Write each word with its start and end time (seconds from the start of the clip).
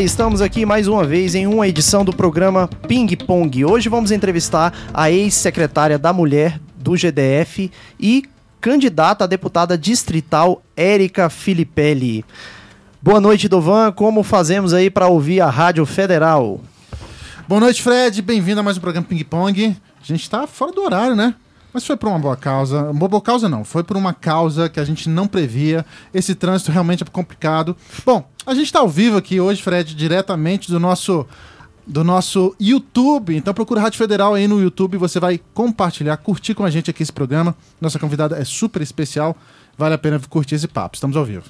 Estamos 0.00 0.42
aqui 0.42 0.66
mais 0.66 0.86
uma 0.88 1.04
vez 1.04 1.34
em 1.34 1.46
uma 1.46 1.66
edição 1.66 2.04
do 2.04 2.14
programa 2.14 2.68
Ping 2.86 3.16
Pong. 3.16 3.64
Hoje 3.64 3.88
vamos 3.88 4.10
entrevistar 4.10 4.74
a 4.92 5.10
ex-secretária 5.10 5.98
da 5.98 6.12
Mulher 6.12 6.60
do 6.76 6.94
GDF 6.94 7.70
e 7.98 8.24
candidata 8.60 9.24
a 9.24 9.26
deputada 9.26 9.76
distrital 9.78 10.62
Érica 10.76 11.30
Filipelli. 11.30 12.26
Boa 13.00 13.22
noite, 13.22 13.48
Dovan. 13.48 13.90
Como 13.90 14.22
fazemos 14.22 14.74
aí 14.74 14.90
para 14.90 15.08
ouvir 15.08 15.40
a 15.40 15.48
Rádio 15.48 15.86
Federal? 15.86 16.60
Boa 17.48 17.60
noite, 17.60 17.82
Fred. 17.82 18.20
Bem-vindo 18.20 18.60
a 18.60 18.62
mais 18.62 18.76
um 18.76 18.82
programa 18.82 19.06
Ping 19.08 19.24
Pong. 19.24 19.76
A 19.98 20.04
gente 20.04 20.22
está 20.22 20.46
fora 20.46 20.72
do 20.72 20.82
horário, 20.82 21.16
né? 21.16 21.34
Mas 21.76 21.86
foi 21.86 21.94
por 21.94 22.08
uma 22.08 22.18
boa 22.18 22.38
causa. 22.38 22.84
Uma 22.84 23.06
boa 23.06 23.20
causa 23.20 23.50
não, 23.50 23.62
foi 23.62 23.84
por 23.84 23.98
uma 23.98 24.14
causa 24.14 24.66
que 24.66 24.80
a 24.80 24.84
gente 24.84 25.10
não 25.10 25.28
previa. 25.28 25.84
Esse 26.14 26.34
trânsito 26.34 26.72
realmente 26.72 27.02
é 27.02 27.06
complicado. 27.06 27.76
Bom, 28.02 28.26
a 28.46 28.54
gente 28.54 28.64
está 28.64 28.78
ao 28.78 28.88
vivo 28.88 29.18
aqui 29.18 29.38
hoje, 29.38 29.62
Fred, 29.62 29.94
diretamente 29.94 30.70
do 30.70 30.80
nosso 30.80 31.26
do 31.86 32.02
nosso 32.02 32.56
YouTube. 32.58 33.36
Então 33.36 33.52
procura 33.52 33.82
Rádio 33.82 33.98
Federal 33.98 34.32
aí 34.32 34.48
no 34.48 34.58
YouTube, 34.58 34.96
você 34.96 35.20
vai 35.20 35.38
compartilhar, 35.52 36.16
curtir 36.16 36.54
com 36.54 36.64
a 36.64 36.70
gente 36.70 36.90
aqui 36.90 37.02
esse 37.02 37.12
programa. 37.12 37.54
Nossa 37.78 37.98
convidada 37.98 38.38
é 38.38 38.44
super 38.46 38.80
especial, 38.80 39.36
vale 39.76 39.94
a 39.94 39.98
pena 39.98 40.18
curtir 40.30 40.54
esse 40.54 40.66
papo. 40.66 40.94
Estamos 40.96 41.14
ao 41.14 41.26
vivo. 41.26 41.44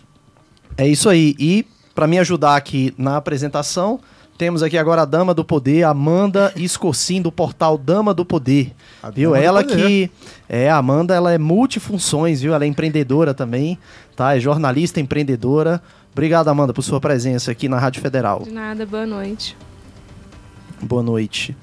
É 0.76 0.88
isso 0.88 1.08
aí. 1.08 1.36
E 1.38 1.64
para 1.94 2.08
me 2.08 2.18
ajudar 2.18 2.56
aqui 2.56 2.92
na 2.98 3.16
apresentação, 3.16 4.00
temos 4.36 4.62
aqui 4.62 4.76
agora 4.76 5.02
a 5.02 5.04
Dama 5.04 5.34
do 5.34 5.44
Poder, 5.44 5.84
Amanda 5.84 6.52
Escocim, 6.56 7.20
do 7.20 7.32
portal 7.32 7.76
Dama 7.76 8.14
do 8.14 8.24
Poder. 8.24 8.72
A 9.02 9.10
viu? 9.10 9.34
Ela 9.34 9.64
poder. 9.64 9.76
que. 9.76 10.10
É, 10.48 10.70
a 10.70 10.76
Amanda, 10.76 11.14
ela 11.14 11.32
é 11.32 11.38
multifunções, 11.38 12.40
viu? 12.40 12.54
Ela 12.54 12.64
é 12.64 12.66
empreendedora 12.68 13.34
também, 13.34 13.78
tá? 14.14 14.36
É 14.36 14.40
jornalista, 14.40 15.00
empreendedora. 15.00 15.82
Obrigado, 16.12 16.48
Amanda, 16.48 16.72
por 16.72 16.82
sua 16.82 17.00
presença 17.00 17.50
aqui 17.50 17.68
na 17.68 17.78
Rádio 17.78 18.00
Federal. 18.00 18.42
De 18.42 18.50
nada, 18.50 18.86
boa 18.86 19.06
noite. 19.06 19.56
Boa 20.80 21.02
noite. 21.02 21.56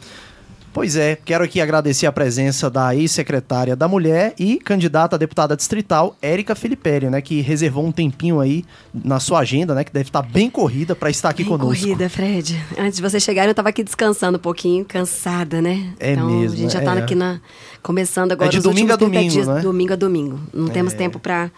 Pois 0.74 0.96
é, 0.96 1.16
quero 1.24 1.44
aqui 1.44 1.62
agradecer 1.62 2.08
a 2.08 2.12
presença 2.12 2.68
da 2.68 2.96
ex-secretária 2.96 3.76
da 3.76 3.88
Mulher 3.88 4.34
e 4.40 4.58
candidata 4.58 5.16
a 5.16 5.20
deputada 5.20 5.56
distrital, 5.56 6.18
Érica 6.20 6.56
Filipelli, 6.56 7.12
né, 7.12 7.22
que 7.22 7.42
reservou 7.42 7.86
um 7.86 7.92
tempinho 7.92 8.40
aí 8.40 8.66
na 8.92 9.20
sua 9.20 9.40
agenda, 9.40 9.76
né, 9.76 9.84
que 9.84 9.94
deve 9.94 10.10
estar 10.10 10.24
bem 10.24 10.50
corrida 10.50 10.96
para 10.96 11.12
estar 11.12 11.30
aqui 11.30 11.44
bem 11.44 11.52
conosco. 11.52 11.80
corrida, 11.80 12.10
Fred. 12.10 12.60
Antes 12.76 12.96
de 12.96 13.04
você 13.04 13.20
chegar, 13.20 13.46
eu 13.46 13.52
estava 13.52 13.70
aqui 13.70 13.84
descansando 13.84 14.40
um 14.40 14.42
pouquinho, 14.42 14.84
cansada, 14.84 15.62
né? 15.62 15.94
É 16.00 16.14
então, 16.14 16.28
mesmo. 16.28 16.58
A 16.58 16.62
gente 16.62 16.74
já 16.74 16.80
está 16.80 16.96
é. 16.96 17.00
aqui 17.00 17.14
na 17.14 17.40
começando 17.84 18.32
agora 18.32 18.50
é 18.50 18.52
de 18.52 18.60
domingo 18.60 18.94
a 18.94 18.96
domingo, 18.96 19.30
dias, 19.30 19.48
né? 19.48 19.62
domingo 19.62 19.94
a 19.94 19.96
domingo. 19.96 20.40
Não 20.52 20.70
temos 20.70 20.94
É. 20.94 20.98
tempo 20.98 21.20
para 21.20 21.52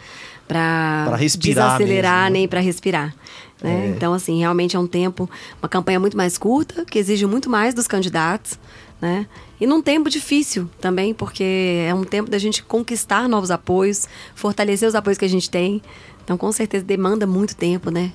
para 0.47 1.17
desacelerar 1.39 2.25
mesmo, 2.25 2.33
né? 2.33 2.39
nem 2.39 2.47
para 2.47 2.59
respirar. 2.59 3.15
Né? 3.63 3.87
É. 3.87 3.89
Então, 3.89 4.13
assim, 4.13 4.39
realmente 4.39 4.75
é 4.75 4.79
um 4.79 4.85
tempo, 4.87 5.29
uma 5.61 5.67
campanha 5.67 5.99
muito 5.99 6.15
mais 6.15 6.37
curta, 6.37 6.85
que 6.85 6.99
exige 6.99 7.25
muito 7.25 7.49
mais 7.49 7.73
dos 7.73 7.87
candidatos, 7.87 8.59
né? 9.01 9.27
E 9.59 9.67
num 9.67 9.81
tempo 9.81 10.09
difícil 10.09 10.69
também, 10.79 11.13
porque 11.13 11.85
é 11.87 11.93
um 11.93 12.03
tempo 12.03 12.29
da 12.29 12.37
gente 12.37 12.63
conquistar 12.63 13.27
novos 13.29 13.51
apoios, 13.51 14.07
fortalecer 14.33 14.87
os 14.87 14.95
apoios 14.95 15.17
que 15.17 15.25
a 15.25 15.29
gente 15.29 15.49
tem. 15.49 15.81
Então, 16.23 16.37
com 16.37 16.51
certeza, 16.51 16.83
demanda 16.83 17.27
muito 17.27 17.55
tempo, 17.55 17.91
né? 17.91 18.11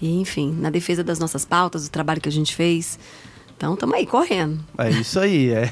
E, 0.00 0.20
enfim, 0.20 0.56
na 0.58 0.70
defesa 0.70 1.02
das 1.02 1.18
nossas 1.18 1.44
pautas, 1.44 1.84
do 1.88 1.90
trabalho 1.90 2.20
que 2.20 2.28
a 2.28 2.32
gente 2.32 2.54
fez. 2.54 2.98
Então, 3.58 3.74
estamos 3.74 3.96
aí, 3.96 4.06
correndo. 4.06 4.60
É 4.78 4.88
isso 4.88 5.18
aí, 5.18 5.50
é. 5.50 5.68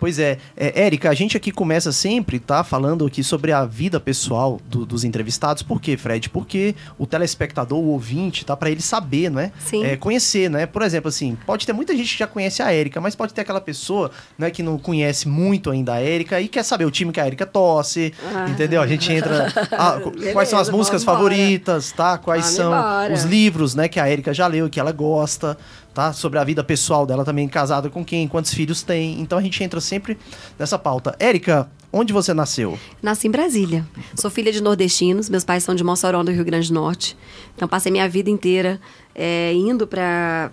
Pois 0.00 0.18
é. 0.18 0.38
é. 0.56 0.82
Érica, 0.86 1.10
a 1.10 1.14
gente 1.14 1.36
aqui 1.36 1.52
começa 1.52 1.92
sempre, 1.92 2.38
tá? 2.38 2.64
Falando 2.64 3.04
aqui 3.04 3.22
sobre 3.22 3.52
a 3.52 3.66
vida 3.66 4.00
pessoal 4.00 4.58
do- 4.66 4.86
dos 4.86 5.04
entrevistados. 5.04 5.62
Por 5.62 5.78
quê, 5.78 5.94
Fred? 5.98 6.30
Porque 6.30 6.74
o 6.98 7.06
telespectador, 7.06 7.78
o 7.78 7.88
ouvinte, 7.88 8.46
tá? 8.46 8.56
Pra 8.56 8.70
ele 8.70 8.80
saber, 8.80 9.30
não 9.30 9.40
é? 9.40 9.52
Sim. 9.58 9.84
É, 9.84 9.94
conhecer, 9.94 10.48
né? 10.48 10.64
Por 10.64 10.80
exemplo, 10.80 11.10
assim, 11.10 11.36
pode 11.44 11.66
ter 11.66 11.74
muita 11.74 11.94
gente 11.94 12.10
que 12.14 12.18
já 12.18 12.26
conhece 12.26 12.62
a 12.62 12.72
Érica, 12.72 12.98
mas 12.98 13.14
pode 13.14 13.34
ter 13.34 13.42
aquela 13.42 13.60
pessoa, 13.60 14.10
né, 14.38 14.50
que 14.50 14.62
não 14.62 14.78
conhece 14.78 15.28
muito 15.28 15.70
ainda 15.70 15.92
a 15.92 16.00
Érica 16.00 16.40
e 16.40 16.48
quer 16.48 16.62
saber 16.62 16.86
o 16.86 16.90
time 16.90 17.12
que 17.12 17.20
a 17.20 17.26
Érica 17.26 17.44
torce, 17.44 18.14
Ah. 18.34 18.48
entendeu? 18.48 18.80
A 18.80 18.86
gente 18.86 19.12
entra. 19.12 19.52
ah, 19.72 20.00
qu- 20.02 20.12
quais 20.32 20.48
são 20.48 20.58
as 20.58 20.68
Beleza, 20.68 20.72
músicas 20.72 21.04
favoritas, 21.04 21.92
tá? 21.92 22.16
Quais 22.16 22.44
Vamos 22.44 22.56
são 22.56 22.72
embora. 22.72 23.12
os 23.12 23.24
livros, 23.24 23.74
né, 23.74 23.86
que 23.86 24.00
a 24.00 24.08
Érica 24.08 24.32
já 24.32 24.46
leu, 24.46 24.70
que 24.70 24.80
ela 24.80 24.92
gosta, 24.92 25.58
tá? 25.94 26.12
Sobre 26.12 26.38
a 26.38 26.44
vida 26.44 26.62
pessoal 26.64 27.06
dela 27.06 27.24
também, 27.24 27.48
casada 27.48 27.88
com 27.90 28.04
quem, 28.04 28.26
quantos 28.26 28.52
filhos 28.52 28.82
tem. 28.82 29.20
Então 29.20 29.38
a 29.38 29.42
gente 29.42 29.62
entra 29.62 29.80
sempre 29.80 30.18
nessa 30.58 30.78
pauta. 30.78 31.14
Érica, 31.18 31.70
onde 31.92 32.12
você 32.12 32.32
nasceu? 32.32 32.78
Nasci 33.02 33.28
em 33.28 33.30
Brasília. 33.30 33.86
Sou 34.14 34.30
filha 34.30 34.50
de 34.50 34.62
nordestinos. 34.62 35.28
Meus 35.28 35.44
pais 35.44 35.62
são 35.62 35.74
de 35.74 35.84
Mossoró, 35.84 36.22
do 36.22 36.30
Rio 36.30 36.44
Grande 36.44 36.68
do 36.68 36.74
Norte. 36.74 37.16
Então, 37.54 37.68
passei 37.68 37.92
minha 37.92 38.08
vida 38.08 38.30
inteira 38.30 38.80
é, 39.14 39.52
indo 39.52 39.86
para 39.86 40.50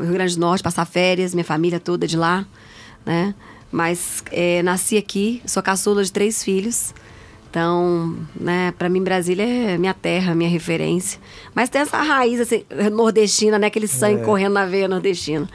o 0.00 0.04
Rio 0.04 0.12
Grande 0.12 0.34
do 0.34 0.40
Norte, 0.40 0.62
passar 0.62 0.84
férias, 0.84 1.34
minha 1.34 1.44
família 1.44 1.80
toda 1.80 2.06
de 2.06 2.16
lá, 2.16 2.46
né? 3.04 3.34
Mas 3.70 4.24
é, 4.30 4.62
nasci 4.62 4.96
aqui, 4.96 5.42
sou 5.44 5.62
caçula 5.62 6.02
de 6.02 6.10
três 6.10 6.42
filhos. 6.42 6.94
Então, 7.50 8.14
né, 8.38 8.72
para 8.76 8.88
mim 8.88 9.02
Brasília 9.02 9.44
é 9.44 9.78
minha 9.78 9.94
terra, 9.94 10.34
minha 10.34 10.50
referência. 10.50 11.18
Mas 11.54 11.70
tem 11.70 11.80
essa 11.80 11.96
raiz 12.02 12.40
assim, 12.40 12.62
nordestina, 12.92 13.58
né, 13.58 13.68
aquele 13.68 13.88
sangue 13.88 14.22
correndo 14.22 14.52
na 14.52 14.66
veia 14.66 14.86
nordestina, 14.86 15.48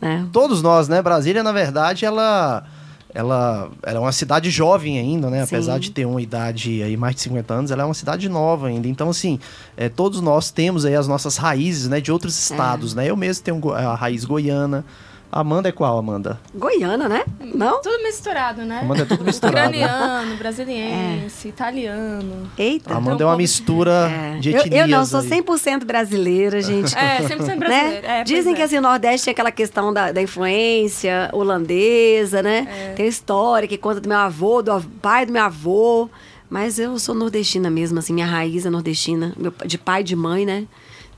né? 0.00 0.26
Todos 0.32 0.60
nós, 0.62 0.86
né? 0.86 1.00
Brasília, 1.00 1.42
na 1.42 1.52
verdade, 1.52 2.04
ela. 2.04 2.64
Ela, 3.12 3.68
ela 3.82 3.96
é 3.96 4.00
uma 4.00 4.12
cidade 4.12 4.50
jovem 4.50 4.96
ainda, 4.96 5.28
né? 5.28 5.44
Sim. 5.44 5.56
Apesar 5.56 5.80
de 5.80 5.90
ter 5.90 6.06
uma 6.06 6.22
idade 6.22 6.80
aí 6.80 6.96
mais 6.96 7.16
de 7.16 7.22
50 7.22 7.54
anos, 7.54 7.70
ela 7.72 7.82
é 7.82 7.84
uma 7.84 7.92
cidade 7.92 8.28
nova 8.28 8.68
ainda. 8.68 8.86
Então, 8.86 9.10
assim, 9.10 9.40
é, 9.76 9.88
todos 9.88 10.20
nós 10.20 10.52
temos 10.52 10.84
aí 10.84 10.94
as 10.94 11.08
nossas 11.08 11.36
raízes, 11.36 11.88
né? 11.88 12.00
De 12.00 12.12
outros 12.12 12.38
estados, 12.38 12.94
né? 12.94 13.10
Eu 13.10 13.16
mesmo 13.16 13.42
tenho 13.42 13.72
a 13.72 13.96
raiz 13.96 14.24
goiana. 14.24 14.84
Amanda 15.32 15.68
é 15.68 15.72
qual, 15.72 15.96
Amanda? 15.96 16.40
Goiana, 16.54 17.08
né? 17.08 17.24
Não? 17.54 17.80
Tudo 17.80 18.02
misturado, 18.02 18.62
né? 18.62 18.80
Amanda 18.82 19.02
é 19.02 19.06
tudo 19.06 19.22
misturado. 19.24 19.68
Ucraniano, 19.68 20.36
brasiliense, 20.36 21.48
italiano. 21.48 22.50
Eita. 22.58 22.92
Amanda 22.94 23.12
é 23.12 23.14
Então, 23.14 23.28
uma 23.28 23.36
mistura 23.36 24.10
É. 24.10 24.38
de 24.40 24.50
Eu, 24.52 24.60
etnias 24.60 24.90
eu 24.90 24.96
não, 24.96 25.06
sou 25.06 25.20
aí. 25.20 25.28
100% 25.28 25.84
brasileira, 25.84 26.60
gente. 26.60 26.96
É, 26.98 27.18
100% 27.20 27.46
né? 27.46 27.56
brasileiro. 27.56 28.06
É, 28.06 28.14
pois 28.16 28.28
Dizem 28.28 28.52
é. 28.52 28.56
que 28.56 28.62
assim, 28.62 28.78
o 28.78 28.82
Nordeste 28.82 29.24
tem 29.26 29.32
aquela 29.32 29.52
questão 29.52 29.92
da, 29.92 30.10
da 30.10 30.20
influência 30.20 31.30
holandesa, 31.32 32.42
né? 32.42 32.66
É. 32.68 32.92
Tem 32.94 33.06
história 33.06 33.68
que 33.68 33.78
conta 33.78 34.00
do 34.00 34.08
meu 34.08 34.18
avô, 34.18 34.62
do 34.62 34.80
pai 35.00 35.26
do 35.26 35.32
meu 35.32 35.42
avô. 35.42 36.08
Mas 36.48 36.80
eu 36.80 36.98
sou 36.98 37.14
nordestina 37.14 37.70
mesmo, 37.70 38.00
assim, 38.00 38.12
minha 38.12 38.26
raiz 38.26 38.66
é 38.66 38.70
nordestina, 38.70 39.32
meu 39.36 39.52
de 39.64 39.78
pai 39.78 40.00
e 40.00 40.04
de 40.04 40.16
mãe, 40.16 40.44
né? 40.44 40.64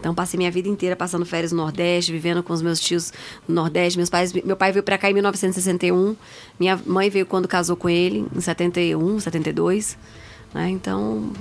Então 0.02 0.12
passei 0.12 0.36
minha 0.36 0.50
vida 0.50 0.68
inteira 0.68 0.96
passando 0.96 1.24
férias 1.24 1.52
no 1.52 1.58
Nordeste, 1.58 2.10
vivendo 2.10 2.42
com 2.42 2.52
os 2.52 2.60
meus 2.60 2.80
tios 2.80 3.12
no 3.46 3.54
Nordeste. 3.54 3.96
Meus 3.96 4.10
pais, 4.10 4.32
meu 4.32 4.56
pai 4.56 4.72
veio 4.72 4.82
pra 4.82 4.98
cá 4.98 5.08
em 5.08 5.14
1961, 5.14 6.16
minha 6.58 6.76
mãe 6.84 7.08
veio 7.08 7.24
quando 7.24 7.46
casou 7.46 7.76
com 7.76 7.88
ele, 7.88 8.26
em 8.34 8.40
71, 8.40 9.20
72. 9.20 9.96
Né? 10.52 10.70
Então, 10.70 11.32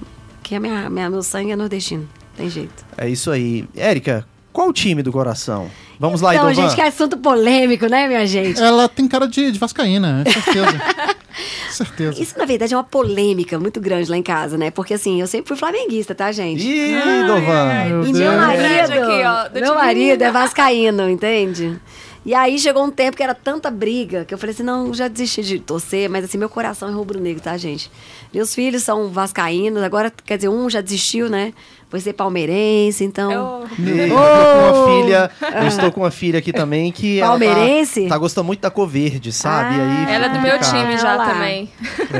que 0.43 0.53
a 0.53 0.59
minha, 0.59 0.87
minha- 0.91 1.09
meu 1.09 1.23
sangue 1.23 1.49
é 1.49 1.55
nordestino, 1.55 2.07
tem 2.37 2.47
jeito. 2.51 2.85
É 2.95 3.09
isso 3.09 3.31
aí. 3.31 3.67
Érica, 3.75 4.27
qual 4.51 4.69
o 4.69 4.73
time 4.73 5.01
do 5.01 5.11
coração? 5.11 5.69
Vamos 5.99 6.19
lá, 6.21 6.33
Então, 6.35 6.49
Idovan. 6.51 6.67
gente, 6.69 6.75
que 6.75 6.81
assunto 6.81 7.15
polêmico, 7.17 7.85
né, 7.87 8.07
minha 8.07 8.25
gente? 8.25 8.59
Ela 8.61 8.89
tem 8.89 9.07
cara 9.07 9.27
de, 9.27 9.51
de 9.51 9.59
vascaína, 9.59 10.23
é 10.25 10.31
certeza. 10.31 10.81
certeza. 11.71 12.21
Isso, 12.21 12.37
na 12.37 12.45
verdade, 12.45 12.73
é 12.73 12.77
uma 12.77 12.83
polêmica 12.83 13.59
muito 13.59 13.79
grande 13.79 14.09
lá 14.09 14.17
em 14.17 14.23
casa, 14.23 14.57
né? 14.57 14.71
Porque, 14.71 14.93
assim, 14.93 15.21
eu 15.21 15.27
sempre 15.27 15.47
fui 15.49 15.57
flamenguista, 15.57 16.13
tá, 16.15 16.31
gente? 16.31 16.61
Ih, 16.67 16.95
Ai, 16.95 17.27
Dovan. 17.27 17.67
ai, 17.69 17.89
Meu 17.89 18.01
E 18.01 18.05
Deus. 18.13 18.17
meu 18.17 18.31
marido, 18.33 18.85
Fred 18.87 18.93
aqui, 18.99 19.23
ó, 19.25 19.47
do 19.49 19.59
meu 19.59 19.75
marido 19.75 20.21
é 20.23 20.31
vascaíno, 20.31 21.09
entende? 21.09 21.79
E 22.23 22.35
aí 22.35 22.59
chegou 22.59 22.83
um 22.83 22.91
tempo 22.91 23.17
que 23.17 23.23
era 23.23 23.33
tanta 23.33 23.71
briga 23.71 24.25
que 24.25 24.33
eu 24.33 24.37
falei 24.37 24.53
assim, 24.53 24.61
não, 24.61 24.93
já 24.93 25.07
desisti 25.07 25.41
de 25.41 25.59
torcer, 25.59 26.07
mas 26.07 26.23
assim, 26.23 26.37
meu 26.37 26.49
coração 26.49 26.87
é 26.87 26.91
rubro-negro, 26.91 27.41
tá, 27.41 27.57
gente? 27.57 27.91
Meus 28.31 28.53
filhos 28.53 28.83
são 28.83 29.09
vascaínos, 29.09 29.81
agora, 29.81 30.11
quer 30.23 30.35
dizer, 30.37 30.49
um 30.49 30.69
já 30.69 30.81
desistiu, 30.81 31.29
né? 31.29 31.51
Foi 31.91 31.99
ser 31.99 32.13
palmeirense, 32.13 33.03
então... 33.03 33.29
Eu- 33.31 33.61
Eu 33.77 34.07
estou 34.07 34.45
com 34.45 34.57
uma 34.57 34.87
filha, 35.03 35.31
eu 35.61 35.67
estou 35.67 35.91
com 35.91 35.99
uma 36.01 36.11
filha 36.11 36.39
aqui 36.39 36.53
também 36.53 36.89
que 36.91 37.19
ela 37.19 37.31
Palmeirense? 37.31 38.03
tá, 38.03 38.09
tá 38.09 38.17
gostando 38.17 38.45
muito 38.47 38.61
da 38.61 38.71
cor 38.71 38.87
verde, 38.87 39.31
sabe? 39.33 39.75
Aí 39.75 39.81
Ah, 39.81 39.99
fica 39.99 40.11
Ela 40.13 40.25
é 40.25 40.29
do 40.29 40.39
meu 40.41 40.59
time 40.59 40.97
já 40.97 41.15
lá. 41.15 41.25
também. 41.33 41.69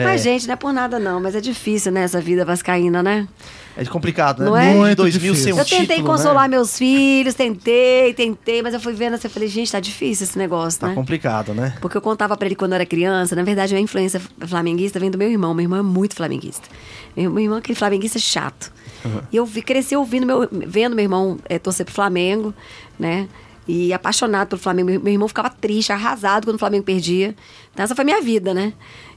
Mas, 0.03 0.21
gente, 0.21 0.45
não 0.45 0.53
é 0.53 0.57
por 0.57 0.73
nada 0.73 0.99
não, 0.99 1.21
mas 1.21 1.35
é 1.35 1.39
difícil, 1.41 1.89
né, 1.91 2.03
essa 2.03 2.19
vida 2.19 2.43
vascaína, 2.43 3.01
né? 3.01 3.27
É 3.77 3.85
complicado, 3.85 4.39
né? 4.43 4.45
Não 4.45 4.57
é? 4.57 4.73
Muito 4.75 4.97
2000 4.97 5.33
ser 5.33 5.39
difícil. 5.39 5.55
um 5.55 5.59
eu 5.59 5.63
tentei 5.65 5.95
título, 5.95 6.05
consolar 6.09 6.49
né? 6.49 6.57
meus 6.57 6.77
filhos, 6.77 7.33
tentei, 7.33 8.13
tentei, 8.13 8.61
mas 8.61 8.73
eu 8.73 8.81
fui 8.81 8.91
vendo 8.91 9.13
assim, 9.13 9.27
eu 9.27 9.31
falei, 9.31 9.47
gente, 9.47 9.71
tá 9.71 9.79
difícil 9.79 10.25
esse 10.25 10.37
negócio, 10.37 10.81
Tá 10.81 10.89
né? 10.89 10.93
complicado, 10.95 11.53
né? 11.53 11.75
Porque 11.79 11.95
eu 11.95 12.01
contava 12.01 12.35
pra 12.35 12.45
ele 12.45 12.55
quando 12.55 12.73
eu 12.73 12.75
era 12.75 12.85
criança, 12.85 13.33
na 13.37 13.43
verdade, 13.43 13.73
a 13.73 13.75
minha 13.75 13.83
influência 13.85 14.21
flamenguista 14.45 14.99
vem 14.99 15.09
do 15.09 15.17
meu 15.17 15.29
irmão. 15.31 15.53
Meu 15.53 15.63
irmão 15.63 15.79
é 15.79 15.81
muito 15.81 16.13
flamenguista. 16.17 16.67
Meu, 17.15 17.31
meu 17.31 17.43
irmão 17.43 17.57
é 17.57 17.59
aquele 17.59 17.77
flamenguista 17.77 18.19
chato. 18.19 18.73
E 19.31 19.37
eu 19.37 19.45
vi, 19.45 19.61
cresci 19.61 19.95
ouvindo 19.95 20.25
meu, 20.25 20.47
vendo 20.51 20.95
meu 20.95 21.03
irmão 21.03 21.37
eh, 21.49 21.59
torcer 21.59 21.85
pro 21.85 21.93
Flamengo, 21.93 22.53
né? 22.99 23.27
E 23.67 23.93
apaixonado 23.93 24.49
pelo 24.49 24.61
Flamengo. 24.61 24.89
Meu, 24.89 24.99
meu 24.99 25.13
irmão 25.13 25.27
ficava 25.27 25.49
triste, 25.49 25.91
arrasado 25.91 26.45
quando 26.45 26.55
o 26.55 26.59
Flamengo 26.59 26.83
perdia. 26.83 27.35
Então, 27.73 27.83
essa 27.83 27.95
foi 27.95 28.03
a 28.03 28.05
minha 28.05 28.21
vida, 28.21 28.53
né? 28.53 28.73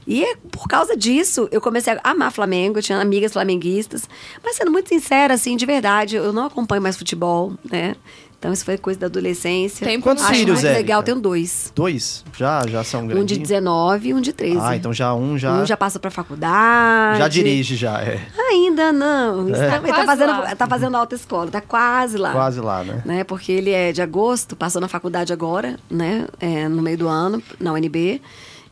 E 0.07 0.23
é 0.23 0.35
por 0.51 0.67
causa 0.67 0.95
disso, 0.95 1.47
eu 1.51 1.59
comecei 1.59 1.93
a 1.93 2.11
amar 2.11 2.31
Flamengo, 2.31 2.77
eu 2.79 2.83
tinha 2.83 2.99
amigas 2.99 3.33
flamenguistas. 3.33 4.07
Mas 4.43 4.55
sendo 4.55 4.71
muito 4.71 4.89
sincera, 4.89 5.33
assim, 5.33 5.55
de 5.57 5.65
verdade, 5.65 6.15
eu 6.15 6.31
não 6.31 6.45
acompanho 6.45 6.81
mais 6.81 6.95
futebol, 6.97 7.53
né? 7.69 7.95
Então 8.37 8.53
isso 8.53 8.63
foi 8.63 8.77
coisa 8.77 8.99
da 8.99 9.07
adolescência. 9.07 9.87
Tempo 9.87 10.03
Quantos 10.03 10.23
Acho 10.23 10.33
tem 10.33 10.41
filhos, 10.41 10.55
muito 10.57 10.65
Érica? 10.67 10.79
legal, 10.79 11.01
tenho 11.01 11.19
dois. 11.19 11.71
Dois? 11.73 12.23
Já, 12.37 12.67
já 12.67 12.83
são 12.83 13.01
Um 13.03 13.07
grandes. 13.07 13.35
de 13.37 13.41
19 13.41 14.09
e 14.09 14.13
um 14.13 14.21
de 14.21 14.31
13. 14.33 14.59
Ah, 14.61 14.75
então 14.75 14.93
já 14.93 15.15
um 15.15 15.35
já. 15.35 15.53
Um 15.53 15.65
já 15.65 15.75
passou 15.75 15.99
pra 15.99 16.11
faculdade. 16.11 17.17
já 17.17 17.27
dirige, 17.27 17.75
já, 17.75 17.99
é. 18.03 18.21
Ainda 18.51 18.91
não. 18.91 19.49
Isso 19.49 19.59
tá, 19.59 19.77
ele 19.77 19.87
tá 19.87 19.93
Quase 19.93 20.05
fazendo, 20.05 20.29
lá. 20.29 20.55
tá 20.55 20.67
fazendo 20.67 20.95
autoescola, 20.97 21.49
tá 21.49 21.61
quase 21.61 22.17
lá. 22.17 22.31
Quase 22.33 22.59
lá, 22.59 22.83
né? 22.83 23.01
Né? 23.03 23.23
Porque 23.23 23.51
ele 23.51 23.71
é 23.71 23.91
de 23.91 24.01
agosto, 24.03 24.55
passou 24.55 24.79
na 24.79 24.87
faculdade 24.87 25.33
agora, 25.33 25.79
né? 25.89 26.27
É, 26.39 26.67
no 26.69 26.83
meio 26.83 26.99
do 26.99 27.07
ano, 27.07 27.41
na 27.59 27.73
UNB. 27.73 28.21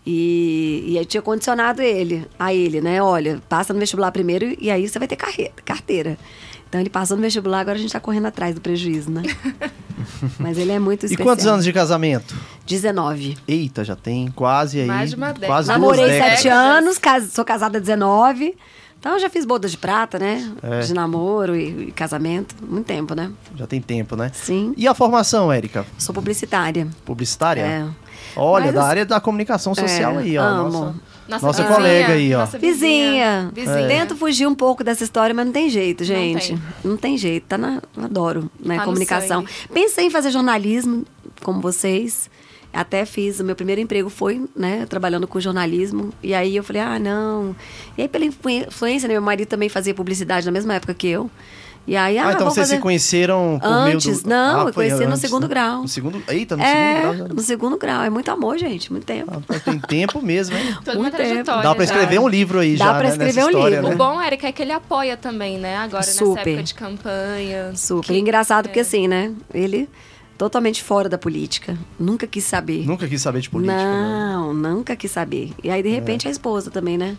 E, 0.06 0.84
e 0.88 0.98
aí 1.00 1.06
tinha 1.06 1.22
condicionado 1.22 1.82
ele, 1.82 2.28
a 2.38 2.54
ele, 2.54 2.82
né? 2.82 3.02
Olha, 3.02 3.42
passa 3.48 3.74
no 3.74 3.80
vestibular 3.80 4.12
primeiro 4.12 4.56
e 4.60 4.70
aí 4.70 4.88
você 4.88 5.00
vai 5.00 5.08
ter 5.08 5.16
carre- 5.16 5.52
carteira. 5.64 6.18
Então 6.68 6.82
ele 6.82 6.90
passou 6.90 7.16
no 7.16 7.22
vestibular, 7.24 7.60
agora 7.60 7.78
a 7.78 7.82
gente 7.82 7.92
tá 7.94 8.00
correndo 8.00 8.26
atrás 8.26 8.56
do 8.56 8.60
prejuízo, 8.62 9.10
né? 9.12 9.22
Mas 10.40 10.58
ele 10.58 10.72
é 10.72 10.80
muito 10.80 11.04
E 11.04 11.06
especial. 11.06 11.28
quantos 11.28 11.46
anos 11.46 11.64
de 11.64 11.72
casamento? 11.72 12.36
19. 12.66 13.38
Eita, 13.48 13.84
já 13.86 13.96
tem 13.96 14.28
quase 14.36 14.80
aí. 14.82 14.88
Mais 14.88 15.12
de 15.12 15.16
uma 15.16 15.28
década. 15.28 15.48
Quase 15.48 15.68
Namorei 15.70 16.00
duas 16.02 16.12
décadas. 16.12 16.36
sete 16.40 16.48
anos, 16.50 16.98
cas- 16.98 17.32
sou 17.32 17.46
casada 17.46 17.78
há 17.78 17.82
19. 17.82 18.56
Então 19.00 19.14
eu 19.14 19.20
já 19.20 19.30
fiz 19.30 19.46
bodas 19.46 19.72
de 19.72 19.78
prata, 19.78 20.18
né? 20.18 20.50
É. 20.64 20.80
De 20.80 20.94
namoro 20.94 21.56
e, 21.56 21.90
e 21.90 21.92
casamento. 21.92 22.56
Muito 22.68 22.86
tempo, 22.88 23.14
né? 23.14 23.32
Já 23.56 23.68
tem 23.68 23.82
tempo, 23.82 24.16
né? 24.16 24.32
Sim. 24.34 24.74
E 24.78 24.88
a 24.88 24.94
formação, 24.94 25.52
Érica? 25.52 25.86
Sou 25.98 26.16
publicitária. 26.16 26.88
Publicitária? 27.06 27.62
É. 27.62 27.86
Olha, 28.36 28.66
Mas 28.66 28.74
da 28.76 28.84
área 28.84 29.06
da 29.06 29.20
comunicação 29.20 29.74
social 29.76 30.16
É, 30.16 30.24
aí, 30.24 30.38
ó. 30.38 30.44
amo. 30.44 30.64
Nossa, 30.64 30.96
Nossa, 31.28 31.46
nossa 31.48 31.62
vizinha, 31.64 31.76
colega 31.78 32.14
aí, 32.14 32.34
ó. 32.36 32.40
nossa 32.40 32.58
Vizinha. 32.60 33.52
Vizinha. 33.54 33.88
Tento 33.88 34.16
fugir 34.16 34.46
um 34.48 34.56
pouco 34.56 34.84
dessa 34.84 35.04
história, 35.04 35.34
mas 35.34 35.46
não 35.46 35.54
tem 35.54 35.70
jeito, 35.70 36.04
gente. 36.04 36.48
tem. 36.50 36.62
Não 36.84 36.98
tem, 36.98 37.18
jeito. 37.18 37.46
Tá 37.48 37.58
na, 37.58 37.82
adoro, 38.02 38.50
né? 38.60 38.78
Tá 38.78 38.84
comunicação. 38.86 39.46
Pensei 39.74 40.08
em 40.08 40.10
fazer 40.10 40.32
jornalismo, 40.32 41.06
como 41.42 41.62
vocês. 41.62 42.30
Até 42.74 43.06
fiz, 43.06 43.40
o 43.40 43.44
meu 43.44 43.56
primeiro 43.56 43.80
emprego 43.80 44.10
foi, 44.10 44.42
né, 44.56 44.88
trabalhando 44.90 45.28
com 45.28 45.40
jornalismo. 45.40 46.12
E 46.24 46.34
aí 46.34 46.56
eu 46.56 46.64
falei, 46.64 46.82
ah, 46.82 46.98
não. 46.98 47.56
E 47.96 48.02
aí, 48.02 48.08
pela 48.08 48.26
influ- 48.26 48.50
influência, 48.50 49.08
né, 49.08 49.14
meu 49.14 49.22
marido 49.22 49.48
também 49.48 49.70
fazia 49.70 49.94
publicidade 49.94 50.44
na 50.48 50.52
mesma 50.52 50.74
época 50.74 50.92
que 50.96 51.08
eu. 51.08 51.30
E 51.86 51.98
aí, 51.98 52.18
ah, 52.18 52.28
Ah, 52.30 52.32
então 52.34 52.46
vocês 52.50 52.66
fazer... 52.68 52.76
se 52.78 52.82
conheceram 52.82 53.60
por 53.62 53.84
meio 53.84 53.96
Antes? 53.98 54.24
do... 54.24 54.30
Não, 54.30 54.62
ah, 54.62 54.70
eu 54.70 54.74
conheci 54.74 55.02
no 55.04 55.10
antes, 55.10 55.20
segundo 55.20 55.44
né? 55.44 55.48
grau. 55.50 55.82
No 55.82 55.88
segundo... 55.90 56.24
Eita, 56.30 56.56
no 56.56 56.64
é, 56.64 56.66
segundo 56.96 57.02
grau. 57.02 57.16
já- 57.28 57.34
no 57.34 57.42
segundo 57.42 57.78
grau. 57.78 58.02
É 58.04 58.10
muito 58.10 58.32
amor, 58.32 58.58
gente, 58.58 58.90
muito 58.90 59.04
tempo. 59.06 59.44
Ah, 59.50 59.60
tem 59.60 59.78
tempo 59.80 60.22
mesmo, 60.22 60.56
hein? 60.56 60.78
Toda 60.86 60.98
Muito 60.98 61.18
tempo. 61.18 61.44
Dá 61.46 61.76
pra 61.76 61.86
já. 61.86 61.92
escrever 61.94 62.20
um 62.22 62.28
livro 62.30 62.60
aí 62.60 62.78
Dá 62.78 62.86
já, 62.86 62.94
pra 62.94 63.04
né, 63.04 63.10
escrever 63.10 63.34
nessa 63.36 63.48
um 63.48 63.50
história, 63.50 63.76
livro. 63.82 63.90
né? 63.90 63.96
O 63.96 63.98
bom, 63.98 64.22
Eric, 64.22 64.46
é 64.46 64.52
que 64.54 64.62
ele 64.62 64.72
apoia 64.72 65.18
também, 65.18 65.58
né? 65.58 65.76
Agora, 65.76 66.06
nessa 66.06 66.24
Super. 66.24 66.48
época 66.48 66.64
de 66.64 66.74
campanha. 66.74 67.72
Super. 67.76 68.08
Que- 68.08 68.18
Engraçado 68.18 68.66
porque 68.68 68.80
é. 68.80 68.82
assim, 68.82 69.08
né? 69.10 69.34
Ele 69.54 69.90
totalmente 70.38 70.82
fora 70.82 71.10
da 71.10 71.18
política. 71.18 71.78
Nunca 72.00 72.26
quis 72.26 72.46
saber. 72.46 72.86
Nunca 72.88 73.08
quis 73.10 73.22
saber 73.22 73.42
de 73.42 73.50
política, 73.50 73.76
né? 73.78 74.32
Não, 74.34 74.54
nunca 74.54 74.96
quis 74.96 75.12
saber. 75.12 75.52
E 75.62 75.70
aí, 75.70 75.84
de 75.84 75.90
repente, 75.90 76.30
a 76.30 76.32
esposa 76.32 76.72
também, 76.72 76.98
né? 76.98 77.18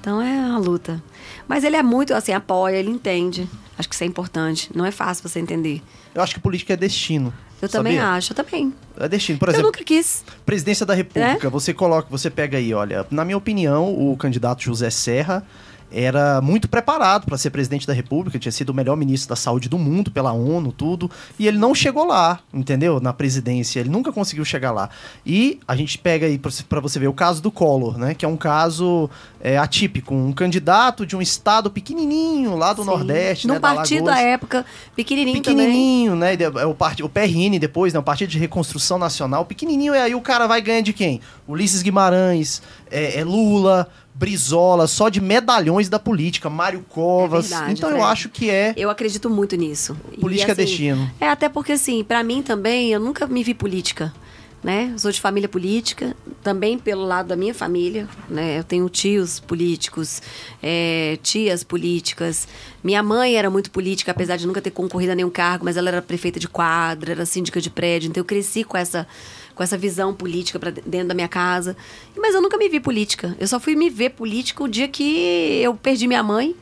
Então 0.00 0.20
é 0.22 0.32
uma 0.38 0.58
luta. 0.58 1.02
Mas 1.48 1.64
ele 1.64 1.76
é 1.76 1.82
muito, 1.82 2.14
assim, 2.14 2.32
apoia, 2.32 2.76
ele 2.76 2.90
entende. 2.90 3.48
Acho 3.78 3.88
que 3.88 3.94
isso 3.94 4.04
é 4.04 4.06
importante. 4.06 4.70
Não 4.74 4.84
é 4.86 4.90
fácil 4.90 5.28
você 5.28 5.40
entender. 5.40 5.82
Eu 6.14 6.22
acho 6.22 6.34
que 6.34 6.40
política 6.40 6.72
é 6.72 6.76
destino. 6.76 7.32
Eu 7.60 7.68
também 7.68 7.96
sabia? 7.96 8.10
acho, 8.12 8.32
eu 8.32 8.36
também. 8.36 8.72
É 8.98 9.08
destino. 9.08 9.38
Por 9.38 9.48
eu 9.48 9.52
exemplo, 9.54 9.68
nunca 9.68 9.82
quis. 9.82 10.24
Presidência 10.44 10.84
da 10.84 10.92
É? 10.92 10.96
República, 10.98 11.48
você 11.50 11.72
coloca, 11.72 12.08
você 12.10 12.30
pega 12.30 12.58
aí, 12.58 12.74
olha, 12.74 13.06
na 13.10 13.24
minha 13.24 13.36
opinião, 13.36 13.92
o 13.92 14.16
candidato 14.16 14.62
José 14.62 14.90
Serra 14.90 15.44
era 15.92 16.40
muito 16.40 16.68
preparado 16.68 17.24
para 17.24 17.38
ser 17.38 17.50
presidente 17.50 17.86
da 17.86 17.92
República, 17.92 18.38
tinha 18.38 18.52
sido 18.52 18.70
o 18.70 18.74
melhor 18.74 18.96
ministro 18.96 19.28
da 19.28 19.36
saúde 19.36 19.68
do 19.68 19.78
mundo 19.78 20.10
pela 20.10 20.32
ONU, 20.32 20.72
tudo, 20.72 21.10
e 21.38 21.46
ele 21.46 21.58
não 21.58 21.74
chegou 21.74 22.06
lá, 22.06 22.40
entendeu? 22.52 23.00
Na 23.00 23.12
presidência, 23.12 23.80
ele 23.80 23.88
nunca 23.88 24.12
conseguiu 24.12 24.44
chegar 24.44 24.72
lá. 24.72 24.90
E 25.24 25.60
a 25.66 25.76
gente 25.76 25.98
pega 25.98 26.26
aí 26.26 26.38
para 26.38 26.80
você 26.80 26.98
ver 26.98 27.08
o 27.08 27.12
caso 27.12 27.42
do 27.42 27.50
Collor, 27.50 27.98
né, 27.98 28.14
que 28.14 28.24
é 28.24 28.28
um 28.28 28.36
caso 28.36 29.08
é, 29.40 29.58
atípico, 29.58 30.14
um 30.14 30.32
candidato 30.32 31.06
de 31.06 31.16
um 31.16 31.22
estado 31.22 31.70
pequenininho 31.70 32.56
lá 32.56 32.72
do 32.72 32.82
Sim. 32.82 32.88
Nordeste, 32.88 33.46
Num 33.46 33.54
né, 33.54 33.60
partido 33.60 34.08
à 34.08 34.18
época, 34.18 34.64
pequenininho, 34.96 35.42
também. 35.42 35.66
pequenininho, 35.66 36.16
né? 36.16 36.34
É 36.34 36.66
o, 36.66 36.74
part... 36.74 37.02
o 37.02 37.08
PRN 37.08 37.58
depois, 37.58 37.92
né? 37.92 37.98
O 37.98 38.02
Partido 38.02 38.30
de 38.30 38.38
Reconstrução 38.38 38.98
Nacional, 38.98 39.44
pequenininho, 39.44 39.94
e 39.94 39.98
aí 39.98 40.14
o 40.14 40.20
cara 40.20 40.46
vai 40.46 40.60
ganhar 40.60 40.80
de 40.80 40.92
quem? 40.92 41.20
Ulisses 41.46 41.82
Guimarães, 41.82 42.62
é, 42.94 43.18
é 43.18 43.24
Lula, 43.24 43.88
Brizola, 44.14 44.86
só 44.86 45.08
de 45.08 45.20
medalhões 45.20 45.88
da 45.88 45.98
política, 45.98 46.48
Mário 46.48 46.84
Covas. 46.88 47.46
É 47.46 47.48
verdade, 47.48 47.72
então 47.72 47.90
eu 47.90 47.96
Fred. 47.96 48.12
acho 48.12 48.28
que 48.28 48.48
é 48.48 48.72
Eu 48.76 48.88
acredito 48.88 49.28
muito 49.28 49.56
nisso. 49.56 49.96
E, 50.12 50.18
política 50.18 50.52
é 50.52 50.54
assim, 50.54 50.64
destino. 50.64 51.10
É, 51.20 51.28
até 51.28 51.48
porque, 51.48 51.72
assim, 51.72 52.04
pra 52.04 52.22
mim 52.22 52.40
também, 52.40 52.92
eu 52.92 53.00
nunca 53.00 53.26
me 53.26 53.42
vi 53.42 53.52
política, 53.52 54.14
né? 54.62 54.90
Eu 54.92 54.98
Sou 55.00 55.10
de 55.10 55.20
família 55.20 55.48
política, 55.48 56.16
também 56.44 56.78
pelo 56.78 57.04
lado 57.04 57.26
da 57.26 57.36
minha 57.36 57.52
família, 57.52 58.08
né? 58.28 58.60
Eu 58.60 58.64
tenho 58.64 58.88
tios 58.88 59.40
políticos, 59.40 60.22
é, 60.62 61.18
tias 61.20 61.64
políticas. 61.64 62.46
Minha 62.84 63.02
mãe 63.02 63.34
era 63.34 63.50
muito 63.50 63.72
política, 63.72 64.12
apesar 64.12 64.36
de 64.36 64.46
nunca 64.46 64.62
ter 64.62 64.70
concorrido 64.70 65.10
a 65.10 65.14
nenhum 65.16 65.30
cargo, 65.30 65.64
mas 65.64 65.76
ela 65.76 65.88
era 65.88 66.00
prefeita 66.00 66.38
de 66.38 66.46
quadra, 66.46 67.10
era 67.10 67.26
síndica 67.26 67.60
de 67.60 67.68
prédio, 67.68 68.08
então 68.08 68.20
eu 68.20 68.24
cresci 68.24 68.62
com 68.62 68.76
essa 68.76 69.06
com 69.54 69.62
essa 69.62 69.78
visão 69.78 70.12
política 70.12 70.58
para 70.58 70.70
dentro 70.70 71.08
da 71.08 71.14
minha 71.14 71.28
casa. 71.28 71.76
Mas 72.16 72.34
eu 72.34 72.42
nunca 72.42 72.56
me 72.56 72.68
vi 72.68 72.80
política. 72.80 73.36
Eu 73.38 73.46
só 73.46 73.60
fui 73.60 73.76
me 73.76 73.88
ver 73.88 74.10
política 74.10 74.62
o 74.62 74.68
dia 74.68 74.88
que 74.88 75.60
eu 75.62 75.74
perdi 75.74 76.06
minha 76.06 76.22
mãe 76.22 76.56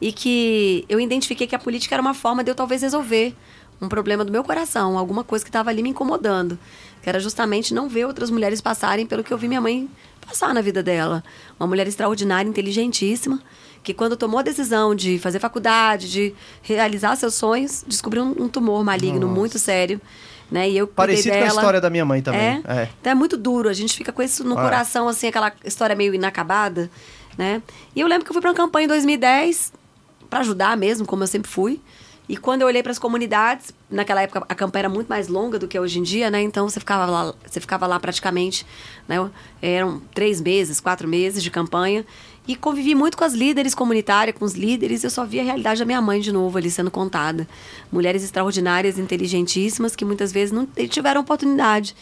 e 0.00 0.12
que 0.12 0.84
eu 0.88 1.00
identifiquei 1.00 1.46
que 1.46 1.54
a 1.54 1.58
política 1.58 1.94
era 1.94 2.02
uma 2.02 2.14
forma 2.14 2.42
de 2.42 2.50
eu 2.50 2.54
talvez 2.54 2.82
resolver 2.82 3.34
um 3.80 3.88
problema 3.88 4.24
do 4.24 4.32
meu 4.32 4.42
coração, 4.42 4.98
alguma 4.98 5.22
coisa 5.22 5.44
que 5.44 5.48
estava 5.48 5.70
ali 5.70 5.82
me 5.82 5.90
incomodando, 5.90 6.58
que 7.02 7.08
era 7.08 7.20
justamente 7.20 7.72
não 7.72 7.88
ver 7.88 8.06
outras 8.06 8.30
mulheres 8.30 8.60
passarem 8.60 9.06
pelo 9.06 9.22
que 9.22 9.32
eu 9.32 9.38
vi 9.38 9.46
minha 9.46 9.60
mãe 9.60 9.88
passar 10.26 10.52
na 10.52 10.60
vida 10.60 10.82
dela. 10.82 11.22
Uma 11.58 11.66
mulher 11.66 11.86
extraordinária, 11.86 12.48
inteligentíssima, 12.48 13.40
que 13.82 13.94
quando 13.94 14.16
tomou 14.16 14.40
a 14.40 14.42
decisão 14.42 14.94
de 14.94 15.18
fazer 15.18 15.38
faculdade, 15.38 16.10
de 16.10 16.34
realizar 16.60 17.16
seus 17.16 17.34
sonhos, 17.34 17.84
descobriu 17.86 18.24
um, 18.24 18.44
um 18.44 18.48
tumor 18.48 18.84
maligno 18.84 19.26
Nossa. 19.26 19.34
muito 19.34 19.58
sério, 19.58 20.00
né? 20.50 20.68
E 20.68 20.76
eu 20.76 20.86
Parecido 20.86 21.30
com 21.30 21.36
a 21.36 21.40
dela. 21.46 21.54
história 21.54 21.80
da 21.80 21.90
minha 21.90 22.04
mãe 22.04 22.22
também. 22.22 22.40
É? 22.40 22.62
É. 22.82 22.88
Então 23.00 23.10
é 23.12 23.14
muito 23.14 23.36
duro, 23.36 23.68
a 23.68 23.72
gente 23.72 23.96
fica 23.96 24.12
com 24.12 24.22
isso 24.22 24.42
no 24.44 24.58
É. 24.58 24.62
coração, 24.62 25.08
assim, 25.08 25.28
aquela 25.28 25.52
história 25.64 25.94
meio 25.94 26.14
inacabada, 26.14 26.90
né? 27.36 27.62
E 27.94 28.00
eu 28.00 28.06
lembro 28.08 28.24
que 28.24 28.30
eu 28.30 28.34
fui 28.34 28.40
pra 28.40 28.50
uma 28.50 28.56
campanha 28.56 28.84
em 28.84 28.88
2010 28.88 29.72
para 30.30 30.40
ajudar 30.40 30.76
mesmo, 30.76 31.06
como 31.06 31.22
eu 31.22 31.26
sempre 31.26 31.50
fui. 31.50 31.80
E 32.28 32.36
quando 32.36 32.60
eu 32.60 32.66
olhei 32.66 32.82
para 32.82 32.92
as 32.92 32.98
comunidades, 32.98 33.72
naquela 33.90 34.20
época 34.20 34.44
a 34.46 34.54
campanha 34.54 34.82
era 34.82 34.88
muito 34.88 35.08
mais 35.08 35.28
longa 35.28 35.58
do 35.58 35.66
que 35.66 35.78
hoje 35.80 35.98
em 35.98 36.02
dia, 36.02 36.30
né? 36.30 36.42
Então 36.42 36.68
você 36.68 36.78
ficava 36.78 37.06
lá, 37.06 37.34
você 37.46 37.58
ficava 37.58 37.86
lá 37.86 37.98
praticamente, 37.98 38.66
né? 39.08 39.16
Eram 39.62 40.02
três 40.12 40.40
meses, 40.40 40.78
quatro 40.78 41.08
meses 41.08 41.42
de 41.42 41.50
campanha. 41.50 42.04
E 42.46 42.56
convivi 42.56 42.94
muito 42.94 43.16
com 43.16 43.24
as 43.24 43.34
líderes 43.34 43.74
comunitárias, 43.74 44.36
com 44.36 44.44
os 44.44 44.54
líderes. 44.54 45.04
Eu 45.04 45.10
só 45.10 45.24
vi 45.24 45.40
a 45.40 45.42
realidade 45.42 45.80
da 45.80 45.84
minha 45.84 46.00
mãe 46.00 46.20
de 46.20 46.32
novo 46.32 46.56
ali 46.56 46.70
sendo 46.70 46.90
contada. 46.90 47.46
Mulheres 47.92 48.22
extraordinárias, 48.22 48.98
inteligentíssimas, 48.98 49.94
que 49.94 50.04
muitas 50.04 50.32
vezes 50.32 50.50
não 50.50 50.66
tiveram 50.88 51.20
oportunidade. 51.20 51.94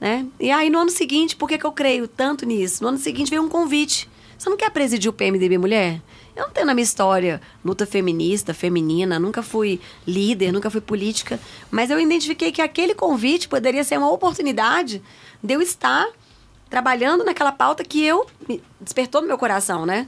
Né? 0.00 0.26
E 0.40 0.50
aí, 0.50 0.70
no 0.70 0.80
ano 0.80 0.90
seguinte, 0.90 1.36
por 1.36 1.48
que, 1.48 1.56
que 1.56 1.64
eu 1.64 1.70
creio 1.72 2.08
tanto 2.08 2.44
nisso? 2.44 2.82
No 2.82 2.88
ano 2.88 2.98
seguinte 2.98 3.30
veio 3.30 3.42
um 3.42 3.48
convite. 3.48 4.08
Você 4.38 4.50
não 4.50 4.56
quer 4.56 4.70
presidir 4.70 5.10
o 5.10 5.12
PMDB 5.12 5.58
Mulher? 5.58 6.00
Eu 6.34 6.44
não 6.44 6.50
tenho 6.50 6.66
na 6.66 6.74
minha 6.74 6.84
história 6.84 7.40
luta 7.64 7.86
feminista, 7.86 8.52
feminina, 8.52 9.18
nunca 9.18 9.42
fui 9.42 9.80
líder, 10.06 10.52
nunca 10.52 10.68
fui 10.68 10.80
política, 10.80 11.40
mas 11.70 11.90
eu 11.90 11.98
identifiquei 11.98 12.52
que 12.52 12.60
aquele 12.60 12.94
convite 12.94 13.48
poderia 13.48 13.82
ser 13.82 13.96
uma 13.98 14.10
oportunidade 14.10 15.02
de 15.42 15.54
eu 15.54 15.62
estar 15.62 16.06
trabalhando 16.68 17.24
naquela 17.24 17.52
pauta 17.52 17.84
que 17.84 18.04
eu 18.04 18.26
despertou 18.80 19.22
no 19.22 19.26
meu 19.26 19.38
coração, 19.38 19.86
né? 19.86 20.06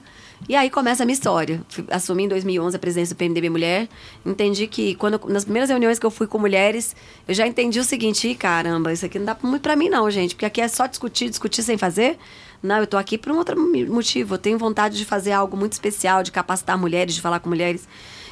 E 0.49 0.55
aí 0.55 0.71
começa 0.71 1.03
a 1.03 1.07
minha 1.07 1.15
história. 1.15 1.63
Assumi 1.91 2.25
em 2.25 2.29
2011 2.29 2.77
a 2.77 2.79
presidência 2.79 3.15
do 3.15 3.19
PMDB 3.19 3.49
Mulher. 3.49 3.89
Entendi 4.25 4.67
que 4.67 4.95
quando 4.95 5.21
nas 5.29 5.45
primeiras 5.45 5.71
reuniões 5.71 5.99
que 5.99 6.07
eu 6.07 6.11
fui 6.11 6.27
com 6.27 6.39
mulheres, 6.39 6.95
eu 7.27 7.35
já 7.35 7.47
entendi 7.47 7.81
o 7.81 7.85
seguinte, 7.85 8.29
"Ih, 8.29 8.35
caramba, 8.35 8.93
isso 8.93 9.07
aqui 9.07 9.19
não 9.19 9.27
dá 9.27 9.37
muito 9.43 9.63
pra 9.63 9.75
mim 9.75 9.89
não, 9.89 10.11
gente, 10.11 10.35
porque 10.35 10.47
aqui 10.47 10.61
é 10.61 10.69
só 10.69 10.87
discutir, 10.87 11.29
discutir 11.29 11.63
sem 11.63 11.79
fazer. 11.79 12.19
Não, 12.63 12.79
eu 12.79 12.87
tô 12.87 12.97
aqui 12.97 13.17
por 13.17 13.33
um 13.33 13.37
outro 13.39 13.57
motivo. 13.89 14.35
Eu 14.35 14.39
tenho 14.39 14.59
vontade 14.59 14.97
de 14.97 15.05
fazer 15.05 15.33
algo 15.33 15.57
muito 15.57 15.73
especial, 15.73 16.23
de 16.23 16.33
capacitar 16.33 16.77
mulheres, 16.79 17.15
de 17.15 17.21
falar 17.21 17.41
com 17.41 17.49
mulheres. 17.49 17.89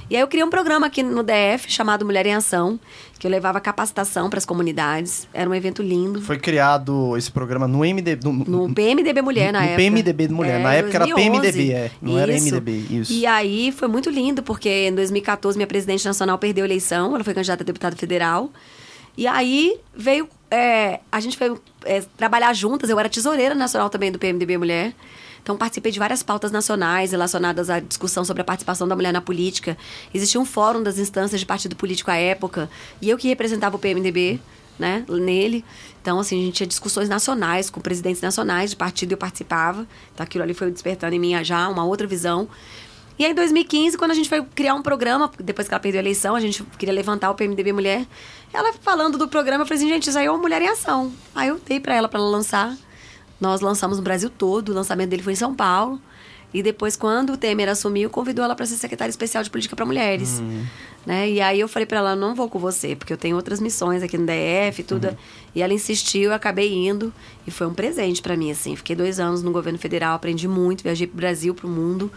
E 0.08 0.14
aí 0.14 0.22
eu 0.22 0.28
criei 0.28 0.44
um 0.44 0.50
programa 0.50 0.86
aqui 0.86 1.02
no 1.02 1.24
DF 1.24 1.68
chamado 1.68 2.04
Mulher 2.04 2.24
em 2.26 2.34
Ação, 2.34 2.78
que 3.18 3.26
eu 3.26 3.30
levava 3.30 3.60
capacitação 3.60 4.30
para 4.30 4.38
as 4.38 4.44
comunidades. 4.44 5.26
Era 5.34 5.50
um 5.50 5.54
evento 5.54 5.82
lindo. 5.82 6.22
Foi 6.22 6.38
criado 6.38 7.16
esse 7.16 7.28
programa 7.28 7.66
no 7.66 7.78
MDB. 7.80 8.20
No, 8.24 8.32
No 8.32 8.72
PMDB 8.72 9.20
Mulher, 9.20 9.52
na 9.52 9.58
no 9.60 9.64
época. 9.64 9.78
PMDB 9.78 10.28
Mulher. 10.28 10.60
É, 10.60 10.62
Na 10.62 10.74
época 10.74 10.96
era 10.96 11.06
2011. 11.06 11.40
PMDB, 11.40 11.72
é. 11.72 11.90
Não 12.00 12.16
era 12.16 12.32
Isso. 12.32 12.46
MDB, 12.46 12.72
isso. 12.88 13.12
E 13.12 13.26
aí 13.26 13.72
foi 13.72 13.88
muito 13.88 14.08
lindo, 14.08 14.44
porque 14.44 14.88
em 14.88 14.94
2014 14.94 15.58
minha 15.58 15.66
presidente 15.66 16.04
nacional 16.04 16.38
perdeu 16.38 16.62
a 16.62 16.68
eleição, 16.68 17.12
ela 17.14 17.24
foi 17.24 17.34
candidata 17.34 17.64
a 17.64 17.66
deputada 17.66 17.96
federal. 17.96 18.50
E 19.16 19.26
aí 19.26 19.78
veio. 19.94 20.28
é, 20.50 21.00
a 21.10 21.20
gente 21.20 21.36
foi 21.36 21.58
é, 21.84 22.02
trabalhar 22.16 22.52
juntas, 22.52 22.90
eu 22.90 22.98
era 22.98 23.08
tesoureira 23.08 23.54
nacional 23.54 23.88
também 23.88 24.12
do 24.12 24.18
PMDB 24.18 24.58
Mulher. 24.58 24.94
Então, 25.42 25.56
participei 25.56 25.92
de 25.92 25.98
várias 26.00 26.24
pautas 26.24 26.50
nacionais 26.50 27.12
relacionadas 27.12 27.70
à 27.70 27.78
discussão 27.78 28.24
sobre 28.24 28.42
a 28.42 28.44
participação 28.44 28.88
da 28.88 28.96
mulher 28.96 29.12
na 29.12 29.20
política. 29.20 29.78
Existia 30.12 30.40
um 30.40 30.44
fórum 30.44 30.82
das 30.82 30.98
instâncias 30.98 31.38
de 31.40 31.46
partido 31.46 31.76
político 31.76 32.10
à 32.10 32.16
época, 32.16 32.68
e 33.00 33.08
eu 33.08 33.16
que 33.16 33.28
representava 33.28 33.76
o 33.76 33.78
PMDB, 33.78 34.40
né, 34.76 35.04
nele. 35.08 35.64
Então, 36.02 36.18
assim, 36.18 36.40
a 36.40 36.44
gente 36.46 36.54
tinha 36.56 36.66
discussões 36.66 37.08
nacionais 37.08 37.70
com 37.70 37.80
presidentes 37.80 38.20
nacionais 38.20 38.70
de 38.70 38.76
partido 38.76 39.12
eu 39.12 39.16
participava. 39.16 39.86
Então, 40.12 40.24
aquilo 40.24 40.42
ali 40.42 40.52
foi 40.52 40.68
despertando 40.68 41.14
em 41.14 41.18
mim 41.20 41.44
já 41.44 41.68
uma 41.68 41.84
outra 41.84 42.08
visão. 42.08 42.48
E 43.18 43.24
aí, 43.24 43.32
em 43.32 43.34
2015, 43.34 43.96
quando 43.96 44.10
a 44.10 44.14
gente 44.14 44.28
foi 44.28 44.42
criar 44.42 44.74
um 44.74 44.82
programa, 44.82 45.30
depois 45.38 45.66
que 45.66 45.74
ela 45.74 45.80
perdeu 45.80 46.00
a 46.00 46.02
eleição, 46.02 46.34
a 46.34 46.40
gente 46.40 46.62
queria 46.78 46.94
levantar 46.94 47.30
o 47.30 47.34
PMDB 47.34 47.72
Mulher. 47.72 48.06
Ela 48.52 48.72
falando 48.74 49.16
do 49.16 49.26
programa, 49.26 49.62
eu 49.62 49.66
falei 49.66 49.82
assim, 49.82 49.88
gente, 49.88 50.08
isso 50.08 50.18
aí 50.18 50.26
é 50.26 50.30
uma 50.30 50.38
mulher 50.38 50.60
em 50.60 50.68
ação. 50.68 51.12
Aí 51.34 51.48
eu 51.48 51.58
dei 51.66 51.80
para 51.80 51.94
ela 51.94 52.08
para 52.08 52.20
ela 52.20 52.28
lançar. 52.28 52.76
Nós 53.40 53.60
lançamos 53.60 53.98
no 53.98 54.04
Brasil 54.04 54.30
todo, 54.30 54.70
o 54.70 54.74
lançamento 54.74 55.10
dele 55.10 55.22
foi 55.22 55.32
em 55.32 55.36
São 55.36 55.54
Paulo. 55.54 56.00
E 56.54 56.62
depois, 56.62 56.96
quando 56.96 57.32
o 57.34 57.36
Temer 57.36 57.68
assumiu, 57.68 58.08
convidou 58.08 58.44
ela 58.44 58.54
para 58.54 58.64
ser 58.64 58.76
secretária 58.76 59.10
especial 59.10 59.42
de 59.42 59.50
política 59.50 59.76
para 59.76 59.84
mulheres. 59.84 60.38
Uhum. 60.38 60.64
Né? 61.04 61.30
E 61.30 61.40
aí 61.40 61.60
eu 61.60 61.68
falei 61.68 61.84
para 61.86 61.98
ela, 61.98 62.16
não 62.16 62.34
vou 62.34 62.48
com 62.48 62.58
você, 62.58 62.96
porque 62.96 63.12
eu 63.12 63.16
tenho 63.16 63.36
outras 63.36 63.60
missões 63.60 64.02
aqui 64.02 64.16
no 64.16 64.24
DF 64.24 64.80
e 64.80 64.84
tudo. 64.84 65.08
Uhum. 65.08 65.16
E 65.54 65.62
ela 65.62 65.72
insistiu, 65.74 66.30
eu 66.30 66.32
acabei 66.32 66.72
indo. 66.72 67.12
E 67.46 67.50
foi 67.50 67.66
um 67.66 67.74
presente 67.74 68.22
para 68.22 68.36
mim, 68.36 68.50
assim. 68.50 68.74
Fiquei 68.74 68.96
dois 68.96 69.20
anos 69.20 69.42
no 69.42 69.50
governo 69.50 69.78
federal, 69.78 70.14
aprendi 70.14 70.48
muito, 70.48 70.82
viajei 70.82 71.06
pro 71.06 71.16
Brasil, 71.16 71.54
pro 71.54 71.68
mundo. 71.68 72.10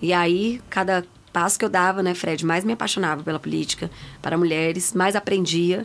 E 0.00 0.12
aí, 0.12 0.60
cada 0.68 1.04
passo 1.34 1.58
que 1.58 1.64
eu 1.64 1.68
dava, 1.68 2.02
né, 2.02 2.14
Fred, 2.14 2.46
mais 2.46 2.64
me 2.64 2.72
apaixonava 2.72 3.24
pela 3.24 3.40
política, 3.40 3.90
para 4.22 4.38
mulheres, 4.38 4.92
mais 4.92 5.16
aprendia. 5.16 5.84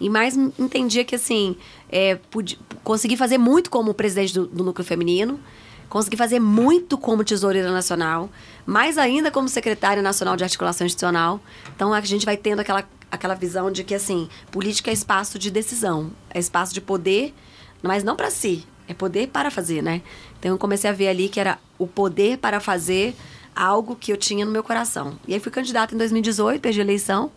E 0.00 0.08
mais 0.08 0.36
entendia 0.36 1.04
que, 1.04 1.16
assim, 1.16 1.56
é, 1.90 2.14
pude, 2.30 2.58
consegui 2.84 3.16
fazer 3.16 3.36
muito 3.36 3.68
como 3.68 3.92
presidente 3.92 4.32
do, 4.32 4.46
do 4.46 4.62
núcleo 4.62 4.86
feminino, 4.86 5.40
consegui 5.88 6.16
fazer 6.16 6.38
muito 6.38 6.96
como 6.96 7.24
tesoureira 7.24 7.72
nacional, 7.72 8.30
mais 8.64 8.98
ainda 8.98 9.30
como 9.30 9.48
secretária 9.48 10.02
nacional 10.02 10.36
de 10.36 10.44
articulação 10.44 10.86
institucional. 10.86 11.40
Então, 11.74 11.92
a 11.92 12.00
gente 12.02 12.26
vai 12.26 12.36
tendo 12.36 12.60
aquela, 12.60 12.84
aquela 13.10 13.34
visão 13.34 13.70
de 13.72 13.82
que, 13.82 13.94
assim, 13.94 14.28
política 14.52 14.90
é 14.90 14.94
espaço 14.94 15.38
de 15.38 15.50
decisão, 15.50 16.12
é 16.30 16.38
espaço 16.38 16.72
de 16.72 16.80
poder, 16.80 17.34
mas 17.82 18.04
não 18.04 18.14
para 18.14 18.30
si, 18.30 18.64
é 18.86 18.94
poder 18.94 19.28
para 19.28 19.50
fazer, 19.50 19.82
né? 19.82 20.02
Então, 20.38 20.52
eu 20.52 20.58
comecei 20.58 20.90
a 20.90 20.92
ver 20.92 21.08
ali 21.08 21.28
que 21.28 21.40
era 21.40 21.58
o 21.78 21.86
poder 21.86 22.38
para 22.38 22.60
fazer 22.60 23.16
algo 23.56 23.96
que 23.96 24.12
eu 24.12 24.16
tinha 24.16 24.44
no 24.44 24.52
meu 24.52 24.62
coração. 24.62 25.18
E 25.26 25.32
aí 25.32 25.40
fui 25.40 25.50
candidata 25.50 25.94
em 25.94 25.98
2018, 25.98 26.60
perdi 26.60 26.80
a 26.80 26.84
eleição 26.84 27.32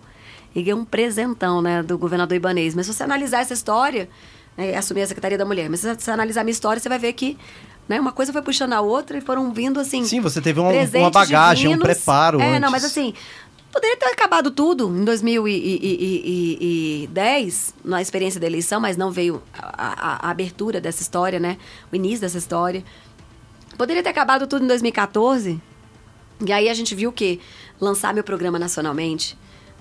e 0.53 0.61
ganhei 0.61 0.73
um 0.73 0.83
presentão, 0.83 1.61
né, 1.61 1.81
do 1.81 1.97
governador 1.97 2.35
Ibanês. 2.35 2.75
Mas 2.75 2.85
se 2.85 2.93
você 2.93 3.03
analisar 3.03 3.39
essa 3.39 3.53
história, 3.53 4.09
né, 4.57 4.75
assumir 4.75 5.03
a 5.03 5.07
Secretaria 5.07 5.37
da 5.37 5.45
Mulher, 5.45 5.69
mas 5.69 5.79
se 5.79 5.95
você 5.95 6.11
analisar 6.11 6.41
a 6.41 6.43
minha 6.43 6.51
história, 6.51 6.81
você 6.81 6.89
vai 6.89 6.99
ver 6.99 7.13
que 7.13 7.37
né, 7.87 7.97
uma 7.99 8.11
coisa 8.11 8.33
foi 8.33 8.41
puxando 8.41 8.73
a 8.73 8.81
outra 8.81 9.17
e 9.17 9.21
foram 9.21 9.51
vindo 9.51 9.79
assim. 9.79 10.03
Sim, 10.03 10.19
você 10.19 10.41
teve 10.41 10.59
uma, 10.59 10.71
uma 10.71 11.09
bagagem, 11.09 11.69
divinos. 11.69 11.79
um 11.79 11.83
preparo. 11.83 12.39
É, 12.39 12.49
antes. 12.49 12.61
não, 12.61 12.69
mas 12.69 12.83
assim, 12.83 13.15
poderia 13.71 13.97
ter 13.97 14.07
acabado 14.07 14.51
tudo 14.51 14.89
em 14.89 15.03
2010, 15.03 17.73
na 17.83 17.99
experiência 18.01 18.39
da 18.39 18.45
eleição, 18.45 18.79
mas 18.79 18.95
não 18.95 19.09
veio 19.11 19.41
a, 19.57 19.67
a, 19.67 20.27
a 20.27 20.29
abertura 20.29 20.79
dessa 20.81 21.01
história, 21.01 21.39
né? 21.39 21.57
O 21.91 21.95
início 21.95 22.21
dessa 22.21 22.37
história. 22.37 22.83
Poderia 23.77 24.03
ter 24.03 24.09
acabado 24.09 24.45
tudo 24.45 24.65
em 24.65 24.67
2014, 24.67 25.59
e 26.45 26.51
aí 26.51 26.69
a 26.69 26.73
gente 26.73 26.95
viu 26.95 27.09
o 27.09 27.13
quê? 27.13 27.39
Lançar 27.79 28.13
meu 28.13 28.23
programa 28.23 28.57
nacionalmente. 28.57 29.37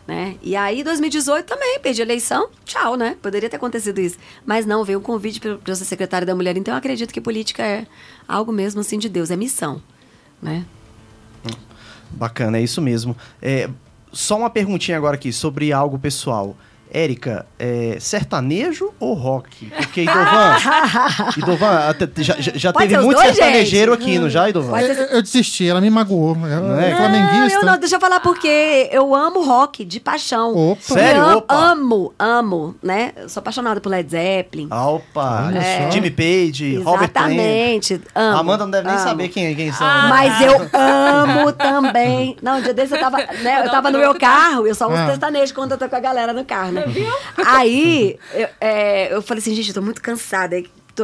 Né? 0.07 0.37
E 0.43 0.57
aí, 0.57 0.83
2018 0.83 1.45
também, 1.45 1.79
perdi 1.81 2.01
a 2.01 2.05
eleição, 2.05 2.49
tchau, 2.65 2.97
né? 2.97 3.17
Poderia 3.21 3.51
ter 3.51 3.57
acontecido 3.57 3.99
isso. 3.99 4.17
Mas 4.47 4.65
não, 4.65 4.83
veio 4.83 4.99
um 4.99 5.03
convite 5.03 5.39
para 5.39 5.75
ser 5.75 5.85
secretária 5.85 6.27
da 6.27 6.35
mulher. 6.35 6.57
Então, 6.57 6.73
eu 6.73 6.79
acredito 6.79 7.13
que 7.13 7.21
política 7.21 7.63
é 7.63 7.87
algo 8.27 8.51
mesmo 8.51 8.81
assim 8.81 8.99
de 8.99 9.07
Deus, 9.07 9.31
é 9.31 9.37
missão, 9.37 9.83
né? 10.41 10.65
Bacana, 12.11 12.59
é 12.59 12.63
isso 12.63 12.81
mesmo. 12.81 13.15
É, 13.43 13.69
só 14.11 14.39
uma 14.39 14.49
perguntinha 14.49 14.97
agora 14.97 15.17
aqui 15.17 15.33
sobre 15.33 15.73
algo 15.73 15.99
pessoal. 15.99 16.57
Érica, 16.93 17.47
é 17.59 17.97
sertanejo 18.01 18.93
ou 18.99 19.15
rock? 19.15 19.67
Porque 19.67 20.03
Idovan, 20.03 20.57
Idovan 21.37 21.95
já, 22.19 22.37
já 22.39 22.73
teve 22.73 22.99
muito 22.99 23.17
dois, 23.17 23.37
sertanejeiro 23.37 23.93
gente. 23.93 24.03
aqui, 24.03 24.19
não 24.19 24.31
já, 24.31 24.49
Idovan? 24.49 24.81
Eu, 24.81 24.95
eu, 25.07 25.23
desisti, 25.23 25.69
ela 25.69 25.81
me 25.81 25.91
magoou. 25.91 26.37
Ela 26.47 26.85
é, 26.85 26.91
é 26.91 26.97
flamenguista. 26.97 27.59
Eu 27.59 27.67
não, 27.67 27.79
deixa 27.79 27.97
eu 27.97 28.01
falar 28.01 28.21
porque 28.21 28.89
eu 28.91 29.15
amo 29.15 29.45
rock 29.45 29.85
de 29.85 30.01
paixão. 30.01 30.55
Opa. 30.55 30.81
Sério? 30.81 31.23
Eu 31.23 31.39
Opa. 31.39 31.55
amo, 31.55 32.13
amo, 32.19 32.75
né? 32.83 33.13
Eu 33.17 33.29
sou 33.29 33.41
apaixonada 33.41 33.81
por 33.81 33.91
Led 33.91 34.11
Zeppelin. 34.11 34.69
Opa! 34.71 35.51
É. 35.55 35.91
Jimmy 35.91 36.11
Page, 36.11 36.77
Robert 36.79 37.11
Exatamente. 37.11 38.01
Amo. 38.15 38.39
Amanda 38.39 38.65
não 38.65 38.71
deve 38.71 38.87
nem 38.87 38.97
amo. 38.97 39.05
saber 39.05 39.29
quem, 39.29 39.55
quem 39.55 39.73
são. 39.73 39.87
Ah, 39.87 40.07
mas 40.09 40.41
eu 40.41 40.71
amo 40.73 41.53
também. 41.53 42.37
Não, 42.43 42.59
um 42.59 42.63
dia 42.63 42.75
desse 42.75 42.95
eu 42.95 43.01
tava, 43.01 43.19
né, 43.19 43.63
eu 43.65 43.71
tava 43.71 43.91
no 43.91 43.99
meu 43.99 44.15
carro, 44.15 44.67
eu 44.67 44.75
só 44.75 44.87
uso 44.87 44.97
ah. 44.97 45.07
sertanejo 45.07 45.55
quando 45.55 45.73
eu 45.73 45.79
tô 45.79 45.89
com 45.89 45.97
a 45.97 46.01
galera 46.01 46.33
no 46.33 46.45
carro, 46.45 46.73
né? 46.73 46.78
Aí, 47.47 48.19
eu, 48.35 48.49
é, 48.61 49.15
eu 49.15 49.23
falei 49.23 49.41
assim, 49.41 49.55
gente, 49.55 49.69
eu 49.69 49.75
tô 49.75 49.83
muito 49.83 50.03
cansada 50.03 50.57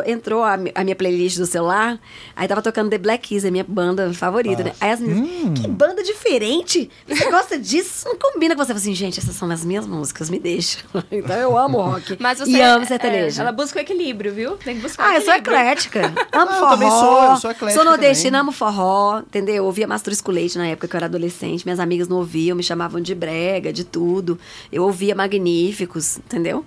entrou 0.07 0.43
a, 0.43 0.55
a, 0.75 0.85
minha 0.85 0.97
playlist 0.97 1.39
do 1.39 1.47
celular, 1.47 1.99
aí 2.35 2.49
tava 2.49 2.63
tocando 2.63 2.91
The 2.91 2.99
Black 2.99 3.29
Keys, 3.29 3.45
a 3.45 3.51
minha 3.51 3.65
banda 3.67 4.13
favorita, 4.15 4.63
né? 4.63 4.73
Aí 4.81 4.91
as 4.91 5.01
meninas, 5.01 5.31
hum. 5.31 5.55
que 5.55 5.69
banda 5.69 6.03
diferente! 6.03 6.91
Você 7.07 7.31
gosta 7.31 7.59
disso? 7.59 8.09
Não 8.09 8.17
combina 8.17 8.55
com 8.55 8.65
você. 8.65 8.73
Eu 8.73 8.77
falei 8.77 8.91
assim, 8.91 8.95
gente, 8.95 9.21
essas 9.21 9.35
são 9.35 9.51
as 9.51 9.65
minhas 9.65 9.87
músicas, 9.87 10.31
me 10.31 10.39
deixa. 10.39 10.79
então 11.11 11.37
eu 11.37 11.57
amo 11.57 11.81
rock. 11.81 12.17
Mas 12.19 12.39
você 12.39 12.51
e 12.51 12.61
amo 12.61 12.87
sertanejo. 12.87 13.39
É, 13.39 13.43
ela 13.43 13.53
busca 13.53 13.79
o 13.79 13.83
equilíbrio, 13.83 14.33
viu? 14.33 14.57
Tem 14.57 14.77
que 14.77 14.83
buscar 14.83 15.03
ah, 15.03 15.07
o 15.07 15.17
equilíbrio. 15.17 15.31
eu 15.31 15.45
sou 15.45 15.53
eclética. 15.53 16.15
Amo 16.33 16.51
ah, 16.51 16.55
forró. 16.55 16.65
Eu 16.65 16.71
também 16.71 16.91
sou, 16.91 17.31
eu 17.31 17.37
sou 17.37 17.51
eclética. 17.51 17.83
Sou 17.83 17.91
nordestina, 17.91 18.41
amo 18.41 18.53
forró, 18.53 19.21
entendeu? 19.21 19.57
Eu 19.57 19.65
ouvia 19.65 19.87
Mastros 19.87 20.21
com 20.21 20.33
Leite 20.33 20.59
na 20.59 20.67
época 20.67 20.89
que 20.89 20.97
eu 20.97 20.99
era 20.99 21.07
adolescente. 21.07 21.65
Minhas 21.65 21.81
amigas 21.81 22.09
não 22.09 22.19
ouviam, 22.19 22.57
me 22.57 22.63
chamavam 22.63 23.01
de 23.01 23.15
brega, 23.15 23.73
de 23.73 23.85
tudo. 23.85 24.39
Eu 24.73 24.85
ouvia 24.85 25.15
Magníficos, 25.15 26.19
entendeu? 26.19 26.65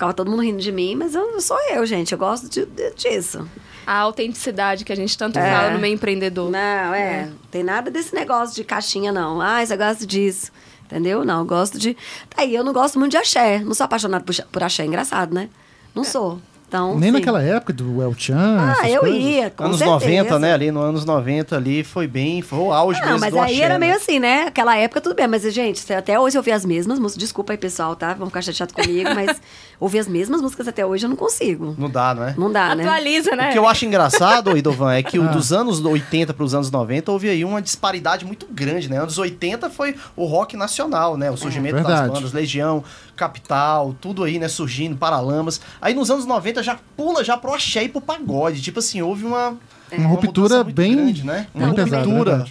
Ficava 0.00 0.14
todo 0.14 0.30
mundo 0.30 0.40
rindo 0.40 0.62
de 0.62 0.72
mim, 0.72 0.94
mas 0.94 1.14
eu 1.14 1.38
sou 1.42 1.58
eu, 1.68 1.84
gente. 1.84 2.12
Eu 2.12 2.16
gosto 2.16 2.48
de, 2.48 2.64
de, 2.64 2.90
disso. 2.94 3.46
A 3.86 3.98
autenticidade 3.98 4.82
que 4.82 4.90
a 4.90 4.96
gente 4.96 5.18
tanto 5.18 5.38
é. 5.38 5.52
fala 5.52 5.72
no 5.72 5.78
meio 5.78 5.92
empreendedor. 5.92 6.50
Não, 6.50 6.94
é. 6.94 7.24
é. 7.24 7.30
Tem 7.50 7.62
nada 7.62 7.90
desse 7.90 8.14
negócio 8.14 8.56
de 8.56 8.64
caixinha, 8.64 9.12
não. 9.12 9.42
Ah, 9.42 9.62
você 9.62 9.76
gosta 9.76 10.06
disso. 10.06 10.50
Entendeu? 10.86 11.22
Não, 11.22 11.40
eu 11.40 11.44
gosto 11.44 11.78
de. 11.78 11.92
Tá 12.30 12.40
aí, 12.40 12.54
eu 12.54 12.64
não 12.64 12.72
gosto 12.72 12.98
muito 12.98 13.10
de 13.10 13.18
axé. 13.18 13.58
Não 13.58 13.74
sou 13.74 13.84
apaixonada 13.84 14.24
por, 14.24 14.34
por 14.46 14.62
axé, 14.62 14.86
engraçado, 14.86 15.34
né? 15.34 15.50
Não 15.94 16.02
é. 16.02 16.06
sou. 16.06 16.40
Então, 16.70 16.96
Nem 16.96 17.10
sim. 17.10 17.18
naquela 17.18 17.42
época 17.42 17.72
do 17.72 18.00
El 18.00 18.14
Chan. 18.16 18.76
Ah, 18.80 18.88
eu 18.88 19.00
coisas. 19.00 19.20
ia. 19.20 19.50
Com 19.50 19.64
anos 19.64 19.78
certeza. 19.78 20.06
90, 20.06 20.38
né? 20.38 20.54
Ali 20.54 20.70
no 20.70 20.80
anos 20.80 21.04
90 21.04 21.56
ali 21.56 21.82
foi 21.82 22.06
bem. 22.06 22.42
Foi 22.42 22.60
o 22.60 22.72
auge 22.72 23.00
não, 23.00 23.08
mesmo. 23.08 23.20
Mas 23.22 23.34
aí 23.34 23.60
era 23.60 23.76
meio 23.76 23.96
assim, 23.96 24.20
né? 24.20 24.44
Aquela 24.44 24.76
época 24.76 25.00
tudo 25.00 25.16
bem. 25.16 25.26
Mas, 25.26 25.42
gente, 25.52 25.92
até 25.92 26.20
hoje 26.20 26.38
eu 26.38 26.38
ouvi 26.38 26.52
as 26.52 26.64
mesmas 26.64 27.00
músicas. 27.00 27.18
Desculpa 27.18 27.52
aí, 27.52 27.58
pessoal, 27.58 27.96
tá? 27.96 28.14
Vão 28.14 28.28
ficar 28.28 28.40
chateados 28.40 28.72
comigo, 28.72 29.10
mas 29.12 29.40
ouvir 29.80 29.98
as 29.98 30.06
mesmas 30.06 30.40
músicas 30.40 30.68
até 30.68 30.86
hoje 30.86 31.06
eu 31.06 31.08
não 31.08 31.16
consigo. 31.16 31.74
Não 31.76 31.90
dá, 31.90 32.14
não 32.14 32.22
é? 32.22 32.34
Não 32.38 32.52
dá, 32.52 32.72
né? 32.76 32.84
Atualiza, 32.84 33.34
né? 33.34 33.48
O 33.48 33.52
que 33.52 33.58
eu 33.58 33.66
acho 33.66 33.84
engraçado, 33.84 34.56
Idovan, 34.56 34.92
é 34.92 35.02
que 35.02 35.18
ah. 35.18 35.22
dos 35.22 35.52
anos 35.52 35.84
80 35.84 36.32
para 36.32 36.44
os 36.44 36.54
anos 36.54 36.70
90 36.70 37.10
houve 37.10 37.28
aí 37.28 37.44
uma 37.44 37.60
disparidade 37.60 38.24
muito 38.24 38.46
grande, 38.48 38.88
né? 38.88 38.98
Anos 38.98 39.18
80 39.18 39.68
foi 39.70 39.96
o 40.14 40.24
rock 40.24 40.56
nacional, 40.56 41.16
né? 41.16 41.32
O 41.32 41.36
surgimento 41.36 41.78
é, 41.78 41.82
das 41.82 42.08
bandas, 42.08 42.32
Legião, 42.32 42.84
Capital, 43.20 43.94
tudo 44.00 44.24
aí, 44.24 44.38
né? 44.38 44.48
Surgindo, 44.48 44.96
Paralamas. 44.96 45.60
Aí 45.80 45.92
nos 45.92 46.10
anos 46.10 46.24
90 46.24 46.62
já 46.62 46.78
pula 46.96 47.22
já 47.22 47.36
pro 47.36 47.52
axé 47.52 47.84
e 47.84 47.88
pro 47.88 48.00
pagode. 48.00 48.62
Tipo 48.62 48.78
assim, 48.78 49.02
houve 49.02 49.26
uma. 49.26 49.58
É. 49.90 49.96
Uma, 49.96 50.06
uma 50.06 50.16
ruptura 50.16 50.64
bem. 50.64 50.96
Grande, 50.96 51.26
né? 51.26 51.46
Uma 51.54 51.66
ruptura. 51.66 52.46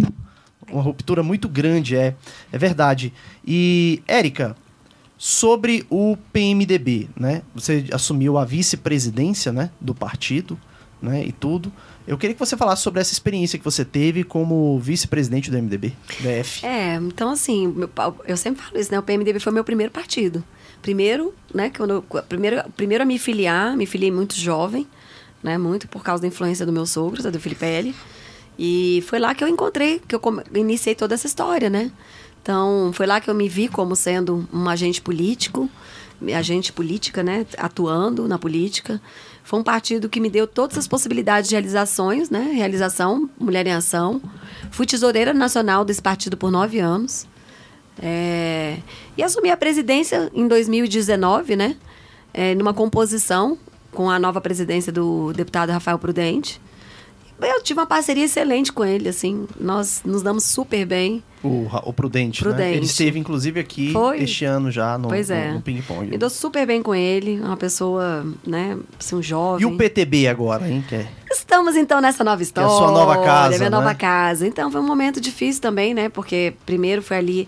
uma 0.72 0.82
ruptura 0.84 1.24
muito 1.24 1.50
grande, 1.50 1.96
é. 1.96 2.14
É 2.52 2.58
verdade. 2.58 3.12
E, 3.44 4.04
Érica, 4.08 4.56
sobre 5.18 5.88
o 5.90 6.16
PMDB, 6.32 7.10
né? 7.20 7.42
Você 7.56 7.86
assumiu 7.92 8.38
a 8.38 8.46
vice-presidência, 8.46 9.52
né, 9.52 9.72
do 9.82 9.96
partido, 9.96 10.58
né, 11.02 11.26
e 11.26 11.32
tudo. 11.32 11.74
Eu 12.08 12.18
queria 12.18 12.34
que 12.34 12.40
você 12.40 12.56
falasse 12.56 12.82
sobre 12.82 13.02
essa 13.02 13.14
experiência 13.14 13.58
que 13.58 13.66
você 13.66 13.84
teve 13.84 14.24
como 14.24 14.80
vice-presidente 14.80 15.50
do 15.50 15.58
MDB, 15.58 15.94
DF. 16.20 16.66
É, 16.66 16.96
então 16.96 17.32
assim, 17.32 17.74
eu 18.26 18.38
sempre 18.38 18.64
falo 18.64 18.80
isso, 18.80 18.92
né? 18.92 19.00
O 19.00 19.04
PMDB 19.04 19.40
foi 19.40 19.52
meu 19.52 19.64
primeiro 19.64 19.92
partido. 19.92 20.44
Primeiro, 20.82 21.34
né, 21.54 21.70
quando 21.76 21.92
eu, 21.92 22.02
primeiro, 22.24 22.64
primeiro 22.76 23.04
a 23.04 23.06
me 23.06 23.20
filiar, 23.20 23.76
me 23.76 23.86
filiei 23.86 24.12
muito 24.12 24.36
jovem, 24.36 24.88
né, 25.44 25.58
muito 25.58 25.88
por 25.88 26.04
causa 26.04 26.22
da 26.22 26.28
influência 26.28 26.66
do 26.66 26.72
meu 26.72 26.86
sogro, 26.86 27.22
do 27.22 27.40
Felipe 27.40 27.66
L. 27.66 27.96
E 28.58 29.04
foi 29.08 29.20
lá 29.20 29.34
que 29.34 29.44
eu 29.44 29.48
encontrei, 29.48 30.02
que 30.06 30.16
eu 30.16 30.22
iniciei 30.54 30.96
toda 30.96 31.16
essa 31.16 31.28
história, 31.28 31.70
né? 31.70 31.92
Então, 32.42 32.92
foi 32.94 33.06
lá 33.06 33.22
que 33.22 33.30
eu 33.30 33.36
me 33.36 33.48
vi 33.48 33.68
como 33.68 33.96
sendo 33.96 34.48
um 34.52 34.68
agente 34.68 35.02
político, 35.02 35.70
agente 36.36 36.74
política, 36.74 37.24
né, 37.24 37.46
atuando 37.58 38.28
na 38.28 38.38
política. 38.38 39.02
Foi 39.44 39.60
um 39.60 39.64
partido 39.64 40.10
que 40.10 40.20
me 40.20 40.30
deu 40.30 40.46
todas 40.46 40.78
as 40.78 40.88
possibilidades 40.88 41.50
de 41.50 41.56
realizações, 41.56 42.30
né, 42.30 42.52
realização, 42.54 43.30
Mulher 43.40 43.66
em 43.68 43.72
Ação. 43.72 44.22
Fui 44.72 44.86
tesoureira 44.86 45.34
nacional 45.34 45.86
desse 45.86 46.02
partido 46.02 46.36
por 46.38 46.52
nove 46.52 46.80
anos. 46.80 47.26
É, 48.02 48.78
e 49.18 49.24
assumi 49.24 49.52
a 49.52 49.58
presidência 49.58 50.32
em 50.34 50.48
2019, 50.48 51.56
né? 51.56 51.76
É, 52.34 52.56
numa 52.56 52.74
composição 52.74 53.58
com 53.92 54.10
a 54.10 54.20
nova 54.20 54.40
presidência 54.40 54.92
do 54.92 55.34
deputado 55.34 55.72
Rafael 55.72 55.98
Prudente. 55.98 56.62
eu 57.42 57.62
tive 57.62 57.80
uma 57.80 57.88
parceria 57.88 58.26
excelente 58.26 58.72
com 58.72 58.86
ele, 58.86 59.10
assim. 59.10 59.48
Nós 59.60 60.02
nos 60.06 60.22
damos 60.22 60.44
super 60.44 60.86
bem. 60.86 61.24
O, 61.44 61.68
o 61.86 61.94
Prudente, 61.94 62.42
Prudente. 62.42 62.62
Né? 62.64 62.76
Ele 62.76 62.86
esteve, 62.86 63.18
inclusive, 63.18 63.60
aqui 63.60 63.92
Foi. 63.94 64.22
este 64.22 64.46
ano 64.46 64.70
já 64.70 64.98
no, 64.98 65.08
Pois 65.08 65.30
é. 65.30 65.50
no, 65.50 65.56
no 65.56 65.62
Ping 65.62 65.82
Pong. 65.82 66.06
Me 66.08 66.18
dou 66.18 66.30
super 66.30 66.68
bem 66.68 66.84
com 66.84 66.94
ele, 66.94 67.40
uma 67.40 67.58
pessoa, 67.58 68.26
né, 68.46 68.78
assim, 69.00 69.16
um 69.16 69.24
jovem. 69.24 69.68
E 69.68 69.72
o 69.74 69.78
PTB 69.78 70.28
agora, 70.28 70.70
hein? 70.70 70.84
Que 70.88 70.96
é... 70.96 71.08
Estamos 71.32 71.76
então 71.76 72.02
nessa 72.02 72.24
nova 72.24 72.44
história. 72.44 72.70
a 72.70 72.78
sua 72.78 72.92
nova 72.92 73.24
casa, 73.24 73.58
Minha 73.58 73.70
né? 73.70 73.78
nova 73.78 73.96
casa. 73.96 74.46
Então 74.46 74.70
foi 74.72 74.82
um 74.82 74.86
momento 74.86 75.22
difícil 75.22 75.62
também, 75.62 75.94
né? 75.94 76.10
Porque 76.10 76.54
primeiro 76.66 77.02
foi 77.02 77.18
ali, 77.18 77.48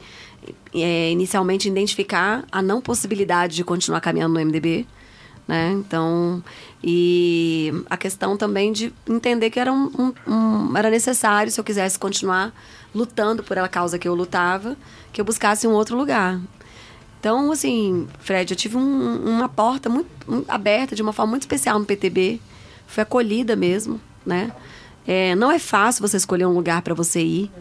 é, 0.74 1.12
inicialmente, 1.12 1.68
identificar 1.68 2.44
a 2.52 2.62
não 2.62 2.82
possibilidade 2.82 3.56
de 3.56 3.64
continuar 3.64 4.02
caminhando 4.02 4.34
no 4.34 4.40
MDB. 4.40 4.86
Né? 5.48 5.72
Então, 5.72 6.42
e 6.84 7.74
a 7.90 7.98
questão 7.98 8.38
também 8.38 8.72
de 8.72 8.94
entender 9.10 9.50
que 9.50 9.60
era, 9.60 9.72
um, 9.74 9.92
um- 10.28 10.32
um- 10.32 10.78
era 10.78 10.90
necessário, 10.90 11.52
se 11.52 11.60
eu 11.60 11.64
quisesse 11.64 12.00
continuar 12.00 12.54
lutando 12.94 13.44
por 13.44 13.58
a 13.58 13.68
causa 13.68 13.98
que 14.00 14.08
eu 14.08 14.16
lutava, 14.16 14.78
que 15.12 15.20
eu 15.20 15.26
buscasse 15.26 15.68
um 15.68 15.72
outro 15.72 15.98
lugar. 15.98 16.40
Então, 17.20 17.52
assim, 17.52 18.08
Fred, 18.20 18.52
eu 18.52 18.58
tive 18.58 18.78
um- 18.78 19.26
uma 19.26 19.50
porta 19.50 19.90
muito 19.90 20.10
aberta, 20.48 20.96
de 20.96 21.02
uma 21.02 21.14
forma 21.14 21.32
muito 21.32 21.44
especial 21.44 21.78
no 21.80 21.86
PTB. 21.86 22.40
Fui 22.88 23.04
acolhida 23.04 23.56
mesmo, 23.56 24.00
né? 24.26 24.52
É, 25.06 25.36
não 25.36 25.52
é 25.52 25.60
fácil 25.60 26.08
você 26.08 26.18
escolher 26.18 26.46
um 26.46 26.54
lugar 26.54 26.82
para 26.82 26.94
você 26.94 27.22
ir. 27.22 27.52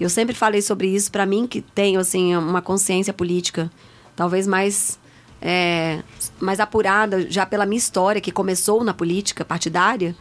Eu 0.00 0.08
sempre 0.10 0.34
falei 0.34 0.62
sobre 0.62 0.88
isso. 0.88 1.10
Para 1.12 1.26
mim, 1.26 1.46
que 1.46 1.60
tenho, 1.60 2.00
assim, 2.00 2.34
uma 2.36 2.62
consciência 2.62 3.12
política 3.12 3.70
talvez 4.16 4.46
mais, 4.46 4.98
é, 5.40 6.02
mais 6.40 6.58
apurada 6.60 7.30
já 7.30 7.44
pela 7.46 7.66
minha 7.66 7.78
história, 7.78 8.20
que 8.20 8.32
começou 8.32 8.82
na 8.82 8.92
política 8.94 9.44
partidária. 9.44 10.14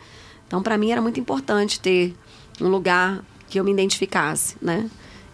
Então, 0.47 0.61
para 0.61 0.77
mim, 0.77 0.91
era 0.91 1.01
muito 1.01 1.19
importante 1.19 1.79
ter 1.79 2.13
um 2.61 2.67
lugar 2.67 3.23
que 3.49 3.59
eu 3.59 3.63
me 3.63 3.71
identificasse, 3.71 4.55
né? 4.61 4.89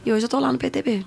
E 0.05 0.11
hoje 0.11 0.25
eu 0.25 0.29
tô 0.29 0.39
lá 0.39 0.51
no 0.51 0.57
PTB. 0.57 1.05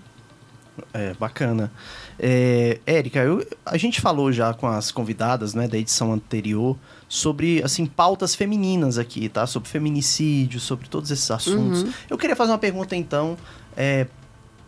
É, 0.92 1.14
bacana. 1.14 1.73
É, 2.18 2.78
Érica, 2.87 3.21
eu- 3.21 3.47
a 3.66 3.76
gente 3.76 4.00
falou 4.00 4.33
já 4.33 4.52
com 4.54 4.66
as 4.66 4.90
convidadas 4.90 5.54
né, 5.54 5.66
da 5.66 5.76
edição 5.78 6.12
anterior 6.12 6.76
sobre 7.08 7.62
assim 7.64 7.86
pautas 7.86 8.34
femininas 8.34 8.98
aqui, 8.98 9.28
tá? 9.28 9.46
Sobre 9.46 9.68
feminicídio, 9.68 10.60
sobre 10.60 10.88
todos 10.88 11.10
esses 11.10 11.30
assuntos. 11.30 11.82
Uhum. 11.82 11.92
Eu 12.10 12.18
queria 12.18 12.36
fazer 12.36 12.52
uma 12.52 12.58
pergunta 12.58 12.94
então 12.94 13.36
é, 13.76 14.06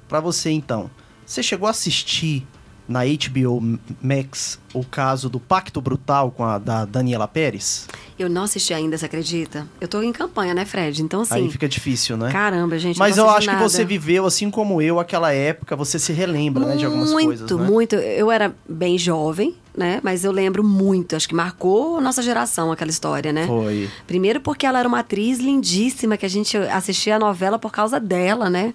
para 0.09 0.21
você 0.21 0.51
então. 0.51 0.91
Você 1.27 1.43
chegou 1.43 1.69
a 1.69 1.71
assistir 1.71 2.47
na 2.91 3.03
HBO 3.05 3.79
Max 4.03 4.59
o 4.75 4.85
caso 4.85 5.31
do 5.31 5.39
Pacto 5.39 5.81
Brutal 5.81 6.33
com 6.33 6.43
a 6.43 6.59
da 6.59 6.85
Daniela 6.85 7.29
Pérez? 7.29 7.87
Eu 8.19 8.29
não 8.29 8.43
assisti 8.43 8.75
ainda, 8.75 8.99
você 8.99 9.07
acredita? 9.07 9.67
Eu 9.81 9.87
tô 9.87 10.03
em 10.03 10.13
campanha, 10.13 10.53
né, 10.53 10.65
Fred? 10.65 11.01
Então, 11.01 11.21
assim. 11.21 11.35
Aí 11.35 11.51
fica 11.51 11.69
difícil, 11.69 12.17
né? 12.17 12.33
Caramba, 12.33 12.77
gente. 12.81 12.99
Mas 12.99 13.17
eu 13.17 13.31
acho 13.31 13.47
que 13.47 13.55
nada. 13.55 13.69
você 13.69 13.85
viveu 13.85 14.27
assim 14.27 14.51
como 14.51 14.83
eu 14.83 14.99
aquela 14.99 15.33
época, 15.33 15.77
você 15.77 16.01
se 16.01 16.13
relembra, 16.13 16.67
né, 16.67 16.77
de 16.77 16.85
algumas 16.85 17.13
muito, 17.13 17.27
coisas, 17.27 17.51
né? 17.51 17.65
muito. 17.65 17.95
Eu 17.95 18.29
era 18.29 18.53
bem 18.69 18.99
jovem, 18.99 19.55
né? 19.77 20.01
Mas 20.03 20.25
eu 20.25 20.33
lembro 20.33 20.63
muito. 20.65 21.17
Acho 21.17 21.29
que 21.29 21.35
marcou 21.35 21.99
a 21.99 22.01
nossa 22.01 22.23
geração 22.23 22.73
aquela 22.73 22.91
história, 22.91 23.33
né? 23.33 23.47
Foi. 23.47 23.89
Primeiro 24.07 24.41
porque 24.41 24.67
ela 24.67 24.79
era 24.79 24.89
uma 24.89 25.01
atriz 25.01 25.39
lindíssima, 25.39 26.17
que 26.17 26.27
a 26.27 26.31
gente 26.31 26.57
assistia 26.57 27.17
a 27.17 27.19
novela 27.19 27.59
por 27.59 27.73
causa 27.73 27.99
dela, 28.01 28.51
né? 28.51 28.75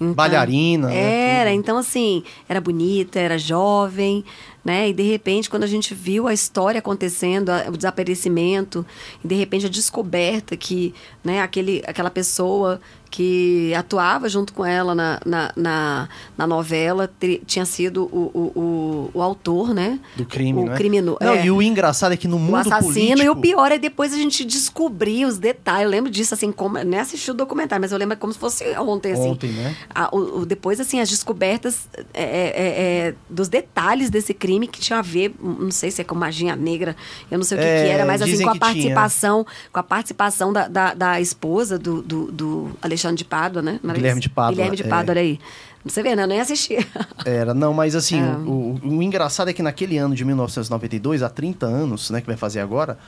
Então, 0.00 0.14
Bailarina, 0.14 0.88
né, 0.88 0.96
Era, 0.96 1.50
tudo. 1.50 1.58
então 1.60 1.76
assim, 1.76 2.24
era 2.48 2.58
bonita, 2.58 3.20
era 3.20 3.36
jovem, 3.36 4.24
né? 4.64 4.88
E 4.88 4.94
de 4.94 5.02
repente, 5.02 5.50
quando 5.50 5.64
a 5.64 5.66
gente 5.66 5.92
viu 5.92 6.26
a 6.26 6.32
história 6.32 6.78
acontecendo, 6.78 7.50
o 7.68 7.76
desaparecimento, 7.76 8.84
e 9.22 9.28
de 9.28 9.34
repente 9.34 9.66
a 9.66 9.68
descoberta 9.68 10.56
que, 10.56 10.94
né, 11.22 11.42
aquele, 11.42 11.82
aquela 11.86 12.10
pessoa 12.10 12.80
que 13.10 13.74
atuava 13.74 14.28
junto 14.28 14.52
com 14.52 14.64
ela 14.64 14.94
na, 14.94 15.20
na, 15.26 15.52
na, 15.56 16.08
na 16.38 16.46
novela 16.46 17.10
te- 17.18 17.42
tinha 17.44 17.64
sido 17.64 18.04
o, 18.04 18.30
o, 18.32 18.60
o, 18.60 19.10
o 19.14 19.22
autor, 19.22 19.74
né? 19.74 19.98
Do 20.16 20.24
crime, 20.24 20.62
o 20.62 20.66
né? 20.66 20.76
crimino- 20.76 21.18
Não, 21.20 21.32
é. 21.34 21.44
e 21.44 21.50
o 21.50 21.60
engraçado 21.60 22.12
é 22.12 22.16
que 22.16 22.28
no 22.28 22.38
mundo 22.38 22.52
o 22.52 22.56
assassino 22.56 22.92
político... 22.94 23.22
e 23.22 23.28
o 23.28 23.36
pior 23.36 23.72
é 23.72 23.78
depois 23.78 24.12
a 24.12 24.16
gente 24.16 24.44
descobrir 24.44 25.24
os 25.26 25.38
detalhes. 25.38 25.84
Eu 25.84 25.90
lembro 25.90 26.10
disso, 26.10 26.34
assim, 26.34 26.52
como, 26.52 26.78
nem 26.78 27.00
assisti 27.00 27.30
o 27.30 27.34
documentário, 27.34 27.80
mas 27.82 27.90
eu 27.90 27.98
lembro 27.98 28.16
como 28.16 28.32
se 28.32 28.38
fosse 28.38 28.64
ontem, 28.78 29.12
assim. 29.12 29.30
Ontem, 29.30 29.50
né? 29.50 29.74
A- 29.92 30.08
o, 30.14 30.42
o- 30.42 30.46
depois, 30.46 30.78
assim, 30.80 31.00
as 31.00 31.10
descobertas 31.10 31.88
é, 32.14 32.22
é, 32.22 33.08
é, 33.08 33.14
dos 33.28 33.48
detalhes 33.48 34.08
desse 34.08 34.32
crime 34.32 34.68
que 34.68 34.80
tinha 34.80 35.00
a 35.00 35.02
ver, 35.02 35.34
não 35.42 35.72
sei 35.72 35.90
se 35.90 36.00
é 36.00 36.04
com 36.04 36.14
magia 36.14 36.54
negra, 36.54 36.94
eu 37.28 37.38
não 37.38 37.44
sei 37.44 37.58
o 37.58 37.60
que, 37.60 37.66
É, 37.66 37.82
que 37.84 37.88
era, 37.90 38.06
mas 38.06 38.22
assim, 38.22 38.40
com 38.42 38.50
a 38.50 38.52
que 38.52 38.58
tinha. 38.58 38.60
participação, 38.94 39.46
com 39.72 39.80
a 39.80 39.82
participação 39.82 40.52
da, 40.52 40.68
da, 40.68 40.94
da 40.94 41.20
esposa 41.20 41.76
do, 41.78 42.00
do, 42.02 42.30
do 42.30 42.70
Alexandre 42.80 42.99
de 43.14 43.24
Pádua, 43.24 43.62
né? 43.62 43.80
Era 43.82 43.92
Guilherme 43.94 44.20
de 44.20 44.28
Pádua, 44.28 44.52
Guilherme 44.54 44.76
de 44.76 44.82
é. 44.82 44.86
Pádua, 44.88 45.12
olha 45.12 45.20
aí. 45.22 45.38
Você 45.84 46.02
vê, 46.02 46.14
né? 46.14 46.24
Eu 46.24 46.26
nem 46.28 46.40
assisti. 46.40 46.76
Era, 47.24 47.54
não, 47.54 47.72
mas 47.72 47.94
assim, 47.94 48.20
É. 48.20 48.24
o, 48.46 48.78
o- 48.84 48.88
o 48.98 49.02
engraçado 49.02 49.48
é 49.48 49.52
que 49.52 49.62
naquele 49.62 49.96
ano 49.96 50.14
de 50.14 50.24
1992, 50.24 51.22
há 51.22 51.30
30 51.30 51.64
anos, 51.66 52.10
né, 52.10 52.20
que 52.20 52.26
vai 52.26 52.36
fazer 52.36 52.60
agora, 52.60 52.98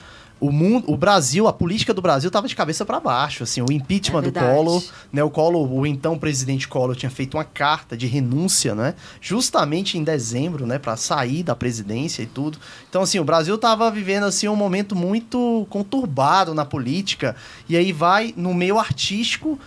o 0.40 0.50
mundo, 0.50 0.90
o 0.90 0.96
Brasil, 0.96 1.46
a 1.46 1.52
política 1.52 1.94
do 1.94 2.02
Brasil 2.02 2.26
estava 2.28 2.48
de 2.48 2.56
cabeça 2.56 2.84
para 2.84 2.98
baixo, 2.98 3.44
assim, 3.44 3.60
o 3.62 3.70
impeachment 3.70 4.24
É 4.24 4.30
do. 4.32 4.40
Collor, 4.40 4.82
né, 5.12 5.22
o 5.22 5.30
Collor, 5.30 5.70
o 5.72 5.86
então 5.86 6.18
presidente 6.18 6.66
Collor 6.66 6.96
tinha 6.96 7.10
feito 7.10 7.36
uma 7.36 7.44
carta 7.44 7.96
de 7.96 8.06
renúncia, 8.08 8.74
né, 8.74 8.94
justamente 9.20 9.96
em 9.98 10.02
dezembro, 10.02 10.66
né, 10.66 10.78
para 10.80 10.96
sair 10.96 11.42
da 11.44 11.54
presidência 11.54 12.22
e 12.22 12.26
tudo. 12.26 12.58
Então, 12.88 13.02
assim, 13.02 13.20
o 13.20 13.24
Brasil 13.24 13.54
estava 13.54 13.88
vivendo 13.90 14.24
assim 14.24 14.48
um 14.48 14.56
momento 14.56 14.96
muito 14.96 15.64
conturbado 15.70 16.54
na 16.54 16.64
política, 16.64 17.36
e 17.68 17.76
aí 17.76 17.92
vai 17.92 18.34
no 18.36 18.52
meio 18.52 18.78
artístico 18.80 19.58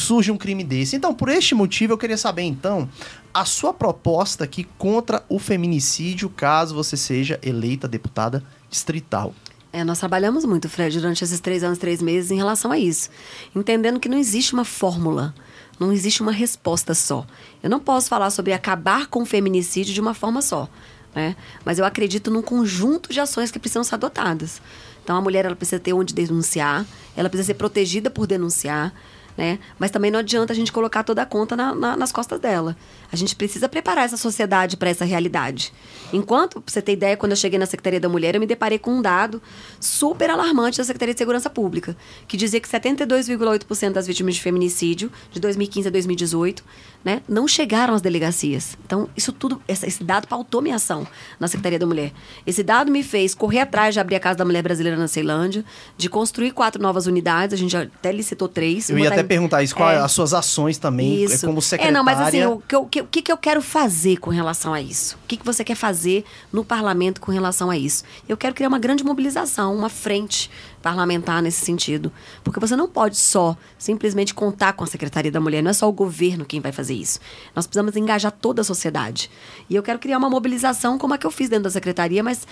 surge 0.00 0.30
um 0.30 0.36
crime 0.36 0.64
desse. 0.64 0.96
Então, 0.96 1.14
por 1.14 1.28
este 1.28 1.54
motivo, 1.54 1.92
eu 1.92 1.98
queria 1.98 2.16
saber, 2.16 2.42
então, 2.42 2.88
a 3.32 3.44
sua 3.44 3.72
proposta 3.72 4.44
aqui 4.44 4.64
contra 4.76 5.22
o 5.28 5.38
feminicídio, 5.38 6.28
caso 6.28 6.74
você 6.74 6.96
seja 6.96 7.38
eleita 7.42 7.86
deputada 7.86 8.42
distrital. 8.70 9.34
É, 9.72 9.84
nós 9.84 9.98
trabalhamos 9.98 10.44
muito, 10.44 10.68
Fred, 10.68 10.98
durante 10.98 11.22
esses 11.22 11.40
três 11.40 11.62
anos, 11.62 11.78
três 11.78 12.00
meses, 12.00 12.30
em 12.30 12.36
relação 12.36 12.72
a 12.72 12.78
isso. 12.78 13.10
Entendendo 13.54 14.00
que 14.00 14.08
não 14.08 14.16
existe 14.16 14.54
uma 14.54 14.64
fórmula, 14.64 15.34
não 15.78 15.92
existe 15.92 16.22
uma 16.22 16.32
resposta 16.32 16.94
só. 16.94 17.26
Eu 17.62 17.68
não 17.68 17.78
posso 17.78 18.08
falar 18.08 18.30
sobre 18.30 18.52
acabar 18.52 19.06
com 19.08 19.22
o 19.22 19.26
feminicídio 19.26 19.92
de 19.92 20.00
uma 20.00 20.14
forma 20.14 20.40
só, 20.40 20.68
né? 21.14 21.36
Mas 21.64 21.78
eu 21.78 21.84
acredito 21.84 22.30
num 22.30 22.42
conjunto 22.42 23.12
de 23.12 23.20
ações 23.20 23.50
que 23.50 23.58
precisam 23.58 23.84
ser 23.84 23.96
adotadas. 23.96 24.60
Então, 25.04 25.16
a 25.16 25.20
mulher 25.20 25.44
ela 25.44 25.56
precisa 25.56 25.78
ter 25.78 25.92
onde 25.92 26.14
denunciar, 26.14 26.86
ela 27.16 27.28
precisa 27.28 27.48
ser 27.48 27.54
protegida 27.54 28.10
por 28.10 28.26
denunciar, 28.26 28.92
né? 29.38 29.58
Mas 29.78 29.90
também 29.92 30.10
não 30.10 30.18
adianta 30.18 30.52
a 30.52 30.56
gente 30.56 30.72
colocar 30.72 31.04
toda 31.04 31.22
a 31.22 31.26
conta 31.26 31.54
na- 31.56 31.72
na- 31.74 31.96
nas 31.96 32.10
costas 32.10 32.40
dela. 32.40 32.76
A 33.10 33.16
gente 33.16 33.34
precisa 33.34 33.68
preparar 33.68 34.04
essa 34.04 34.16
sociedade 34.16 34.76
para 34.76 34.90
essa 34.90 35.04
realidade. 35.04 35.72
Enquanto, 36.12 36.60
pra 36.60 36.70
você 36.72 36.82
ter 36.82 36.92
ideia, 36.92 37.16
quando 37.16 37.32
eu 37.32 37.36
cheguei 37.36 37.58
na 37.58 37.66
Secretaria 37.66 37.98
da 38.00 38.08
Mulher, 38.08 38.34
eu 38.34 38.40
me 38.40 38.46
deparei 38.46 38.78
com 38.78 38.90
um 38.92 39.02
dado 39.02 39.40
super 39.80 40.30
alarmante 40.30 40.78
da 40.78 40.84
Secretaria 40.84 41.14
de 41.14 41.18
Segurança 41.18 41.48
Pública, 41.48 41.96
que 42.26 42.36
dizia 42.36 42.60
que 42.60 42.68
72,8% 42.68 43.92
das 43.92 44.06
vítimas 44.06 44.34
de 44.34 44.42
feminicídio, 44.42 45.10
de 45.30 45.40
2015 45.40 45.88
a 45.88 45.90
2018, 45.90 46.64
né, 47.04 47.22
não 47.28 47.46
chegaram 47.48 47.94
às 47.94 48.02
delegacias. 48.02 48.76
Então, 48.84 49.08
isso 49.16 49.32
tudo, 49.32 49.60
esse 49.68 50.02
dado 50.02 50.26
pautou 50.26 50.60
minha 50.60 50.76
ação 50.76 51.06
na 51.38 51.46
Secretaria 51.48 51.78
da 51.78 51.86
Mulher. 51.86 52.12
Esse 52.46 52.62
dado 52.62 52.90
me 52.90 53.02
fez 53.02 53.34
correr 53.34 53.60
atrás 53.60 53.94
de 53.94 54.00
abrir 54.00 54.16
a 54.16 54.20
Casa 54.20 54.38
da 54.38 54.44
Mulher 54.44 54.62
Brasileira 54.62 54.98
na 54.98 55.08
Ceilândia, 55.08 55.64
de 55.96 56.08
construir 56.08 56.50
quatro 56.52 56.80
novas 56.82 57.06
unidades, 57.06 57.54
a 57.54 57.56
gente 57.56 57.70
já 57.72 57.82
até 57.82 58.10
licitou 58.12 58.48
três. 58.48 58.90
Eu 58.90 58.98
ia 58.98 59.08
tá 59.08 59.14
até 59.16 59.22
em- 59.22 59.26
perguntar 59.26 59.62
isso, 59.62 59.74
qual 59.74 59.90
É. 59.90 59.94
é 59.94 59.98
as 59.98 60.12
suas 60.12 60.34
ações 60.34 60.76
também, 60.78 61.24
isso. 61.24 61.44
é 61.44 61.48
como 61.48 61.62
secretária. 61.62 61.90
É, 61.90 61.96
não, 61.96 62.04
mas 62.04 62.20
assim, 62.20 62.44
o 62.44 62.60
que, 62.60 62.74
eu- 62.74 62.86
que, 62.98 63.02
o 63.02 63.06
que 63.06 63.22
que 63.22 63.32
eu 63.32 63.36
quero 63.36 63.62
fazer 63.62 64.18
com 64.18 64.30
relação 64.30 64.72
a 64.72 64.80
isso? 64.80 65.16
O 65.24 65.26
que, 65.28 65.36
que 65.36 65.44
você 65.44 65.62
quer 65.62 65.74
fazer 65.74 66.24
no 66.52 66.64
parlamento 66.64 67.20
com 67.20 67.30
relação 67.30 67.70
a 67.70 67.76
isso? 67.76 68.04
Eu 68.28 68.36
quero 68.36 68.54
criar 68.54 68.68
uma 68.68 68.78
grande 68.78 69.04
mobilização, 69.04 69.74
uma 69.74 69.88
frente 69.88 70.50
parlamentar 70.82 71.42
nesse 71.42 71.64
sentido. 71.64 72.12
Porque 72.42 72.60
você 72.60 72.76
não 72.76 72.88
pode 72.88 73.16
só 73.16 73.56
simplesmente 73.78 74.34
contar 74.34 74.72
com 74.72 74.84
a 74.84 74.86
Secretaria 74.86 75.30
da 75.30 75.40
Mulher, 75.40 75.62
não 75.62 75.70
é 75.70 75.74
só 75.74 75.88
o 75.88 75.92
governo 75.92 76.44
quem 76.44 76.60
vai 76.60 76.72
fazer 76.72 76.94
isso. 76.94 77.20
Nós 77.54 77.66
precisamos 77.66 77.96
engajar 77.96 78.32
toda 78.32 78.62
a 78.62 78.64
sociedade. 78.64 79.30
E 79.68 79.74
eu 79.74 79.82
quero 79.82 79.98
criar 79.98 80.18
uma 80.18 80.30
mobilização 80.30 80.98
como 80.98 81.14
a 81.14 81.18
que 81.18 81.26
eu 81.26 81.30
fiz 81.30 81.48
dentro 81.48 81.64
da 81.64 81.70
Secretaria, 81.70 82.22
mas 82.22 82.46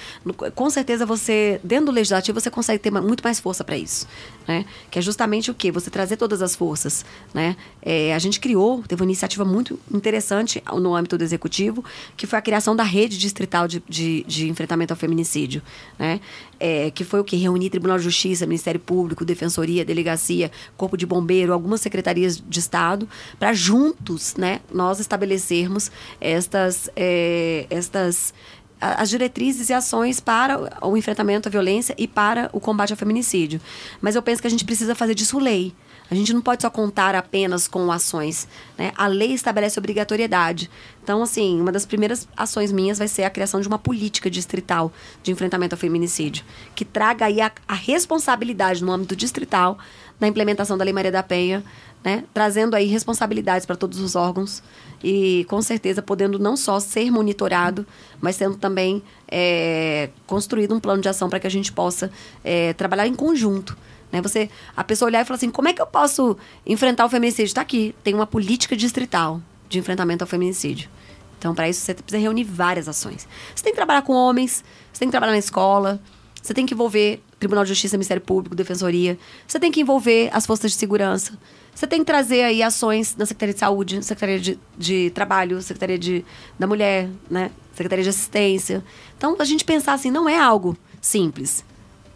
com 0.55 0.71
certeza 0.71 1.07
você, 1.07 1.61
dentro 1.62 1.87
do 1.87 1.93
Legislativo, 1.93 2.41
você 2.41 2.51
consegue 2.51 2.83
ter 2.83 2.91
muito 2.91 3.23
mais 3.23 3.41
força 3.41 3.62
para 3.65 3.77
isso. 3.77 4.07
Né? 4.47 4.65
Que 4.91 4.99
é 4.99 5.03
justamente 5.03 5.51
o 5.51 5.55
quê? 5.55 5.71
Você 5.71 5.91
trazer 5.91 6.17
todas 6.17 6.43
as 6.43 6.55
forças. 6.55 7.05
Né? 7.33 7.57
É, 7.83 8.15
a 8.15 8.19
gente 8.19 8.41
criou, 8.41 8.83
teve 8.87 9.03
uma 9.03 9.07
iniciativa 9.07 9.45
muito 9.45 9.79
interessante 9.93 10.62
no 10.75 10.95
âmbito 10.95 11.17
do 11.17 11.25
Executivo, 11.25 11.85
que 12.17 12.27
foi 12.27 12.39
a 12.39 12.43
criação 12.43 12.75
da 12.75 12.83
rede 12.83 13.19
distrital 13.19 13.69
de, 13.69 13.83
de, 13.89 14.25
de 14.25 14.49
enfrentamento 14.49 14.93
ao 14.93 14.97
feminicídio. 14.97 15.62
Né? 15.99 16.21
É, 16.59 16.91
que 16.91 17.05
foi 17.05 17.21
o 17.21 17.25
que? 17.25 17.37
Reunir 17.37 17.71
Tribunal 17.71 17.99
de 17.99 18.05
Justiça, 18.05 18.15
Ministério 18.46 18.81
Público, 18.81 19.24
Defensoria, 19.24 19.85
Delegacia, 19.85 20.50
Corpo 20.76 20.96
de 20.96 21.07
Bombeiro, 21.07 21.52
algumas 21.52 21.81
secretarias 21.81 22.42
de 22.46 22.59
Estado, 22.59 23.09
para 23.38 23.52
juntos 23.52 24.35
né, 24.37 24.61
nós 24.72 25.00
estabelecermos 25.00 25.90
estas, 26.20 26.88
é, 26.96 27.66
estas 27.70 28.33
as 28.81 29.09
diretrizes 29.09 29.70
e 29.70 29.72
ações 29.72 30.20
para 30.20 30.79
o 30.87 30.96
enfrentamento 30.96 31.48
à 31.48 31.50
violência 31.50 31.94
e 31.96 32.07
para 32.07 32.50
o 32.52 32.61
combate 32.61 32.92
ao 32.92 32.96
feminicídio. 32.96 33.61
Mas 34.00 34.14
eu 34.14 34.22
penso 34.22 34.42
que 34.42 34.46
a 34.46 34.50
gente 34.50 34.64
precisa 34.64 34.94
fazer 34.94 35.14
disso 35.14 35.38
lei. 35.38 35.72
A 36.11 36.14
gente 36.14 36.33
não 36.33 36.40
pode 36.40 36.62
só 36.62 36.71
contar 36.71 37.14
apenas 37.14 37.66
com 37.66 37.90
ações. 37.90 38.47
Né? 38.79 38.92
A 38.97 39.07
lei 39.07 39.33
estabelece 39.33 39.79
obrigatoriedade. 39.79 40.71
Então, 41.03 41.23
assim, 41.23 41.61
uma 41.61 41.73
das 41.73 41.85
primeiras 41.85 42.29
ações 42.37 42.71
minhas 42.71 42.99
vai 42.99 43.09
ser 43.09 43.25
a 43.25 43.31
criação 43.31 43.61
de 43.61 43.69
uma 43.69 43.79
política 43.79 44.31
distrital 44.31 44.92
de 45.23 45.33
enfrentamento 45.33 45.75
ao 45.75 45.79
feminicídio, 45.79 46.45
que 46.75 46.85
traga 46.85 47.27
aí 47.27 47.40
a, 47.40 47.51
a 47.66 47.75
responsabilidade 47.75 48.85
no 48.85 48.92
âmbito 48.92 49.16
distrital 49.16 49.79
da 50.19 50.27
implementação 50.27 50.79
da 50.79 50.85
Lei 50.85 50.92
Maria 50.92 51.12
da 51.12 51.23
Penha, 51.23 51.62
né? 52.05 52.25
trazendo 52.33 52.75
aí 52.75 52.87
responsabilidades 52.87 53.66
para 53.66 53.77
todos 53.77 53.99
os 54.01 54.14
órgãos 54.14 54.62
e, 55.03 55.45
com 55.49 55.61
certeza, 55.61 56.01
podendo 56.03 56.38
não 56.38 56.57
só 56.57 56.81
ser 56.81 57.11
monitorado, 57.11 57.87
mas 58.21 58.37
sendo 58.37 58.57
também 58.57 59.03
é, 59.29 60.11
construído 60.27 60.75
um 60.75 60.81
plano 60.81 61.03
de 61.03 61.09
ação 61.09 61.29
para 61.29 61.40
que 61.40 61.47
a 61.47 61.51
gente 61.51 61.73
possa 61.73 62.11
é, 62.45 62.73
trabalhar 62.73 63.07
em 63.07 63.14
conjunto. 63.14 63.77
Né? 64.12 64.21
Você, 64.23 64.49
a 64.77 64.85
pessoa 64.85 65.09
olhar 65.09 65.23
e 65.23 65.25
falar 65.25 65.37
assim, 65.37 65.51
como 65.51 65.69
é 65.69 65.73
que 65.73 65.83
eu 65.83 65.87
posso 65.87 66.37
enfrentar 66.64 67.05
o 67.05 67.09
feminicídio? 67.09 67.47
Está 67.47 67.62
aqui, 67.62 67.95
tem 68.03 68.14
uma 68.14 68.27
política 68.27 68.77
distrital 68.77 69.40
de 69.69 69.79
enfrentamento 69.79 70.23
ao 70.25 70.29
feminicídio. 70.29 70.88
Então, 71.38 71.55
para 71.55 71.69
isso, 71.69 71.81
você 71.81 71.95
precisa 71.95 72.21
reunir 72.21 72.45
várias 72.45 72.88
ações. 72.88 73.29
Você 73.55 73.62
tem 73.62 73.73
que 73.73 73.77
trabalhar 73.77 74.03
com 74.03 74.12
homens, 74.12 74.64
você 74.92 75.01
tem 75.01 75.09
que 75.09 75.12
trabalhar 75.12 75.33
na 75.33 75.38
escola, 75.38 76.01
você 76.42 76.55
tem 76.55 76.64
que 76.64 76.75
envolver 76.75 77.23
Tribunal 77.38 77.64
de 77.64 77.69
Justiça, 77.71 77.97
Ministério 77.97 78.23
Público, 78.23 78.57
Defensoria, 78.57 79.19
você 79.47 79.61
tem 79.61 79.71
que 79.71 79.81
envolver 79.81 80.31
as 80.33 80.47
forças 80.47 80.71
de 80.71 80.79
segurança, 80.79 81.38
você 81.75 81.87
tem 81.87 81.99
que 81.99 82.07
trazer 82.07 82.42
aí 82.42 82.62
ações 82.62 83.14
na 83.16 83.27
Secretaria 83.27 83.53
de 83.53 83.61
Saúde, 83.61 84.03
Secretaria 84.03 84.40
de, 84.40 84.59
de 84.79 85.11
Trabalho, 85.11 85.61
Secretaria 85.61 85.99
de, 85.99 86.25
da 86.59 86.66
Mulher, 86.66 87.11
né? 87.31 87.51
Secretaria 87.75 88.03
de 88.03 88.09
Assistência. 88.09 88.83
Então, 89.19 89.37
a 89.38 89.45
gente 89.45 89.62
pensar 89.62 89.92
assim, 89.92 90.11
não 90.11 90.27
é 90.27 90.38
algo 90.38 90.75
simples. 91.03 91.62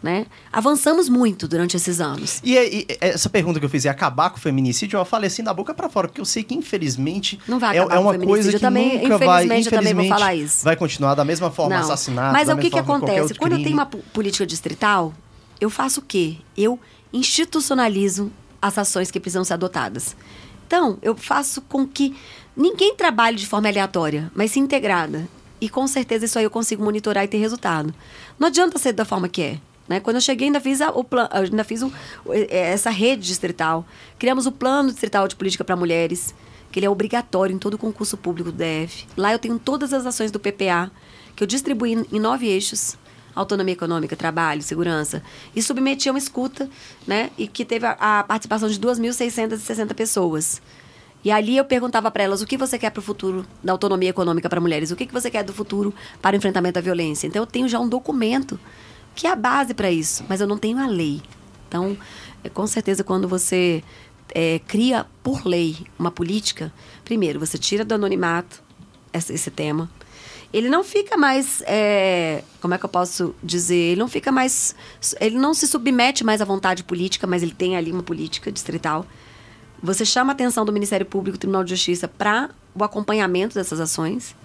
Né? 0.01 0.25
Avançamos 0.51 1.07
muito 1.07 1.47
durante 1.47 1.77
esses 1.77 2.01
anos. 2.01 2.41
E, 2.43 2.55
e, 2.55 2.87
essa 2.99 3.29
pergunta 3.29 3.59
que 3.59 3.65
eu 3.65 3.69
fiz 3.69 3.85
é 3.85 3.89
acabar 3.89 4.31
com 4.31 4.37
o 4.37 4.39
feminicídio, 4.39 4.97
eu 4.97 5.05
falei 5.05 5.27
assim 5.27 5.43
da 5.43 5.53
boca 5.53 5.75
para 5.75 5.87
fora, 5.89 6.07
porque 6.07 6.19
eu 6.19 6.25
sei 6.25 6.43
que 6.43 6.55
infelizmente 6.55 7.39
não 7.47 7.59
vai 7.59 7.77
é, 7.77 7.81
é 7.81 7.99
uma 7.99 8.17
coisa 8.17 8.51
que 8.51 8.57
também, 8.57 9.03
nunca 9.03 9.19
vai, 9.19 9.45
infelizmente, 9.45 9.65
eu 9.67 9.79
também 9.79 9.93
vou 9.93 10.07
falar 10.07 10.33
isso. 10.33 10.63
Vai 10.63 10.75
continuar 10.75 11.13
da 11.13 11.23
mesma 11.23 11.51
forma 11.51 11.75
não. 11.75 11.83
assassinado. 11.83 12.33
Mas 12.33 12.49
o 12.49 12.57
que 12.57 12.71
que 12.71 12.79
acontece? 12.79 13.35
Quando 13.35 13.53
eu 13.53 13.63
tenho 13.63 13.75
uma 13.75 13.85
política 13.85 14.43
distrital, 14.43 15.13
eu 15.59 15.69
faço 15.69 15.99
o 15.99 16.03
quê? 16.03 16.37
Eu 16.57 16.79
institucionalizo 17.13 18.31
as 18.61 18.77
ações 18.77 19.11
que 19.11 19.19
precisam 19.19 19.43
ser 19.43 19.53
adotadas. 19.53 20.15
Então, 20.65 20.97
eu 21.01 21.15
faço 21.15 21.61
com 21.61 21.85
que 21.85 22.15
ninguém 22.55 22.95
trabalhe 22.95 23.37
de 23.37 23.45
forma 23.45 23.67
aleatória, 23.67 24.31
mas 24.33 24.51
sim 24.51 24.61
integrada. 24.61 25.27
E 25.59 25.69
com 25.69 25.85
certeza 25.85 26.25
isso 26.25 26.39
aí 26.39 26.45
eu 26.45 26.49
consigo 26.49 26.83
monitorar 26.83 27.23
e 27.23 27.27
ter 27.27 27.37
resultado. 27.37 27.93
Não 28.39 28.47
adianta 28.47 28.79
ser 28.79 28.93
da 28.93 29.05
forma 29.05 29.29
que 29.29 29.41
é. 29.41 29.59
Né? 29.91 29.99
Quando 29.99 30.15
eu 30.15 30.21
cheguei, 30.21 30.47
ainda 30.47 30.61
fiz, 30.61 30.79
a, 30.79 30.89
o 30.89 31.03
plan, 31.03 31.27
ainda 31.29 31.65
fiz 31.65 31.81
é, 32.29 32.71
essa 32.71 32.89
rede 32.89 33.27
distrital. 33.27 33.85
Criamos 34.17 34.45
o 34.45 34.51
Plano 34.53 34.89
Distrital 34.89 35.27
de 35.27 35.35
Política 35.35 35.65
para 35.65 35.75
Mulheres, 35.75 36.33
que 36.71 36.79
ele 36.79 36.85
é 36.85 36.89
obrigatório 36.89 37.53
em 37.53 37.59
todo 37.59 37.77
concurso 37.77 38.15
público 38.15 38.53
do 38.53 38.57
DF. 38.57 39.05
Lá 39.17 39.33
eu 39.33 39.37
tenho 39.37 39.59
todas 39.59 39.91
as 39.91 40.05
ações 40.05 40.31
do 40.31 40.39
PPA, 40.39 40.89
que 41.35 41.43
eu 41.43 41.47
distribuí 41.47 42.07
em 42.09 42.19
nove 42.21 42.47
eixos. 42.47 42.97
Autonomia 43.35 43.73
econômica, 43.73 44.15
trabalho, 44.15 44.61
segurança. 44.61 45.21
E 45.53 45.61
submeti 45.61 46.07
a 46.07 46.13
uma 46.13 46.17
escuta, 46.17 46.69
né? 47.05 47.29
E 47.37 47.45
que 47.45 47.65
teve 47.65 47.85
a, 47.85 47.97
a 47.99 48.23
participação 48.23 48.69
de 48.69 48.79
2.660 48.79 49.93
pessoas. 49.93 50.61
E 51.21 51.31
ali 51.31 51.57
eu 51.57 51.65
perguntava 51.65 52.09
para 52.09 52.23
elas 52.23 52.41
o 52.41 52.47
que 52.47 52.57
você 52.57 52.79
quer 52.79 52.91
para 52.91 53.01
o 53.01 53.03
futuro 53.03 53.45
da 53.61 53.73
autonomia 53.73 54.09
econômica 54.09 54.47
para 54.47 54.61
mulheres, 54.61 54.89
o 54.89 54.95
que, 54.95 55.05
que 55.05 55.13
você 55.13 55.29
quer 55.29 55.43
do 55.43 55.51
futuro 55.51 55.93
para 56.21 56.33
o 56.33 56.37
enfrentamento 56.37 56.79
à 56.79 56.81
violência. 56.81 57.27
Então 57.27 57.41
eu 57.41 57.45
tenho 57.45 57.67
já 57.67 57.77
um 57.77 57.89
documento 57.89 58.57
que 59.21 59.27
é 59.27 59.29
a 59.29 59.35
base 59.35 59.75
para 59.75 59.91
isso, 59.91 60.25
mas 60.27 60.41
eu 60.41 60.47
não 60.47 60.57
tenho 60.57 60.79
a 60.79 60.87
lei. 60.87 61.21
Então, 61.67 61.95
é, 62.43 62.49
com 62.49 62.65
certeza, 62.65 63.03
quando 63.03 63.27
você 63.27 63.83
é, 64.33 64.57
cria 64.67 65.05
por 65.21 65.45
lei 65.45 65.85
uma 65.99 66.09
política, 66.09 66.73
primeiro, 67.05 67.39
você 67.39 67.55
tira 67.55 67.85
do 67.85 67.93
anonimato 67.93 68.63
esse, 69.13 69.31
esse 69.31 69.51
tema. 69.51 69.87
Ele 70.51 70.69
não 70.69 70.83
fica 70.83 71.17
mais. 71.17 71.61
É, 71.67 72.43
como 72.59 72.73
é 72.73 72.79
que 72.79 72.83
eu 72.83 72.89
posso 72.89 73.35
dizer? 73.43 73.91
Ele 73.91 73.99
não 73.99 74.07
fica 74.07 74.31
mais. 74.31 74.75
Ele 75.19 75.37
não 75.37 75.53
se 75.53 75.67
submete 75.67 76.23
mais 76.23 76.41
à 76.41 76.45
vontade 76.45 76.83
política, 76.83 77.27
mas 77.27 77.43
ele 77.43 77.53
tem 77.53 77.77
ali 77.77 77.91
uma 77.91 78.01
política 78.01 78.51
distrital. 78.51 79.05
Você 79.83 80.03
chama 80.03 80.31
a 80.31 80.33
atenção 80.33 80.65
do 80.65 80.73
Ministério 80.73 81.05
Público, 81.05 81.37
Tribunal 81.37 81.63
de 81.63 81.69
Justiça, 81.75 82.07
para 82.07 82.49
o 82.73 82.83
acompanhamento 82.83 83.53
dessas 83.53 83.79
ações. 83.79 84.35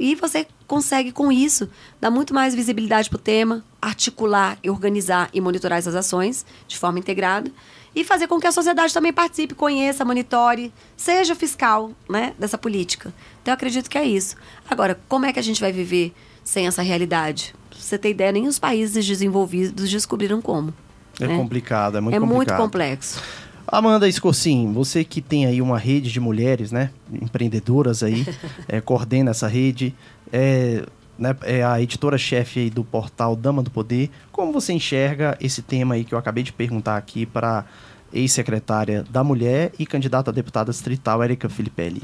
E 0.00 0.14
você 0.14 0.46
consegue, 0.66 1.12
com 1.12 1.30
isso, 1.30 1.68
dar 2.00 2.10
muito 2.10 2.34
mais 2.34 2.54
visibilidade 2.54 3.08
para 3.08 3.16
o 3.16 3.20
tema, 3.20 3.64
articular, 3.80 4.58
organizar 4.68 5.28
e 5.32 5.40
monitorar 5.40 5.78
essas 5.78 5.94
ações 5.94 6.44
de 6.66 6.78
forma 6.78 6.98
integrada 6.98 7.50
e 7.94 8.04
fazer 8.04 8.26
com 8.26 8.38
que 8.38 8.46
a 8.46 8.52
sociedade 8.52 8.92
também 8.92 9.12
participe, 9.12 9.54
conheça, 9.54 10.04
monitore, 10.04 10.70
seja 10.96 11.34
fiscal 11.34 11.92
né, 12.08 12.34
dessa 12.38 12.58
política. 12.58 13.12
Então, 13.40 13.52
eu 13.52 13.54
acredito 13.54 13.88
que 13.88 13.96
é 13.96 14.04
isso. 14.04 14.36
Agora, 14.68 15.00
como 15.08 15.24
é 15.24 15.32
que 15.32 15.38
a 15.38 15.42
gente 15.42 15.60
vai 15.60 15.72
viver 15.72 16.12
sem 16.44 16.66
essa 16.66 16.82
realidade? 16.82 17.54
Pra 17.70 17.78
você 17.78 17.96
ter 17.96 18.10
ideia, 18.10 18.32
nem 18.32 18.46
os 18.46 18.58
países 18.58 19.06
desenvolvidos 19.06 19.90
descobriram 19.90 20.42
como. 20.42 20.74
É 21.18 21.26
né? 21.26 21.36
complicado, 21.38 21.96
é 21.96 22.00
muito 22.02 22.14
é 22.14 22.20
complicado. 22.20 22.54
É 22.54 22.58
muito 22.58 22.62
complexo. 22.62 23.22
Amanda 23.66 24.08
Escocim, 24.08 24.72
você 24.72 25.02
que 25.04 25.20
tem 25.20 25.46
aí 25.46 25.60
uma 25.60 25.78
rede 25.78 26.12
de 26.12 26.20
mulheres, 26.20 26.70
né, 26.70 26.90
empreendedoras 27.10 28.02
aí, 28.02 28.24
é, 28.68 28.80
coordena 28.80 29.32
essa 29.32 29.48
rede, 29.48 29.94
é, 30.32 30.84
né, 31.18 31.36
é 31.42 31.64
a 31.64 31.80
editora-chefe 31.80 32.70
do 32.70 32.84
portal 32.84 33.34
Dama 33.34 33.62
do 33.62 33.70
Poder. 33.70 34.10
Como 34.30 34.52
você 34.52 34.72
enxerga 34.72 35.36
esse 35.40 35.62
tema 35.62 35.94
aí 35.94 36.04
que 36.04 36.14
eu 36.14 36.18
acabei 36.18 36.44
de 36.44 36.52
perguntar 36.52 36.96
aqui 36.96 37.26
para 37.26 37.64
ex-secretária 38.12 39.04
da 39.10 39.24
Mulher 39.24 39.72
e 39.78 39.84
candidata 39.84 40.30
a 40.30 40.34
deputada 40.34 40.70
distrital, 40.70 41.22
Érica 41.22 41.48
Filipelli? 41.48 42.02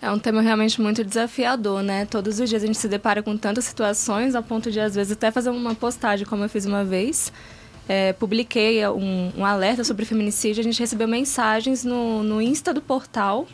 É 0.00 0.10
um 0.10 0.18
tema 0.18 0.40
realmente 0.40 0.80
muito 0.80 1.02
desafiador, 1.02 1.82
né? 1.82 2.06
Todos 2.06 2.38
os 2.38 2.48
dias 2.48 2.62
a 2.62 2.66
gente 2.66 2.78
se 2.78 2.88
depara 2.88 3.20
com 3.20 3.36
tantas 3.36 3.64
situações, 3.64 4.36
a 4.36 4.42
ponto 4.42 4.70
de, 4.70 4.78
às 4.78 4.94
vezes, 4.94 5.12
até 5.12 5.30
fazer 5.30 5.50
uma 5.50 5.74
postagem, 5.74 6.24
como 6.24 6.44
eu 6.44 6.48
fiz 6.48 6.66
uma 6.66 6.84
vez, 6.84 7.32
é, 7.88 8.12
publiquei 8.12 8.86
um, 8.86 9.32
um, 9.38 9.44
alerta 9.44 9.82
sobre 9.82 10.04
feminicídio, 10.04 10.60
a 10.60 10.64
gente 10.64 10.78
recebeu 10.78 11.08
mensagens 11.08 11.84
no, 11.84 12.22
no 12.22 12.40
Insta 12.42 12.74
do 12.74 12.82
portal, 12.82 13.48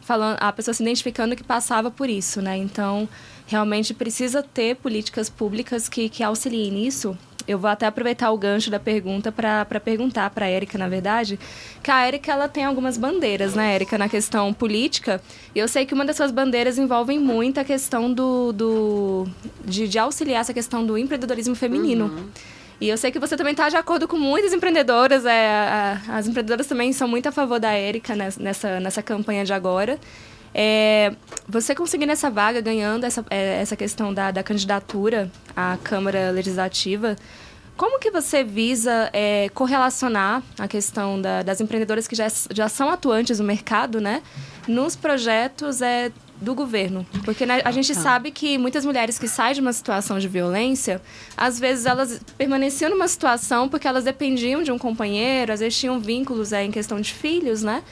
falando, 0.00 0.36
a 0.40 0.52
pessoa 0.52 0.74
se 0.74 0.82
identificando 0.82 1.36
que 1.36 1.44
passava 1.44 1.90
por 1.90 2.10
isso, 2.10 2.42
né? 2.42 2.56
Então, 2.56 3.08
realmente 3.46 3.94
precisa 3.94 4.42
ter 4.42 4.76
políticas 4.76 5.30
públicas 5.30 5.88
que, 5.88 6.08
que 6.08 6.24
auxiliem 6.24 6.72
nisso. 6.72 7.16
Eu 7.46 7.58
vou 7.58 7.70
até 7.70 7.86
aproveitar 7.86 8.30
o 8.30 8.36
gancho 8.36 8.70
da 8.70 8.78
pergunta 8.78 9.32
para 9.32 9.80
perguntar 9.80 10.28
para 10.30 10.44
a 10.44 10.48
Érica, 10.48 10.76
na 10.76 10.86
verdade, 10.86 11.38
que 11.82 11.90
a 11.90 12.04
Érica 12.04 12.32
ela 12.32 12.46
tem 12.46 12.64
algumas 12.64 12.98
bandeiras, 12.98 13.54
né, 13.54 13.74
Érica, 13.74 13.96
na 13.96 14.06
questão 14.06 14.52
política. 14.52 15.22
E 15.54 15.58
eu 15.58 15.66
sei 15.66 15.86
que 15.86 15.94
uma 15.94 16.04
das 16.04 16.16
suas 16.16 16.30
bandeiras 16.30 16.76
envolve 16.76 17.18
muito 17.18 17.58
a 17.58 17.64
questão 17.64 18.12
do, 18.12 18.52
do 18.52 19.26
de, 19.64 19.88
de 19.88 19.98
auxiliar 19.98 20.42
essa 20.42 20.52
questão 20.52 20.84
do 20.84 20.98
empreendedorismo 20.98 21.54
feminino. 21.54 22.06
Uhum. 22.06 22.28
E 22.80 22.88
eu 22.88 22.96
sei 22.96 23.10
que 23.10 23.18
você 23.18 23.36
também 23.36 23.52
está 23.52 23.68
de 23.68 23.76
acordo 23.76 24.06
com 24.06 24.16
muitas 24.16 24.52
empreendedoras. 24.52 25.24
É, 25.24 25.48
a, 25.48 26.00
as 26.16 26.26
empreendedoras 26.26 26.66
também 26.66 26.92
são 26.92 27.08
muito 27.08 27.28
a 27.28 27.32
favor 27.32 27.58
da 27.58 27.72
Érica 27.72 28.14
nessa, 28.14 28.78
nessa 28.80 29.02
campanha 29.02 29.44
de 29.44 29.52
agora. 29.52 29.98
É, 30.54 31.12
você 31.48 31.74
conseguindo 31.74 32.12
essa 32.12 32.30
vaga, 32.30 32.60
ganhando 32.60 33.04
essa, 33.04 33.24
é, 33.30 33.60
essa 33.60 33.76
questão 33.76 34.14
da, 34.14 34.30
da 34.30 34.42
candidatura 34.42 35.30
à 35.54 35.76
Câmara 35.82 36.30
Legislativa, 36.30 37.16
como 37.76 38.00
que 38.00 38.10
você 38.10 38.42
visa 38.42 39.08
é, 39.12 39.48
correlacionar 39.50 40.42
a 40.58 40.66
questão 40.66 41.20
da, 41.20 41.42
das 41.42 41.60
empreendedoras 41.60 42.08
que 42.08 42.16
já, 42.16 42.26
já 42.50 42.68
são 42.68 42.90
atuantes 42.90 43.38
no 43.38 43.44
mercado, 43.44 44.00
né, 44.00 44.20
nos 44.66 44.96
projetos 44.96 45.80
é, 45.80 46.10
do 46.40 46.54
governo. 46.54 47.06
Porque 47.24 47.44
né, 47.44 47.60
a 47.64 47.70
gente 47.70 47.92
ah. 47.92 47.94
sabe 47.94 48.30
que 48.30 48.58
muitas 48.58 48.84
mulheres 48.84 49.18
que 49.18 49.28
saem 49.28 49.54
de 49.54 49.60
uma 49.60 49.72
situação 49.72 50.18
de 50.18 50.28
violência, 50.28 51.00
às 51.36 51.58
vezes 51.58 51.86
elas 51.86 52.20
permaneciam 52.36 52.90
numa 52.90 53.08
situação 53.08 53.68
porque 53.68 53.86
elas 53.86 54.04
dependiam 54.04 54.62
de 54.62 54.72
um 54.72 54.78
companheiro, 54.78 55.52
às 55.52 55.60
vezes 55.60 55.78
tinham 55.78 55.98
vínculos 55.98 56.52
é, 56.52 56.64
em 56.64 56.70
questão 56.70 57.00
de 57.00 57.12
filhos, 57.12 57.62
né? 57.62 57.82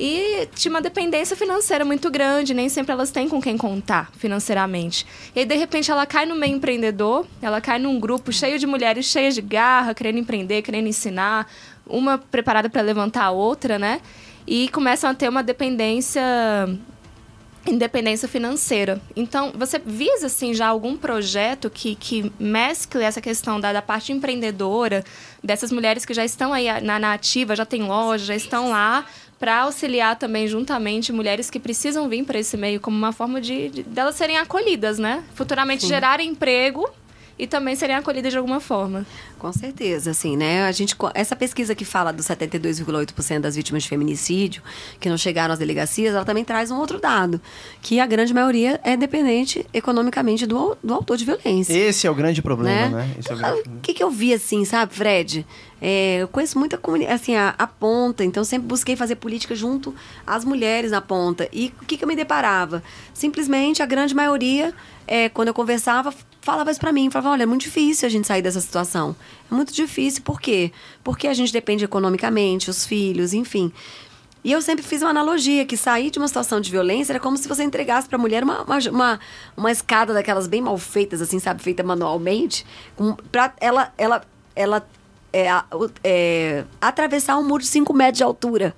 E 0.00 0.48
tinha 0.54 0.72
uma 0.72 0.80
dependência 0.80 1.36
financeira 1.36 1.84
muito 1.84 2.10
grande, 2.10 2.54
nem 2.54 2.68
sempre 2.68 2.92
elas 2.92 3.10
têm 3.10 3.28
com 3.28 3.40
quem 3.40 3.56
contar 3.56 4.10
financeiramente. 4.16 5.06
E 5.34 5.40
aí, 5.40 5.46
de 5.46 5.54
repente, 5.54 5.90
ela 5.90 6.04
cai 6.06 6.26
no 6.26 6.34
meio 6.34 6.56
empreendedor, 6.56 7.26
ela 7.40 7.60
cai 7.60 7.78
num 7.78 8.00
grupo 8.00 8.32
cheio 8.32 8.58
de 8.58 8.66
mulheres 8.66 9.06
cheias 9.06 9.34
de 9.34 9.42
garra, 9.42 9.94
querendo 9.94 10.18
empreender, 10.18 10.62
querendo 10.62 10.88
ensinar, 10.88 11.46
uma 11.86 12.18
preparada 12.18 12.68
para 12.68 12.82
levantar 12.82 13.24
a 13.24 13.30
outra, 13.30 13.78
né? 13.78 14.00
E 14.46 14.68
começam 14.70 15.10
a 15.10 15.14
ter 15.14 15.28
uma 15.28 15.42
dependência 15.42 16.20
independência 17.66 18.26
financeira. 18.28 19.00
Então, 19.14 19.52
você 19.54 19.78
visa, 19.78 20.26
assim, 20.26 20.52
já 20.52 20.66
algum 20.66 20.96
projeto 20.96 21.70
que, 21.70 21.94
que 21.94 22.32
mescle 22.38 23.02
essa 23.02 23.20
questão 23.20 23.60
da, 23.60 23.72
da 23.72 23.82
parte 23.82 24.12
empreendedora, 24.12 25.04
dessas 25.42 25.70
mulheres 25.70 26.04
que 26.04 26.14
já 26.14 26.24
estão 26.24 26.52
aí 26.52 26.80
na, 26.80 26.98
na 26.98 27.12
ativa, 27.12 27.54
já 27.54 27.64
tem 27.64 27.82
loja, 27.82 28.26
já 28.26 28.36
estão 28.36 28.70
lá, 28.70 29.06
para 29.38 29.62
auxiliar 29.62 30.16
também 30.16 30.46
juntamente 30.46 31.12
mulheres 31.12 31.50
que 31.50 31.58
precisam 31.58 32.08
vir 32.08 32.24
para 32.24 32.38
esse 32.38 32.56
meio 32.56 32.80
como 32.80 32.96
uma 32.96 33.12
forma 33.12 33.40
de, 33.40 33.70
de 33.70 33.82
delas 33.82 34.14
serem 34.14 34.38
acolhidas, 34.38 35.00
né? 35.00 35.24
Futuramente 35.34 35.82
Sim. 35.82 35.88
gerarem 35.88 36.30
emprego 36.30 36.88
e 37.38 37.46
também 37.46 37.74
serem 37.74 37.96
acolhidas 37.96 38.32
de 38.32 38.38
alguma 38.38 38.60
forma. 38.60 39.06
Com 39.38 39.52
certeza, 39.52 40.12
assim, 40.12 40.36
né? 40.36 40.64
A 40.64 40.72
gente, 40.72 40.96
essa 41.14 41.34
pesquisa 41.34 41.74
que 41.74 41.84
fala 41.84 42.12
dos 42.12 42.26
72,8% 42.26 43.40
das 43.40 43.56
vítimas 43.56 43.82
de 43.82 43.88
feminicídio 43.88 44.62
que 45.00 45.08
não 45.08 45.16
chegaram 45.16 45.52
às 45.52 45.58
delegacias, 45.58 46.14
ela 46.14 46.24
também 46.24 46.44
traz 46.44 46.70
um 46.70 46.78
outro 46.78 47.00
dado, 47.00 47.40
que 47.80 47.98
a 47.98 48.06
grande 48.06 48.32
maioria 48.32 48.80
é 48.84 48.96
dependente 48.96 49.66
economicamente 49.74 50.46
do, 50.46 50.76
do 50.82 50.94
autor 50.94 51.16
de 51.16 51.24
violência. 51.24 51.72
Esse 51.72 52.06
é 52.06 52.10
o 52.10 52.14
grande 52.14 52.40
problema, 52.40 52.98
né? 52.98 53.14
né? 53.18 53.58
É 53.66 53.68
o 53.68 53.80
que, 53.80 53.94
que 53.94 54.02
eu 54.02 54.10
vi, 54.10 54.32
assim, 54.32 54.64
sabe, 54.64 54.94
Fred? 54.94 55.44
É, 55.80 56.18
eu 56.18 56.28
conheço 56.28 56.56
muita 56.56 56.78
comunidade, 56.78 57.14
assim, 57.14 57.34
a, 57.34 57.56
a, 57.58 57.66
ponta, 57.66 58.24
então 58.24 58.44
sempre 58.44 58.68
busquei 58.68 58.94
fazer 58.94 59.16
política 59.16 59.52
junto 59.52 59.92
às 60.24 60.44
mulheres 60.44 60.92
na 60.92 61.00
ponta. 61.00 61.48
E 61.52 61.74
o 61.82 61.84
que, 61.84 61.96
que 61.96 62.04
eu 62.04 62.08
me 62.08 62.14
deparava? 62.14 62.80
Simplesmente 63.12 63.82
a 63.82 63.86
grande 63.86 64.14
maioria, 64.14 64.72
é, 65.08 65.28
quando 65.28 65.48
eu 65.48 65.54
conversava, 65.54 66.14
falava 66.42 66.70
isso 66.70 66.80
pra 66.80 66.92
mim, 66.92 67.10
falava, 67.10 67.30
olha, 67.30 67.44
é 67.44 67.46
muito 67.46 67.62
difícil 67.62 68.06
a 68.06 68.10
gente 68.10 68.26
sair 68.26 68.42
dessa 68.42 68.60
situação. 68.60 69.16
É 69.50 69.54
muito 69.54 69.72
difícil, 69.72 70.22
por 70.22 70.40
quê? 70.40 70.72
Porque 71.02 71.26
a 71.28 71.34
gente 71.34 71.52
depende 71.52 71.84
economicamente, 71.84 72.68
os 72.68 72.84
filhos, 72.84 73.32
enfim. 73.32 73.72
E 74.44 74.50
eu 74.50 74.60
sempre 74.60 74.84
fiz 74.84 75.00
uma 75.02 75.10
analogia, 75.10 75.64
que 75.64 75.76
sair 75.76 76.10
de 76.10 76.18
uma 76.18 76.26
situação 76.26 76.60
de 76.60 76.68
violência 76.68 77.12
era 77.12 77.20
como 77.20 77.36
se 77.36 77.46
você 77.46 77.62
entregasse 77.62 78.08
para 78.08 78.18
a 78.18 78.20
mulher 78.20 78.42
uma, 78.42 78.62
uma, 78.62 78.78
uma, 78.90 79.20
uma, 79.56 79.70
escada 79.70 80.12
daquelas 80.12 80.48
bem 80.48 80.60
mal 80.60 80.76
feitas, 80.76 81.22
assim, 81.22 81.38
sabe, 81.38 81.62
feita 81.62 81.84
manualmente, 81.84 82.66
para 83.30 83.54
ela, 83.60 83.92
ela, 83.96 84.22
ela 84.56 84.84
é, 85.32 85.46
é, 86.02 86.64
atravessar 86.80 87.38
um 87.38 87.46
muro 87.46 87.62
de 87.62 87.68
5 87.68 87.94
metros 87.94 88.18
de 88.18 88.24
altura. 88.24 88.74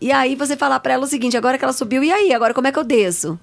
E 0.00 0.12
aí 0.12 0.36
você 0.36 0.56
falar 0.56 0.78
para 0.78 0.92
ela 0.92 1.04
o 1.04 1.08
seguinte, 1.08 1.36
agora 1.36 1.58
que 1.58 1.64
ela 1.64 1.72
subiu, 1.72 2.04
e 2.04 2.12
aí? 2.12 2.32
Agora 2.32 2.54
como 2.54 2.68
é 2.68 2.72
que 2.72 2.78
eu 2.78 2.84
desço? 2.84 3.36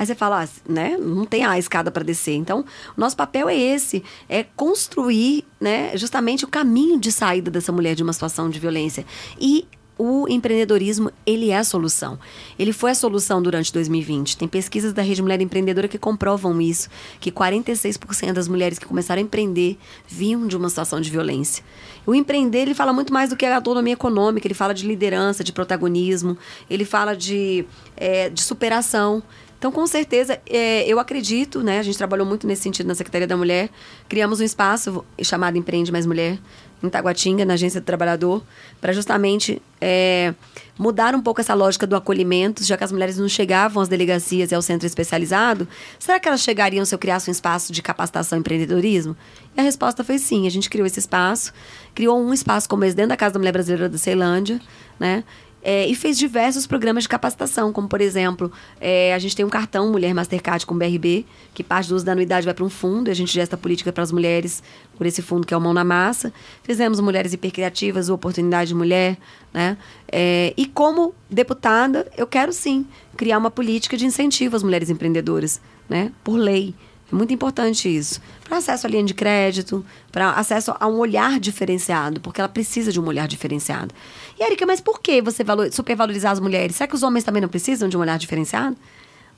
Aí 0.00 0.06
você 0.06 0.14
fala, 0.14 0.44
ah, 0.44 0.48
né? 0.66 0.96
Não 0.98 1.26
tem 1.26 1.44
a 1.44 1.58
escada 1.58 1.90
para 1.90 2.02
descer. 2.02 2.34
Então, 2.34 2.64
o 2.96 2.98
nosso 2.98 3.14
papel 3.14 3.50
é 3.50 3.54
esse, 3.54 4.02
é 4.30 4.42
construir, 4.56 5.44
né, 5.60 5.94
justamente 5.94 6.42
o 6.42 6.48
caminho 6.48 6.98
de 6.98 7.12
saída 7.12 7.50
dessa 7.50 7.70
mulher 7.70 7.94
de 7.94 8.02
uma 8.02 8.14
situação 8.14 8.48
de 8.48 8.58
violência. 8.58 9.04
E 9.38 9.68
o 9.98 10.26
empreendedorismo, 10.26 11.12
ele 11.26 11.50
é 11.50 11.58
a 11.58 11.64
solução. 11.64 12.18
Ele 12.58 12.72
foi 12.72 12.92
a 12.92 12.94
solução 12.94 13.42
durante 13.42 13.70
2020. 13.70 14.38
Tem 14.38 14.48
pesquisas 14.48 14.94
da 14.94 15.02
Rede 15.02 15.20
Mulher 15.20 15.42
Empreendedora 15.42 15.86
que 15.86 15.98
comprovam 15.98 16.58
isso, 16.62 16.88
que 17.20 17.30
46% 17.30 18.32
das 18.32 18.48
mulheres 18.48 18.78
que 18.78 18.86
começaram 18.86 19.20
a 19.20 19.22
empreender 19.22 19.76
vinham 20.08 20.46
de 20.46 20.56
uma 20.56 20.70
situação 20.70 20.98
de 21.02 21.10
violência. 21.10 21.62
O 22.06 22.14
empreender, 22.14 22.60
ele 22.60 22.74
fala 22.74 22.94
muito 22.94 23.12
mais 23.12 23.28
do 23.28 23.36
que 23.36 23.44
a 23.44 23.54
autonomia 23.54 23.92
econômica, 23.92 24.46
ele 24.46 24.54
fala 24.54 24.72
de 24.72 24.86
liderança, 24.86 25.44
de 25.44 25.52
protagonismo, 25.52 26.38
ele 26.70 26.86
fala 26.86 27.14
de, 27.14 27.66
é, 27.94 28.30
de 28.30 28.42
superação. 28.42 29.22
Então, 29.60 29.70
com 29.70 29.86
certeza, 29.86 30.40
é, 30.48 30.88
eu 30.88 30.98
acredito, 30.98 31.62
né? 31.62 31.80
A 31.80 31.82
gente 31.82 31.98
trabalhou 31.98 32.26
muito 32.26 32.46
nesse 32.46 32.62
sentido 32.62 32.86
na 32.86 32.94
Secretaria 32.94 33.26
da 33.26 33.36
Mulher. 33.36 33.68
Criamos 34.08 34.40
um 34.40 34.42
espaço 34.42 35.04
chamado 35.22 35.58
Empreende 35.58 35.92
Mais 35.92 36.06
Mulher, 36.06 36.38
em 36.82 36.88
Taguatinga, 36.88 37.44
na 37.44 37.52
Agência 37.52 37.78
do 37.78 37.84
Trabalhador, 37.84 38.42
para 38.80 38.90
justamente 38.94 39.60
é, 39.78 40.32
mudar 40.78 41.14
um 41.14 41.20
pouco 41.20 41.42
essa 41.42 41.52
lógica 41.52 41.86
do 41.86 41.94
acolhimento, 41.94 42.64
já 42.64 42.74
que 42.74 42.84
as 42.84 42.90
mulheres 42.90 43.18
não 43.18 43.28
chegavam 43.28 43.82
às 43.82 43.88
delegacias 43.90 44.50
e 44.50 44.54
ao 44.54 44.62
centro 44.62 44.86
especializado. 44.86 45.68
Será 45.98 46.18
que 46.18 46.26
elas 46.26 46.40
chegariam 46.40 46.86
se 46.86 46.94
eu 46.94 46.98
criasse 46.98 47.28
um 47.28 47.32
espaço 47.32 47.70
de 47.70 47.82
capacitação 47.82 48.38
e 48.38 48.40
empreendedorismo? 48.40 49.14
E 49.54 49.60
a 49.60 49.62
resposta 49.62 50.02
foi 50.02 50.18
sim. 50.18 50.46
A 50.46 50.50
gente 50.50 50.70
criou 50.70 50.86
esse 50.86 51.00
espaço, 51.00 51.52
criou 51.94 52.18
um 52.18 52.32
espaço 52.32 52.66
como 52.66 52.82
esse 52.82 52.96
dentro 52.96 53.10
da 53.10 53.16
Casa 53.18 53.34
da 53.34 53.38
Mulher 53.38 53.52
Brasileira 53.52 53.90
da 53.90 53.98
Ceilândia, 53.98 54.58
né? 54.98 55.22
É, 55.62 55.86
e 55.86 55.94
fez 55.94 56.16
diversos 56.16 56.66
programas 56.66 57.04
de 57.04 57.08
capacitação, 57.08 57.72
como 57.72 57.86
por 57.86 58.00
exemplo, 58.00 58.50
é, 58.80 59.12
a 59.12 59.18
gente 59.18 59.36
tem 59.36 59.44
um 59.44 59.50
cartão 59.50 59.90
Mulher 59.90 60.14
Mastercard 60.14 60.64
com 60.64 60.76
BRB, 60.76 61.26
que 61.52 61.62
parte 61.62 61.88
do 61.88 61.96
uso 61.96 62.04
da 62.04 62.12
anuidade 62.12 62.46
vai 62.46 62.54
para 62.54 62.64
um 62.64 62.70
fundo, 62.70 63.08
e 63.08 63.10
a 63.10 63.14
gente 63.14 63.32
gesta 63.32 63.56
política 63.56 63.92
para 63.92 64.02
as 64.02 64.10
mulheres 64.10 64.62
por 64.96 65.06
esse 65.06 65.20
fundo 65.20 65.46
que 65.46 65.52
é 65.52 65.56
o 65.56 65.60
Mão 65.60 65.74
na 65.74 65.84
Massa. 65.84 66.32
Fizemos 66.62 66.98
Mulheres 67.00 67.32
Hipercriativas, 67.32 68.08
o 68.08 68.14
Oportunidade 68.14 68.68
de 68.68 68.74
Mulher, 68.74 69.18
né? 69.52 69.76
É, 70.10 70.54
e 70.56 70.66
como 70.66 71.14
deputada, 71.28 72.06
eu 72.16 72.26
quero 72.26 72.52
sim 72.52 72.86
criar 73.16 73.38
uma 73.38 73.50
política 73.50 73.96
de 73.96 74.06
incentivo 74.06 74.56
às 74.56 74.62
mulheres 74.62 74.88
empreendedoras, 74.88 75.60
né? 75.88 76.10
Por 76.24 76.36
lei. 76.36 76.74
É 77.10 77.14
muito 77.14 77.34
importante 77.34 77.88
isso. 77.88 78.20
Para 78.44 78.58
acesso 78.58 78.86
à 78.86 78.90
linha 78.90 79.02
de 79.02 79.14
crédito, 79.14 79.84
para 80.12 80.30
acesso 80.32 80.74
a 80.78 80.86
um 80.86 80.98
olhar 80.98 81.40
diferenciado, 81.40 82.20
porque 82.20 82.40
ela 82.40 82.48
precisa 82.48 82.92
de 82.92 83.00
um 83.00 83.06
olhar 83.06 83.26
diferenciado. 83.26 83.92
E, 84.38 84.44
Erika, 84.44 84.64
mas 84.64 84.80
por 84.80 85.00
que 85.00 85.20
você 85.20 85.44
supervalorizar 85.72 86.32
as 86.32 86.40
mulheres? 86.40 86.76
Será 86.76 86.86
que 86.86 86.94
os 86.94 87.02
homens 87.02 87.24
também 87.24 87.42
não 87.42 87.48
precisam 87.48 87.88
de 87.88 87.96
um 87.96 88.00
olhar 88.00 88.18
diferenciado? 88.18 88.76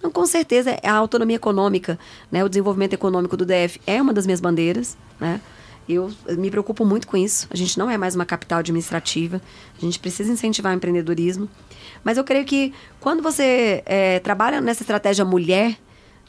Não, 0.03 0.11
com 0.11 0.27
certeza, 0.27 0.77
a 0.83 0.93
autonomia 0.93 1.37
econômica, 1.37 1.99
né, 2.31 2.45
o 2.45 2.49
desenvolvimento 2.49 2.93
econômico 2.93 3.37
do 3.37 3.47
DF 3.47 3.81
é 3.87 4.03
uma 4.03 4.13
das 4.13 4.27
minhas 4.27 4.41
bandeiras. 4.41 4.97
Né? 5.19 5.41
Eu 5.89 6.13
me 6.37 6.51
preocupo 6.51 6.85
muito 6.85 7.07
com 7.07 7.17
isso. 7.17 7.47
A 7.51 7.57
gente 7.57 7.79
não 7.79 7.89
é 7.89 7.97
mais 7.97 8.15
uma 8.15 8.27
capital 8.27 8.59
administrativa. 8.59 9.41
A 9.77 9.81
gente 9.81 9.99
precisa 9.99 10.31
incentivar 10.31 10.73
o 10.73 10.77
empreendedorismo. 10.77 11.49
Mas 12.05 12.19
eu 12.19 12.25
creio 12.25 12.45
que 12.45 12.75
quando 13.01 13.23
você 13.23 13.83
é, 13.87 14.19
trabalha 14.19 14.61
nessa 14.61 14.83
estratégia 14.83 15.25
mulher, 15.25 15.77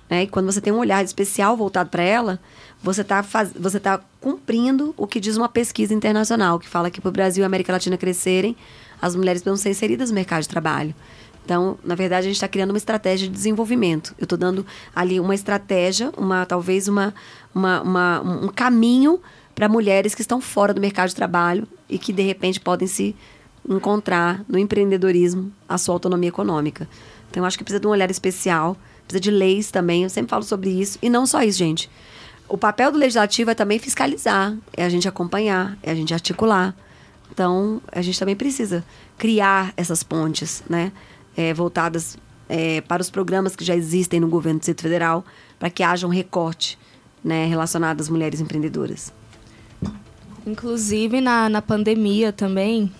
né? 0.09 0.23
E 0.23 0.27
quando 0.27 0.45
você 0.45 0.61
tem 0.61 0.71
um 0.71 0.77
olhar 0.77 1.03
especial 1.03 1.55
voltado 1.55 1.89
para 1.89 2.03
ela, 2.03 2.39
você 2.81 3.01
está 3.01 3.21
você 3.57 3.79
tá 3.79 3.99
cumprindo 4.19 4.93
o 4.97 5.07
que 5.07 5.19
diz 5.19 5.37
uma 5.37 5.49
pesquisa 5.49 5.93
internacional, 5.93 6.59
que 6.59 6.67
fala 6.67 6.91
que 6.91 7.01
para 7.01 7.09
o 7.09 7.11
Brasil 7.11 7.41
e 7.41 7.43
a 7.43 7.47
América 7.47 7.73
Latina 7.73 7.97
crescerem, 7.97 8.55
as 9.01 9.15
mulheres 9.15 9.41
precisam 9.41 9.61
ser 9.61 9.69
inseridas 9.69 10.09
no 10.09 10.15
mercado 10.15 10.41
de 10.41 10.49
trabalho. 10.49 10.93
Então, 11.45 11.77
na 11.83 11.93
verdade, 11.93 12.21
a 12.21 12.29
gente 12.29 12.35
está 12.35 12.47
criando 12.47 12.69
uma 12.69 12.77
estratégia 12.77 13.27
de 13.27 13.33
desenvolvimento. 13.33 14.15
Eu 14.17 14.23
estou 14.23 14.37
dando 14.37 14.65
ali 14.95 15.19
uma 15.19 15.35
estratégia, 15.35 16.09
uma 16.15 16.45
talvez 16.45 16.87
uma, 16.87 17.13
uma, 17.53 17.81
uma 17.81 18.21
um 18.21 18.47
caminho 18.47 19.19
para 19.53 19.67
mulheres 19.67 20.15
que 20.15 20.21
estão 20.21 20.39
fora 20.39 20.73
do 20.73 20.79
mercado 20.79 21.09
de 21.09 21.15
trabalho 21.15 21.67
e 21.89 21.97
que, 21.99 22.13
de 22.13 22.23
repente, 22.23 22.59
podem 22.59 22.87
se 22.87 23.15
encontrar 23.67 24.43
no 24.47 24.57
empreendedorismo 24.57 25.51
a 25.67 25.77
sua 25.77 25.95
autonomia 25.95 26.29
econômica. 26.29 26.87
Então, 27.29 27.43
eu 27.43 27.47
acho 27.47 27.57
que 27.57 27.63
precisa 27.63 27.79
de 27.79 27.87
um 27.87 27.91
olhar 27.91 28.09
especial 28.09 28.77
precisa 29.07 29.19
de 29.19 29.31
leis 29.31 29.71
também, 29.71 30.03
eu 30.03 30.09
sempre 30.09 30.29
falo 30.29 30.43
sobre 30.43 30.69
isso. 30.69 30.97
E 31.01 31.09
não 31.09 31.25
só 31.25 31.41
isso, 31.43 31.57
gente. 31.57 31.89
O 32.47 32.57
papel 32.57 32.91
do 32.91 32.97
legislativo 32.97 33.51
é 33.51 33.55
também 33.55 33.79
fiscalizar, 33.79 34.55
é 34.75 34.83
a 34.83 34.89
gente 34.89 35.07
acompanhar, 35.07 35.77
é 35.81 35.91
a 35.91 35.95
gente 35.95 36.13
articular. 36.13 36.75
Então, 37.31 37.81
a 37.91 38.01
gente 38.01 38.19
também 38.19 38.35
precisa 38.35 38.83
criar 39.17 39.73
essas 39.75 40.03
pontes, 40.03 40.63
né? 40.69 40.91
É, 41.35 41.51
voltadas 41.51 42.15
é, 42.47 42.81
para 42.81 43.01
os 43.01 43.09
programas 43.09 43.55
que 43.55 43.63
já 43.63 43.75
existem 43.75 44.19
no 44.19 44.27
governo 44.27 44.59
do 44.59 44.61
Distrito 44.61 44.83
Federal, 44.83 45.25
para 45.57 45.69
que 45.69 45.81
haja 45.81 46.05
um 46.05 46.11
recorte 46.11 46.77
né, 47.23 47.45
relacionado 47.45 48.01
às 48.01 48.09
mulheres 48.09 48.39
empreendedoras. 48.39 49.11
Inclusive, 50.45 51.21
na, 51.21 51.49
na 51.49 51.61
pandemia 51.61 52.31
também, 52.31 52.91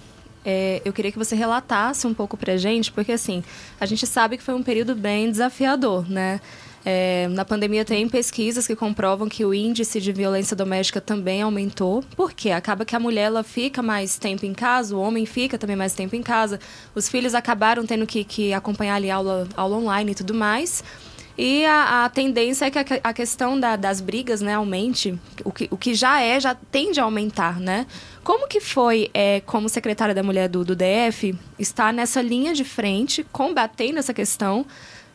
é, 0.46 0.82
eu 0.84 0.92
queria 0.92 1.12
que 1.12 1.18
você 1.18 1.36
relatasse 1.36 2.06
um 2.06 2.14
pouco 2.14 2.38
para 2.38 2.58
gente, 2.58 2.92
porque 2.92 3.12
assim, 3.12 3.44
a 3.80 3.86
gente 3.86 4.06
sabe 4.06 4.38
que 4.38 4.44
foi 4.44 4.54
um 4.54 4.64
período 4.64 4.96
bem 4.96 5.30
desafiador, 5.30 6.10
né? 6.10 6.40
É, 6.86 7.30
na 7.30 7.46
pandemia 7.46 7.86
tem 7.86 8.10
pesquisas 8.10 8.68
que 8.68 8.76
comprovam 8.76 9.30
que 9.30 9.46
o 9.46 9.54
índice 9.54 10.02
de 10.02 10.12
violência 10.12 10.54
doméstica 10.54 11.00
também 11.00 11.42
aumentou, 11.42 12.04
porque 12.16 12.52
acaba 12.52 12.84
que 12.84 12.94
a 12.94 13.00
mulher 13.00 13.28
ela 13.28 13.42
fica 13.42 13.82
mais 13.82 14.18
tempo 14.18 14.46
em 14.46 14.54
casa, 14.54 14.94
o 14.94 15.00
homem 15.00 15.26
fica 15.26 15.58
também 15.58 15.78
mais 15.78 15.94
tempo 15.94 16.14
em 16.16 16.22
casa, 16.22 16.60
os 16.94 17.08
filhos 17.08 17.34
acabaram 17.34 17.86
tendo 17.86 18.06
que, 18.06 18.26
que 18.26 18.54
acompanhar 18.54 18.96
ali 18.96 19.10
aula, 19.10 19.48
aula 19.56 19.78
online 19.78 20.12
e 20.12 20.16
tudo 20.16 20.34
mais. 20.34 20.84
E 21.38 21.66
a, 21.66 22.06
a, 22.06 22.10
tendência 22.10 22.66
é 22.66 22.70
que 22.70 22.78
a, 22.78 22.86
a 23.04 23.14
questão 23.14 23.60
da, 23.60 23.76
das 23.76 24.00
brigas 24.00 24.40
né, 24.42 24.54
aumente, 24.54 25.18
o 25.44 25.52
que, 25.52 25.68
o 25.72 25.78
que 25.78 25.96
já 25.96 26.22
é, 26.22 26.40
já 26.40 26.54
tende 26.54 27.00
a 27.00 27.04
aumentar, 27.04 27.60
né? 27.60 27.88
Como 28.24 28.48
que 28.48 28.62
foi, 28.62 29.10
é, 29.14 29.42
como 29.42 29.68
secretária 29.68 30.16
da 30.16 30.24
Mulher 30.24 30.48
do, 30.48 30.64
do 30.64 30.76
DF, 30.76 31.36
estar 31.60 31.92
nessa 31.92 32.22
linha 32.22 32.54
de 32.54 32.64
frente, 32.64 33.26
combatendo 33.32 34.00
essa 34.00 34.14
questão, 34.14 34.66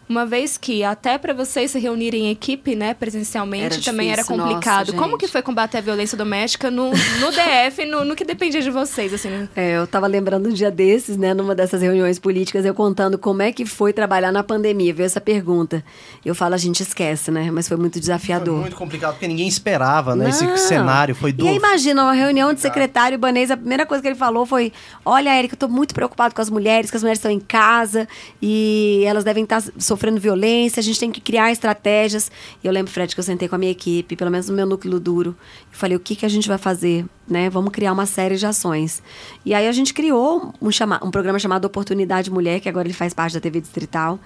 uma 0.09 0.25
vez 0.25 0.57
que 0.57 0.83
até 0.83 1.19
para 1.19 1.35
vocês 1.35 1.71
se 1.71 1.79
reunirem 1.79 2.27
em 2.27 2.31
equipe, 2.31 2.75
né, 2.75 2.95
presencialmente, 2.95 3.65
era 3.65 3.83
também 3.83 4.11
difícil, 4.11 4.35
era 4.35 4.43
complicado. 4.43 4.87
Nossa, 4.89 4.99
Como 4.99 5.19
que 5.19 5.29
foi 5.29 5.43
combater 5.43 5.79
a 5.79 5.81
violência 5.81 6.17
doméstica 6.17 6.71
no, 6.71 6.91
no 6.91 7.31
DF, 7.31 7.85
no, 7.87 8.05
no, 8.05 8.17
que 8.17 8.25
dependia 8.25 8.63
de 8.63 8.71
vocês, 8.71 9.13
assim? 9.13 9.29
Né? 9.29 9.49
É, 9.55 9.77
eu 9.77 9.87
tava 9.87 10.07
lembrando 10.07 10.49
um 10.49 10.53
dia 10.53 10.71
desses, 10.71 11.17
né, 11.17 11.35
numa 11.35 11.55
dessas 11.55 11.83
reuniões 11.83 12.19
políticas, 12.19 12.65
eu 12.65 12.75
contando 12.75 13.19
como 13.19 13.43
é 13.43 13.53
que 13.53 13.67
foi 13.67 13.93
trabalhar 13.93 14.33
na 14.33 14.43
pandemia, 14.43 14.95
veio 14.95 15.07
essa 15.07 15.21
pergunta. 15.21 15.85
Eu 16.25 16.35
falo, 16.35 16.55
a 16.55 16.59
gente 16.59 16.83
esquece, 16.83 17.31
né, 17.31 17.51
mas 17.51 17.69
foi 17.69 17.77
muito 17.77 18.01
desafiador. 18.01 18.55
Foi 18.55 18.63
muito 18.63 18.77
complicado, 18.77 19.13
porque 19.13 19.29
ninguém 19.29 19.47
esperava, 19.47 20.17
né, 20.17 20.25
Não. 20.25 20.31
esse 20.31 20.59
cenário, 20.69 21.15
foi 21.15 21.33
duro. 21.33 21.49
E 21.49 21.53
aí, 21.53 21.57
imagina, 21.57 22.03
uma 22.03 22.15
reunião 22.15 22.55
de 22.55 22.61
secretário 22.61 23.17
Ibanez, 23.17 23.51
a 23.51 23.57
primeira 23.57 23.85
coisa 23.85 24.01
que 24.01 24.09
ele 24.09 24.15
falou 24.15 24.47
foi, 24.47 24.73
olha, 25.05 25.31
Érica, 25.35 25.55
eu 25.55 25.59
tô 25.59 25.69
muito 25.69 25.95
preocupado 25.95 26.35
com 26.35 26.41
as 26.41 26.49
mulheres, 26.49 26.91
que 26.91 26.97
as 26.97 27.03
mulheres 27.03 27.19
estão 27.19 27.31
em 27.31 27.41
casa 27.41 28.09
e 28.41 29.03
elas 29.07 29.23
devem 29.23 29.45
estar 29.45 29.61
tá 29.61 29.71
sofrendo 29.79 29.98
sofrendo 29.99 30.21
violência, 30.21 30.79
a 30.79 30.83
gente 30.83 31.01
tem 31.01 31.11
que 31.11 31.21
criar 31.21 31.51
estratégias. 31.51 32.31
E 32.63 32.67
eu 32.67 32.73
lembro, 32.73 32.91
Fred, 32.93 33.13
que 33.13 33.21
eu 33.21 33.25
sentei 33.25 33.49
com 33.49 33.57
a 33.57 33.59
minha 33.59 33.73
equipe, 33.73 34.15
pelo 34.15 34.31
menos 34.31 34.49
no 34.49 34.55
meu 34.55 34.65
núcleo 34.65 35.01
duro, 35.01 35.37
e 35.73 35.77
falei, 35.77 35.97
o 35.97 36.01
que, 36.01 36.15
que 36.15 36.25
a 36.25 36.29
gente 36.29 36.47
vai 36.47 36.57
fazer? 36.57 37.05
Né? 37.27 37.51
Vamos 37.51 37.73
criar 37.73 37.93
uma 37.93 38.07
série 38.07 38.37
de 38.37 38.47
ações. 38.47 39.03
E 39.45 39.53
aí 39.53 39.67
a 39.67 39.73
gente 39.73 39.93
criou 39.93 40.55
um, 40.63 40.71
chama 40.71 41.01
um 41.05 41.11
programa 41.11 41.39
chamado 41.39 41.65
Oportunidade 41.65 42.31
Mulher, 42.31 42.61
que 42.61 42.69
agora 42.69 42.87
ele 42.87 42.95
faz 42.95 43.13
parte 43.13 43.35
da 43.35 43.41
TV 43.41 43.61
Distrital. 43.61 44.19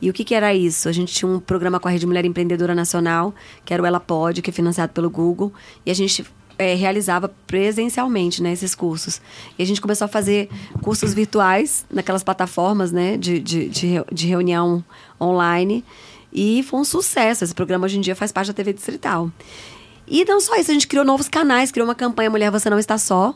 E 0.00 0.08
o 0.08 0.12
que, 0.12 0.24
que 0.24 0.34
era 0.34 0.54
isso? 0.54 0.88
A 0.88 0.92
gente 0.92 1.12
tinha 1.12 1.28
um 1.28 1.40
programa 1.40 1.80
com 1.80 1.88
a 1.88 1.90
Rede 1.90 2.06
Mulher 2.06 2.24
Empreendedora 2.24 2.74
Nacional, 2.74 3.34
que 3.64 3.74
era 3.74 3.82
o 3.82 3.86
Ela 3.86 4.00
Pode, 4.00 4.40
que 4.40 4.50
é 4.50 4.52
financiado 4.52 4.92
pelo 4.92 5.10
Google. 5.10 5.52
E 5.84 5.90
a 5.90 5.94
gente 5.94 6.24
é, 6.58 6.74
realizava 6.74 7.28
presencialmente 7.46 8.42
né, 8.42 8.52
esses 8.52 8.74
cursos. 8.74 9.20
E 9.58 9.62
a 9.62 9.66
gente 9.66 9.80
começou 9.80 10.06
a 10.06 10.08
fazer 10.08 10.48
cursos 10.82 11.12
virtuais 11.12 11.84
naquelas 11.90 12.22
plataformas 12.22 12.92
né, 12.92 13.16
de, 13.16 13.38
de, 13.38 13.68
de, 13.68 14.04
de 14.12 14.26
reunião 14.26 14.84
online. 15.20 15.84
E 16.32 16.62
foi 16.62 16.80
um 16.80 16.84
sucesso. 16.84 17.44
Esse 17.44 17.54
programa 17.54 17.86
hoje 17.86 17.98
em 17.98 18.00
dia 18.00 18.14
faz 18.14 18.32
parte 18.32 18.48
da 18.48 18.54
TV 18.54 18.72
Distrital. 18.72 19.30
E 20.06 20.24
não 20.24 20.40
só 20.40 20.56
isso, 20.56 20.70
a 20.70 20.74
gente 20.74 20.86
criou 20.86 21.04
novos 21.04 21.28
canais, 21.28 21.72
criou 21.72 21.86
uma 21.86 21.94
campanha 21.94 22.30
Mulher 22.30 22.50
Você 22.50 22.70
Não 22.70 22.78
Está 22.78 22.96
Só. 22.96 23.34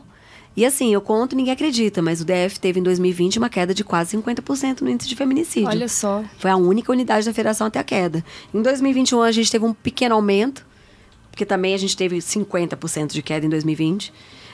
E 0.55 0.65
assim, 0.65 0.93
eu 0.93 0.99
conto 0.99 1.35
ninguém 1.35 1.53
acredita, 1.53 2.01
mas 2.01 2.21
o 2.21 2.25
DF 2.25 2.59
teve 2.59 2.79
em 2.79 2.83
2020 2.83 3.37
uma 3.37 3.49
queda 3.49 3.73
de 3.73 3.83
quase 3.83 4.17
50% 4.17 4.81
no 4.81 4.89
índice 4.89 5.07
de 5.07 5.15
feminicídio. 5.15 5.69
Olha 5.69 5.87
só. 5.87 6.23
Foi 6.37 6.51
a 6.51 6.57
única 6.57 6.91
unidade 6.91 7.25
da 7.25 7.33
federação 7.33 7.67
até 7.67 7.79
a 7.79 7.83
queda. 7.83 8.23
Em 8.53 8.61
2021 8.61 9.21
a 9.21 9.31
gente 9.31 9.49
teve 9.49 9.63
um 9.63 9.73
pequeno 9.73 10.15
aumento, 10.15 10.65
porque 11.31 11.45
também 11.45 11.73
a 11.73 11.77
gente 11.77 11.95
teve 11.97 12.17
50% 12.17 13.13
de 13.13 13.21
queda 13.23 13.45
em 13.45 13.49
2020. 13.49 14.13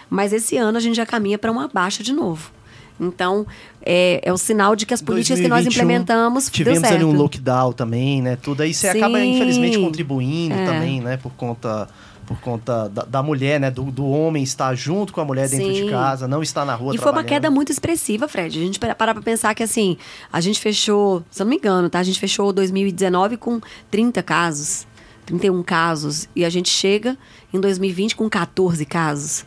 Mas 0.10 0.32
esse 0.32 0.56
ano 0.56 0.78
a 0.78 0.82
gente 0.82 0.96
já 0.96 1.06
caminha 1.06 1.38
para 1.38 1.52
uma 1.52 1.68
baixa 1.68 2.02
de 2.02 2.14
novo. 2.14 2.52
Então, 3.00 3.46
é, 3.86 4.22
é 4.24 4.34
o 4.34 4.38
sinal 4.38 4.76
de 4.76 4.86
que 4.86 4.94
as 4.94 5.02
políticas 5.02 5.40
2021, 5.40 5.44
que 5.44 5.50
nós 5.50 5.74
implementamos 5.74 6.50
tivemos 6.50 6.84
ali 6.84 7.04
um 7.04 7.12
lockdown 7.12 7.72
também, 7.72 8.22
né? 8.22 8.36
Tudo 8.36 8.62
aí 8.62 8.74
você 8.74 8.92
Sim. 8.92 8.98
acaba 8.98 9.24
infelizmente 9.24 9.78
contribuindo 9.78 10.56
é. 10.56 10.66
também, 10.66 11.02
né? 11.02 11.18
Por 11.18 11.32
conta 11.34 11.88
por 12.26 12.42
conta 12.42 12.90
da, 12.90 13.04
da, 13.04 13.24
mulher, 13.24 13.58
né? 13.58 13.72
Do, 13.72 13.84
do 13.84 14.06
homem 14.06 14.44
estar 14.44 14.76
junto 14.76 15.14
com 15.14 15.22
a 15.22 15.26
mulher 15.26 15.48
dentro 15.48 15.74
Sim. 15.74 15.86
de 15.86 15.90
casa, 15.90 16.28
não 16.28 16.44
estar 16.44 16.66
na 16.66 16.76
rua 16.76 16.94
E 16.94 16.98
foi 16.98 17.10
uma 17.10 17.24
queda 17.24 17.50
muito 17.50 17.72
expressiva, 17.72 18.28
Fred. 18.28 18.60
A 18.60 18.62
gente 18.62 18.78
parar 18.80 19.14
pra 19.14 19.24
pensar 19.24 19.56
que, 19.56 19.64
assim, 19.64 19.98
a 20.32 20.42
gente 20.42 20.60
fechou, 20.60 21.24
se 21.32 21.42
eu 21.42 21.46
não 21.46 21.52
me 21.52 21.56
engano, 21.56 21.90
tá? 21.90 22.00
A 22.00 22.04
gente 22.04 22.20
fechou 22.20 22.52
2019 22.52 23.38
com 23.38 23.62
30 23.90 24.22
casos. 24.24 24.86
31 25.28 25.62
casos 25.62 26.28
e 26.36 26.44
a 26.46 26.50
gente 26.50 26.70
chega 26.70 27.18
em 27.54 27.60
2020 27.60 28.16
com 28.16 28.30
14 28.30 28.86
casos. 28.86 29.46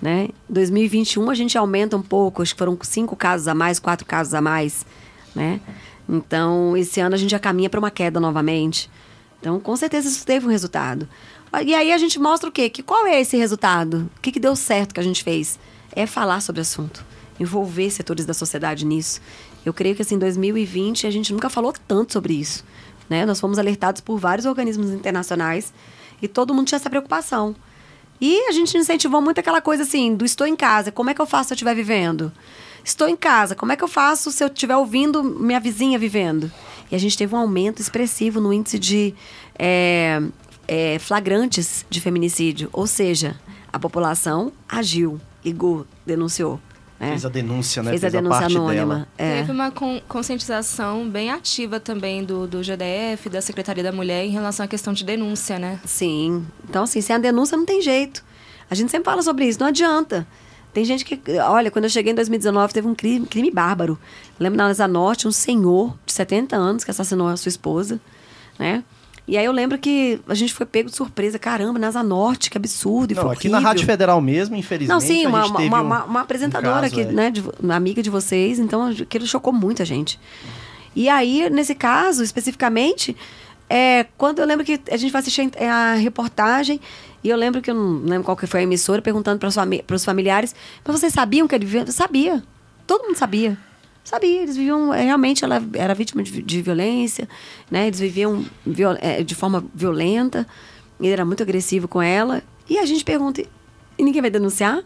Né? 0.00 0.28
Em 0.48 0.52
2021 0.52 1.30
a 1.30 1.34
gente 1.34 1.56
aumenta 1.56 1.96
um 1.96 2.02
pouco, 2.02 2.42
acho 2.42 2.54
que 2.54 2.58
foram 2.58 2.78
cinco 2.82 3.16
casos 3.16 3.48
a 3.48 3.54
mais, 3.54 3.78
quatro 3.80 4.06
casos 4.06 4.34
a 4.34 4.40
mais. 4.40 4.86
Né? 5.34 5.60
Então, 6.08 6.76
esse 6.76 7.00
ano 7.00 7.14
a 7.14 7.18
gente 7.18 7.30
já 7.30 7.38
caminha 7.38 7.70
para 7.70 7.80
uma 7.80 7.90
queda 7.90 8.20
novamente. 8.20 8.90
Então, 9.40 9.58
com 9.58 9.74
certeza 9.74 10.08
isso 10.08 10.24
teve 10.26 10.46
um 10.46 10.50
resultado. 10.50 11.08
E 11.64 11.74
aí 11.74 11.92
a 11.92 11.98
gente 11.98 12.18
mostra 12.18 12.48
o 12.48 12.52
quê? 12.52 12.68
Que 12.68 12.82
qual 12.82 13.06
é 13.06 13.20
esse 13.20 13.36
resultado? 13.36 14.10
O 14.16 14.20
que, 14.20 14.32
que 14.32 14.40
deu 14.40 14.54
certo 14.54 14.92
que 14.92 15.00
a 15.00 15.04
gente 15.04 15.22
fez? 15.22 15.58
É 15.92 16.06
falar 16.06 16.40
sobre 16.40 16.60
o 16.60 16.62
assunto, 16.62 17.04
envolver 17.40 17.90
setores 17.90 18.26
da 18.26 18.34
sociedade 18.34 18.84
nisso. 18.84 19.20
Eu 19.64 19.72
creio 19.72 19.94
que 19.94 20.02
assim, 20.02 20.16
em 20.16 20.18
2020 20.18 21.06
a 21.06 21.10
gente 21.10 21.32
nunca 21.32 21.48
falou 21.48 21.72
tanto 21.86 22.12
sobre 22.12 22.34
isso. 22.34 22.64
Né? 23.08 23.26
Nós 23.26 23.40
fomos 23.40 23.58
alertados 23.58 24.00
por 24.00 24.18
vários 24.18 24.46
organismos 24.46 24.90
internacionais 24.90 25.72
e 26.20 26.28
todo 26.28 26.54
mundo 26.54 26.66
tinha 26.66 26.76
essa 26.76 26.90
preocupação. 26.90 27.54
E 28.20 28.48
a 28.48 28.52
gente 28.52 28.76
incentivou 28.76 29.20
muito 29.20 29.38
aquela 29.38 29.60
coisa 29.60 29.82
assim, 29.82 30.14
do 30.14 30.24
estou 30.24 30.46
em 30.46 30.56
casa, 30.56 30.92
como 30.92 31.10
é 31.10 31.14
que 31.14 31.20
eu 31.20 31.26
faço 31.26 31.48
se 31.48 31.52
eu 31.52 31.56
estiver 31.56 31.74
vivendo? 31.74 32.32
Estou 32.84 33.08
em 33.08 33.16
casa, 33.16 33.54
como 33.54 33.72
é 33.72 33.76
que 33.76 33.82
eu 33.82 33.88
faço 33.88 34.30
se 34.30 34.42
eu 34.44 34.48
estiver 34.48 34.76
ouvindo 34.76 35.22
minha 35.22 35.58
vizinha 35.58 35.98
vivendo? 35.98 36.50
E 36.90 36.94
a 36.94 36.98
gente 36.98 37.16
teve 37.16 37.34
um 37.34 37.38
aumento 37.38 37.80
expressivo 37.80 38.40
no 38.40 38.52
índice 38.52 38.78
de 38.78 39.14
é, 39.58 40.22
é, 40.68 40.98
flagrantes 40.98 41.84
de 41.88 42.00
feminicídio. 42.00 42.68
Ou 42.72 42.86
seja, 42.86 43.40
a 43.72 43.78
população 43.78 44.52
agiu, 44.68 45.20
ligou, 45.44 45.86
denunciou. 46.04 46.60
É. 47.04 47.08
Fez 47.08 47.24
a 47.24 47.28
denúncia, 47.28 47.82
né? 47.82 47.90
Fez, 47.90 48.00
Fez 48.00 48.14
a 48.14 48.20
denúncia 48.20 48.46
anônima. 48.46 49.08
É. 49.16 49.38
Teve 49.38 49.52
uma 49.52 49.70
con 49.70 50.00
conscientização 50.08 51.08
bem 51.08 51.30
ativa 51.30 51.78
também 51.78 52.24
do, 52.24 52.46
do 52.46 52.62
GDF, 52.62 53.28
da 53.28 53.40
Secretaria 53.40 53.82
da 53.82 53.92
Mulher, 53.92 54.24
em 54.24 54.30
relação 54.30 54.64
à 54.64 54.68
questão 54.68 54.92
de 54.92 55.04
denúncia, 55.04 55.58
né? 55.58 55.80
Sim. 55.84 56.46
Então, 56.68 56.84
assim, 56.84 57.00
sem 57.00 57.14
a 57.14 57.18
denúncia 57.18 57.56
não 57.56 57.64
tem 57.64 57.82
jeito. 57.82 58.24
A 58.70 58.74
gente 58.74 58.90
sempre 58.90 59.04
fala 59.04 59.22
sobre 59.22 59.46
isso, 59.46 59.60
não 59.60 59.66
adianta. 59.66 60.26
Tem 60.72 60.84
gente 60.84 61.04
que. 61.04 61.20
Olha, 61.38 61.70
quando 61.70 61.84
eu 61.84 61.90
cheguei 61.90 62.12
em 62.12 62.16
2019, 62.16 62.74
teve 62.74 62.88
um 62.88 62.94
crime, 62.94 63.26
crime 63.26 63.50
bárbaro. 63.50 63.98
lembro 64.40 64.56
na 64.56 64.66
Asa 64.66 64.88
Norte, 64.88 65.28
um 65.28 65.32
senhor 65.32 65.96
de 66.04 66.12
70 66.12 66.56
anos 66.56 66.82
que 66.82 66.90
assassinou 66.90 67.28
a 67.28 67.36
sua 67.36 67.48
esposa, 67.48 68.00
né? 68.58 68.82
E 69.26 69.38
aí 69.38 69.44
eu 69.44 69.52
lembro 69.52 69.78
que 69.78 70.20
a 70.28 70.34
gente 70.34 70.52
foi 70.52 70.66
pego 70.66 70.90
de 70.90 70.96
surpresa. 70.96 71.38
Caramba, 71.38 71.78
Nasa 71.78 72.02
Norte, 72.02 72.50
que 72.50 72.58
absurdo. 72.58 73.12
E 73.12 73.14
não, 73.14 73.30
aqui 73.30 73.48
na 73.48 73.58
Rádio 73.58 73.86
Federal 73.86 74.20
mesmo, 74.20 74.54
infelizmente. 74.54 74.88
Não, 74.92 75.00
sim, 75.00 75.26
uma, 75.26 75.46
uma, 75.46 75.60
uma, 75.60 75.80
um, 75.80 76.06
uma, 76.06 76.20
apresentadora 76.20 76.78
um 76.78 76.80
caso, 76.82 77.00
aqui, 77.00 77.08
é. 77.08 77.12
né, 77.12 77.30
de, 77.30 77.42
amiga 77.70 78.02
de 78.02 78.10
vocês, 78.10 78.58
então 78.58 78.88
aquilo 78.88 79.26
chocou 79.26 79.52
muito 79.52 79.80
a 79.80 79.84
gente. 79.84 80.20
E 80.94 81.08
aí, 81.08 81.48
nesse 81.48 81.74
caso, 81.74 82.22
especificamente, 82.22 83.16
é, 83.68 84.04
quando 84.18 84.40
eu 84.40 84.46
lembro 84.46 84.64
que 84.64 84.78
a 84.90 84.96
gente 84.96 85.10
vai 85.10 85.20
assistir 85.20 85.50
a 85.58 85.94
reportagem, 85.94 86.78
e 87.22 87.28
eu 87.30 87.36
lembro 87.36 87.62
que 87.62 87.70
eu 87.70 87.74
não 87.74 88.04
lembro 88.04 88.24
qual 88.24 88.36
que 88.36 88.46
foi 88.46 88.60
a 88.60 88.62
emissora, 88.62 89.00
perguntando 89.00 89.38
para 89.38 89.96
os 89.96 90.04
familiares, 90.04 90.54
mas 90.84 91.00
vocês 91.00 91.12
sabiam 91.12 91.48
que 91.48 91.54
ele 91.54 91.64
vivia? 91.64 91.80
Eu 91.80 91.92
sabia. 91.92 92.42
Todo 92.86 93.06
mundo 93.06 93.16
sabia. 93.16 93.56
Sabia, 94.04 94.42
eles 94.42 94.56
viviam. 94.56 94.92
É, 94.92 95.02
realmente, 95.02 95.42
ela 95.42 95.62
era 95.72 95.94
vítima 95.94 96.22
de, 96.22 96.42
de 96.42 96.62
violência, 96.62 97.26
né? 97.70 97.86
Eles 97.86 97.98
viviam 97.98 98.44
viol, 98.64 98.96
é, 99.00 99.22
de 99.22 99.34
forma 99.34 99.64
violenta. 99.74 100.46
Ele 101.00 101.08
era 101.08 101.24
muito 101.24 101.42
agressivo 101.42 101.88
com 101.88 102.02
ela. 102.02 102.42
E 102.68 102.78
a 102.78 102.84
gente 102.84 103.02
pergunta: 103.02 103.42
e 103.98 104.04
ninguém 104.04 104.20
vai 104.20 104.30
denunciar? 104.30 104.82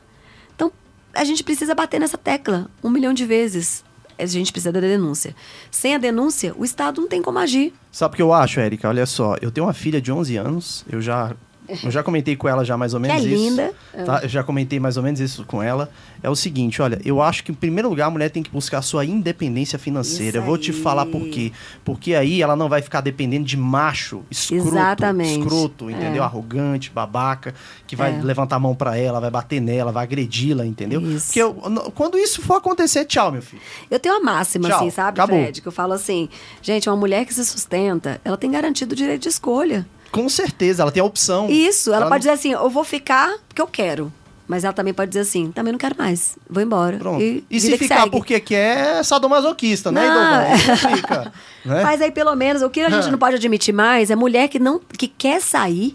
Então, 0.54 0.70
a 1.12 1.24
gente 1.24 1.42
precisa 1.42 1.74
bater 1.74 1.98
nessa 1.98 2.16
tecla 2.16 2.70
um 2.82 2.88
milhão 2.88 3.12
de 3.12 3.26
vezes. 3.26 3.84
A 4.16 4.26
gente 4.26 4.50
precisa 4.52 4.72
da 4.72 4.80
denúncia. 4.80 5.34
Sem 5.70 5.94
a 5.94 5.98
denúncia, 5.98 6.52
o 6.56 6.64
Estado 6.64 7.00
não 7.00 7.08
tem 7.08 7.22
como 7.22 7.38
agir. 7.38 7.72
Sabe 7.92 8.14
o 8.14 8.16
que 8.16 8.22
eu 8.22 8.32
acho, 8.32 8.58
Érica? 8.58 8.88
Olha 8.88 9.06
só, 9.06 9.36
eu 9.40 9.50
tenho 9.50 9.66
uma 9.66 9.72
filha 9.72 10.00
de 10.00 10.10
11 10.10 10.36
anos, 10.36 10.84
eu 10.90 11.00
já 11.00 11.36
eu 11.84 11.90
já 11.90 12.02
comentei 12.02 12.34
com 12.36 12.48
ela 12.48 12.64
já 12.64 12.76
mais 12.76 12.94
ou 12.94 13.00
menos 13.00 13.20
que 13.20 13.26
é 13.26 13.30
isso. 13.30 13.42
linda. 13.42 13.72
Tá? 14.04 14.20
Eu 14.22 14.28
já 14.28 14.42
comentei 14.42 14.80
mais 14.80 14.96
ou 14.96 15.02
menos 15.02 15.20
isso 15.20 15.44
com 15.44 15.62
ela. 15.62 15.90
É 16.22 16.30
o 16.30 16.34
seguinte, 16.34 16.80
olha, 16.80 17.00
eu 17.04 17.22
acho 17.22 17.44
que 17.44 17.52
em 17.52 17.54
primeiro 17.54 17.88
lugar 17.88 18.06
a 18.06 18.10
mulher 18.10 18.30
tem 18.30 18.42
que 18.42 18.50
buscar 18.50 18.78
a 18.78 18.82
sua 18.82 19.04
independência 19.04 19.78
financeira. 19.78 20.38
Eu 20.38 20.42
vou 20.42 20.56
te 20.56 20.72
falar 20.72 21.06
por 21.06 21.28
quê. 21.28 21.52
Porque 21.84 22.14
aí 22.14 22.42
ela 22.42 22.56
não 22.56 22.68
vai 22.68 22.82
ficar 22.82 23.00
dependendo 23.00 23.44
de 23.44 23.56
macho, 23.56 24.22
escroto, 24.30 24.68
Exatamente. 24.68 25.40
escroto, 25.40 25.90
entendeu? 25.90 26.22
É. 26.22 26.26
Arrogante, 26.26 26.90
babaca, 26.90 27.54
que 27.86 27.94
vai 27.94 28.18
é. 28.18 28.22
levantar 28.22 28.56
a 28.56 28.58
mão 28.58 28.74
para 28.74 28.96
ela, 28.96 29.20
vai 29.20 29.30
bater 29.30 29.60
nela, 29.60 29.92
vai 29.92 30.04
agredi-la, 30.04 30.66
entendeu? 30.66 31.00
Isso. 31.00 31.26
Porque 31.26 31.42
eu, 31.42 31.54
quando 31.94 32.18
isso 32.18 32.42
for 32.42 32.54
acontecer, 32.54 33.04
tchau, 33.04 33.32
meu 33.32 33.42
filho. 33.42 33.60
Eu 33.90 33.98
tenho 33.98 34.14
uma 34.16 34.32
máxima 34.32 34.68
tchau. 34.68 34.78
assim, 34.78 34.90
sabe, 34.90 35.20
Acabou. 35.20 35.38
Fred, 35.38 35.60
que 35.60 35.68
eu 35.68 35.72
falo 35.72 35.92
assim, 35.92 36.28
gente, 36.62 36.88
uma 36.88 36.96
mulher 36.96 37.24
que 37.24 37.34
se 37.34 37.44
sustenta, 37.44 38.20
ela 38.24 38.36
tem 38.36 38.50
garantido 38.50 38.92
o 38.92 38.96
direito 38.96 39.22
de 39.22 39.28
escolha. 39.28 39.86
Com 40.10 40.28
certeza, 40.28 40.82
ela 40.82 40.92
tem 40.92 41.00
a 41.00 41.04
opção. 41.04 41.48
Isso, 41.50 41.90
ela, 41.90 42.02
ela 42.02 42.10
pode 42.10 42.26
não... 42.26 42.34
dizer 42.34 42.48
assim, 42.48 42.52
eu 42.52 42.70
vou 42.70 42.84
ficar 42.84 43.38
porque 43.48 43.60
eu 43.60 43.66
quero. 43.66 44.12
Mas 44.46 44.64
ela 44.64 44.72
também 44.72 44.94
pode 44.94 45.10
dizer 45.10 45.20
assim, 45.20 45.52
também 45.52 45.72
não 45.72 45.78
quero 45.78 45.94
mais, 45.98 46.38
vou 46.48 46.62
embora. 46.62 46.96
Pronto. 46.96 47.22
E, 47.22 47.44
e 47.50 47.60
se 47.60 47.76
ficar 47.76 48.04
segue. 48.04 48.10
porque 48.10 48.40
quer, 48.40 48.96
é 48.96 49.02
sadomasoquista, 49.02 49.92
né, 49.92 50.08
não. 50.08 50.76
fica, 50.76 51.32
né? 51.66 51.82
Mas 51.82 52.00
aí, 52.00 52.10
pelo 52.10 52.34
menos, 52.34 52.62
o 52.62 52.70
que 52.70 52.80
a 52.80 52.88
gente 52.88 53.10
não 53.10 53.18
pode 53.18 53.36
admitir 53.36 53.74
mais 53.74 54.10
é 54.10 54.16
mulher 54.16 54.48
que, 54.48 54.58
não, 54.58 54.78
que 54.78 55.06
quer 55.06 55.42
sair, 55.42 55.94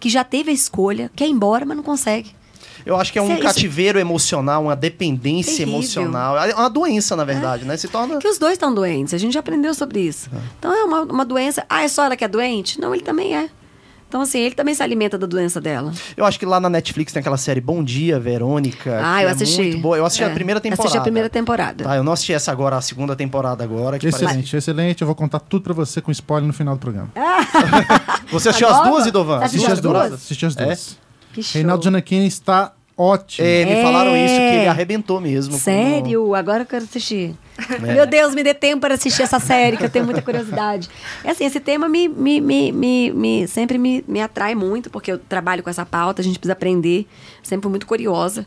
que 0.00 0.08
já 0.08 0.24
teve 0.24 0.50
a 0.50 0.54
escolha, 0.54 1.10
quer 1.14 1.26
ir 1.26 1.32
embora, 1.32 1.66
mas 1.66 1.76
não 1.76 1.84
consegue. 1.84 2.34
Eu 2.84 2.96
acho 2.96 3.12
que 3.12 3.18
é 3.18 3.22
um 3.22 3.32
isso, 3.32 3.42
cativeiro 3.42 3.98
emocional, 3.98 4.64
uma 4.64 4.76
dependência 4.76 5.58
terrível. 5.58 5.74
emocional. 5.74 6.38
É 6.38 6.54
uma 6.54 6.70
doença, 6.70 7.16
na 7.16 7.24
verdade, 7.24 7.64
é. 7.64 7.66
né? 7.66 7.76
Se 7.76 7.88
torna. 7.88 8.18
Que 8.18 8.28
os 8.28 8.38
dois 8.38 8.54
estão 8.54 8.72
doentes. 8.74 9.14
A 9.14 9.18
gente 9.18 9.34
já 9.34 9.40
aprendeu 9.40 9.74
sobre 9.74 10.00
isso. 10.00 10.30
É. 10.32 10.38
Então 10.58 10.72
é 10.72 10.84
uma, 10.84 11.02
uma 11.02 11.24
doença. 11.24 11.64
Ah, 11.68 11.82
é 11.82 11.88
só 11.88 12.04
ela 12.04 12.16
que 12.16 12.24
é 12.24 12.28
doente? 12.28 12.80
Não, 12.80 12.94
ele 12.94 13.02
também 13.02 13.36
é. 13.36 13.48
Então, 14.12 14.20
assim, 14.20 14.40
ele 14.40 14.54
também 14.54 14.74
se 14.74 14.82
alimenta 14.82 15.16
da 15.16 15.26
doença 15.26 15.58
dela. 15.58 15.90
Eu 16.14 16.26
acho 16.26 16.38
que 16.38 16.44
lá 16.44 16.60
na 16.60 16.68
Netflix 16.68 17.14
tem 17.14 17.20
aquela 17.20 17.38
série 17.38 17.62
Bom 17.62 17.82
Dia, 17.82 18.20
Verônica. 18.20 19.00
Ah, 19.02 19.22
eu 19.22 19.28
é 19.30 19.32
assisti. 19.32 19.62
muito 19.62 19.78
boa. 19.78 19.96
Eu 19.96 20.04
assisti 20.04 20.22
é. 20.22 20.26
a 20.26 20.30
primeira 20.30 20.60
temporada. 20.60 20.82
Assisti 20.82 20.98
a 20.98 21.00
primeira 21.00 21.30
temporada. 21.30 21.84
Tá, 21.84 21.96
eu 21.96 22.04
não 22.04 22.12
assisti 22.12 22.34
essa 22.34 22.52
agora, 22.52 22.76
a 22.76 22.82
segunda 22.82 23.16
temporada 23.16 23.64
agora. 23.64 23.96
excelente, 23.96 24.20
parece... 24.20 24.54
excelente. 24.54 25.00
Eu 25.00 25.06
vou 25.06 25.16
contar 25.16 25.40
tudo 25.40 25.62
pra 25.62 25.72
você 25.72 26.02
com 26.02 26.10
spoiler 26.10 26.46
no 26.46 26.52
final 26.52 26.74
do 26.74 26.78
programa. 26.78 27.08
você 28.30 28.50
assistiu 28.50 28.68
as 28.68 28.86
duas, 28.86 29.06
Idovan? 29.06 29.38
Assisti 29.38 29.72
as 29.72 29.80
duas. 29.80 30.12
Assisti 30.12 30.44
as 30.44 30.54
duas. 30.54 30.98
É? 31.32 31.34
Que 31.34 31.42
show. 31.42 31.54
Reinaldo 31.54 31.82
Giannachini 31.82 32.26
está 32.26 32.72
ótimo. 32.96 33.46
É, 33.46 33.64
me 33.64 33.72
é. 33.72 33.82
falaram 33.82 34.16
isso, 34.16 34.34
que 34.34 34.40
ele 34.40 34.68
arrebentou 34.68 35.20
mesmo. 35.20 35.54
Sério? 35.54 36.22
Como... 36.22 36.34
Agora 36.34 36.62
eu 36.62 36.66
quero 36.66 36.84
assistir. 36.84 37.34
É. 37.70 37.78
Meu 37.78 38.06
Deus, 38.06 38.34
me 38.34 38.42
dê 38.42 38.54
tempo 38.54 38.80
para 38.80 38.94
assistir 38.94 39.22
essa 39.22 39.40
série, 39.40 39.76
que 39.76 39.84
eu 39.84 39.90
tenho 39.90 40.04
muita 40.04 40.22
curiosidade. 40.22 40.88
É 41.24 41.30
assim, 41.30 41.44
esse 41.44 41.60
tema 41.60 41.88
me, 41.88 42.08
me, 42.08 42.40
me, 42.40 42.72
me, 42.72 43.10
me 43.12 43.48
sempre 43.48 43.78
me, 43.78 44.04
me 44.06 44.20
atrai 44.20 44.54
muito, 44.54 44.90
porque 44.90 45.12
eu 45.12 45.18
trabalho 45.18 45.62
com 45.62 45.70
essa 45.70 45.84
pauta, 45.86 46.20
a 46.20 46.24
gente 46.24 46.38
precisa 46.38 46.52
aprender. 46.52 47.06
Sempre 47.42 47.68
muito 47.68 47.86
curiosa. 47.86 48.46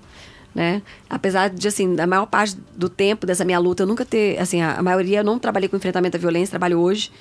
né? 0.55 0.81
Apesar 1.09 1.49
de, 1.49 1.67
assim, 1.67 1.93
da 1.93 2.07
maior 2.07 2.25
parte 2.25 2.57
do 2.75 2.88
tempo 2.88 3.27
dessa 3.27 3.43
minha 3.43 3.59
luta, 3.59 3.83
eu 3.83 3.88
nunca 3.88 4.05
ter, 4.05 4.39
assim, 4.39 4.61
a, 4.61 4.75
a 4.75 4.81
maioria 4.81 5.19
eu 5.19 5.23
não 5.23 5.38
trabalhei 5.38 5.67
com 5.67 5.75
enfrentamento 5.75 6.15
à 6.15 6.19
violência, 6.19 6.51
trabalho 6.51 6.79
hoje. 6.79 7.11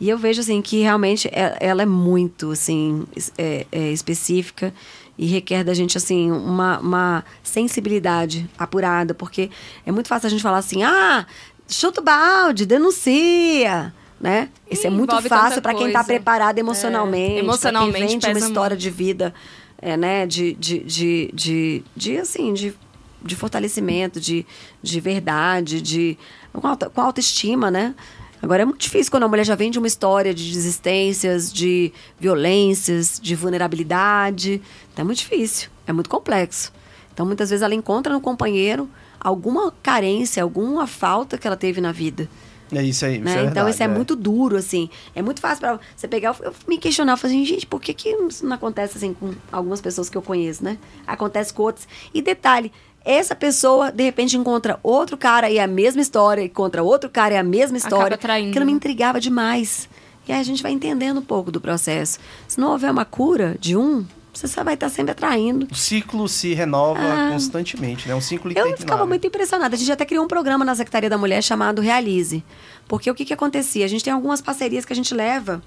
E 0.00 0.08
eu 0.08 0.16
vejo, 0.16 0.40
assim, 0.40 0.62
que 0.62 0.80
realmente 0.80 1.28
é, 1.28 1.56
ela 1.60 1.82
é 1.82 1.86
muito, 1.86 2.52
assim, 2.52 3.04
é, 3.36 3.66
é 3.72 3.90
específica 3.90 4.72
e 5.16 5.26
requer 5.26 5.64
da 5.64 5.74
gente, 5.74 5.98
assim, 5.98 6.30
uma, 6.30 6.78
uma 6.78 7.24
sensibilidade 7.42 8.48
apurada, 8.56 9.12
porque 9.12 9.50
é 9.84 9.90
muito 9.90 10.06
fácil 10.06 10.28
a 10.28 10.30
gente 10.30 10.42
falar 10.42 10.58
assim, 10.58 10.84
ah, 10.84 11.26
chuta 11.66 12.00
o 12.00 12.04
balde, 12.04 12.64
denuncia, 12.64 13.92
né? 14.20 14.48
Isso 14.70 14.86
é 14.86 14.90
muito 14.90 15.20
fácil 15.22 15.60
para 15.60 15.74
quem 15.74 15.88
está 15.88 16.04
preparado 16.04 16.58
emocionalmente, 16.58 17.36
é, 17.36 17.38
emocionalmente 17.40 17.98
quem 17.98 18.08
vem 18.08 18.18
de 18.18 18.26
uma 18.28 18.38
história 18.38 18.74
muito. 18.74 18.82
de 18.82 18.90
vida, 18.90 19.34
é, 19.80 19.96
né? 19.96 20.26
De, 20.26 20.54
de, 20.54 20.78
de, 20.80 21.30
de, 21.34 21.84
de, 21.96 22.16
assim, 22.18 22.54
de, 22.54 22.72
de 23.20 23.34
fortalecimento, 23.34 24.20
de, 24.20 24.46
de 24.80 25.00
verdade, 25.00 25.82
de 25.82 26.16
com, 26.52 26.66
auto, 26.66 26.90
com 26.90 27.00
autoestima, 27.00 27.70
né? 27.70 27.94
Agora 28.40 28.62
é 28.62 28.64
muito 28.64 28.80
difícil 28.80 29.10
quando 29.10 29.24
a 29.24 29.28
mulher 29.28 29.44
já 29.44 29.54
vem 29.54 29.70
de 29.70 29.78
uma 29.78 29.88
história 29.88 30.32
de 30.32 30.52
desistências, 30.52 31.52
de 31.52 31.92
violências, 32.18 33.18
de 33.20 33.34
vulnerabilidade. 33.34 34.62
Então 34.92 35.02
é 35.02 35.04
muito 35.04 35.18
difícil, 35.18 35.68
é 35.86 35.92
muito 35.92 36.08
complexo. 36.08 36.72
Então 37.12 37.26
muitas 37.26 37.50
vezes 37.50 37.62
ela 37.62 37.74
encontra 37.74 38.12
no 38.12 38.20
companheiro 38.20 38.88
alguma 39.18 39.72
carência, 39.82 40.42
alguma 40.42 40.86
falta 40.86 41.36
que 41.36 41.46
ela 41.46 41.56
teve 41.56 41.80
na 41.80 41.90
vida. 41.92 42.28
É 42.72 42.82
isso 42.82 43.04
aí. 43.06 43.18
Né? 43.18 43.30
Isso 43.30 43.38
é 43.38 43.42
então 43.42 43.44
verdade, 43.46 43.70
isso 43.70 43.82
é, 43.82 43.86
é, 43.86 43.88
muito 43.88 44.14
duro, 44.14 44.56
assim. 44.56 44.90
É 45.14 45.22
muito 45.22 45.40
fácil 45.40 45.60
para 45.60 45.80
você 45.96 46.06
pegar. 46.06 46.36
Eu, 46.40 46.54
me 46.66 46.78
falei 46.78 47.16
assim, 47.16 47.44
gente, 47.44 47.66
por 47.66 47.80
que, 47.80 47.94
que 47.94 48.10
isso 48.10 48.44
não 48.44 48.54
acontece 48.54 48.98
assim 48.98 49.14
com 49.14 49.32
algumas 49.50 49.80
pessoas 49.80 50.08
que 50.08 50.16
eu 50.16 50.22
conheço, 50.22 50.62
né? 50.62 50.78
Acontece 51.06 51.52
com 51.52 51.62
outras. 51.62 51.88
E 52.12 52.20
detalhe, 52.20 52.70
essa 53.08 53.34
pessoa, 53.34 53.90
de 53.90 54.04
repente, 54.04 54.36
encontra 54.36 54.78
outro 54.82 55.16
cara 55.16 55.48
e 55.48 55.56
é 55.56 55.62
a 55.62 55.66
mesma 55.66 56.02
história, 56.02 56.42
encontra 56.42 56.82
outro 56.82 57.08
cara 57.08 57.32
e 57.32 57.36
é 57.38 57.40
a 57.40 57.42
mesma 57.42 57.78
história. 57.78 58.16
Aquilo 58.16 58.66
me 58.66 58.72
intrigava 58.72 59.18
demais. 59.18 59.88
E 60.28 60.32
aí 60.32 60.38
a 60.38 60.42
gente 60.42 60.62
vai 60.62 60.72
entendendo 60.72 61.16
um 61.16 61.22
pouco 61.22 61.50
do 61.50 61.58
processo. 61.58 62.18
Se 62.46 62.60
não 62.60 62.72
houver 62.72 62.90
uma 62.90 63.06
cura 63.06 63.56
de 63.58 63.74
um, 63.74 64.04
você 64.30 64.46
só 64.46 64.62
vai 64.62 64.74
estar 64.74 64.90
sempre 64.90 65.12
atraindo. 65.12 65.66
O 65.72 65.74
ciclo 65.74 66.28
se 66.28 66.52
renova 66.52 67.00
ah, 67.00 67.30
constantemente, 67.32 68.06
né? 68.06 68.14
Um 68.14 68.20
ciclo 68.20 68.52
Eu 68.54 68.76
ficava 68.76 69.06
muito 69.06 69.26
impressionada. 69.26 69.74
A 69.74 69.78
gente 69.78 69.90
até 69.90 70.04
criou 70.04 70.22
um 70.22 70.28
programa 70.28 70.62
na 70.62 70.74
Secretaria 70.74 71.08
da 71.08 71.16
Mulher 71.16 71.42
chamado 71.42 71.80
Realize. 71.80 72.44
Porque 72.86 73.10
o 73.10 73.14
que, 73.14 73.24
que 73.24 73.32
acontecia? 73.32 73.86
A 73.86 73.88
gente 73.88 74.04
tem 74.04 74.12
algumas 74.12 74.42
parcerias 74.42 74.84
que 74.84 74.92
a 74.92 74.96
gente 74.96 75.14
leva 75.14 75.62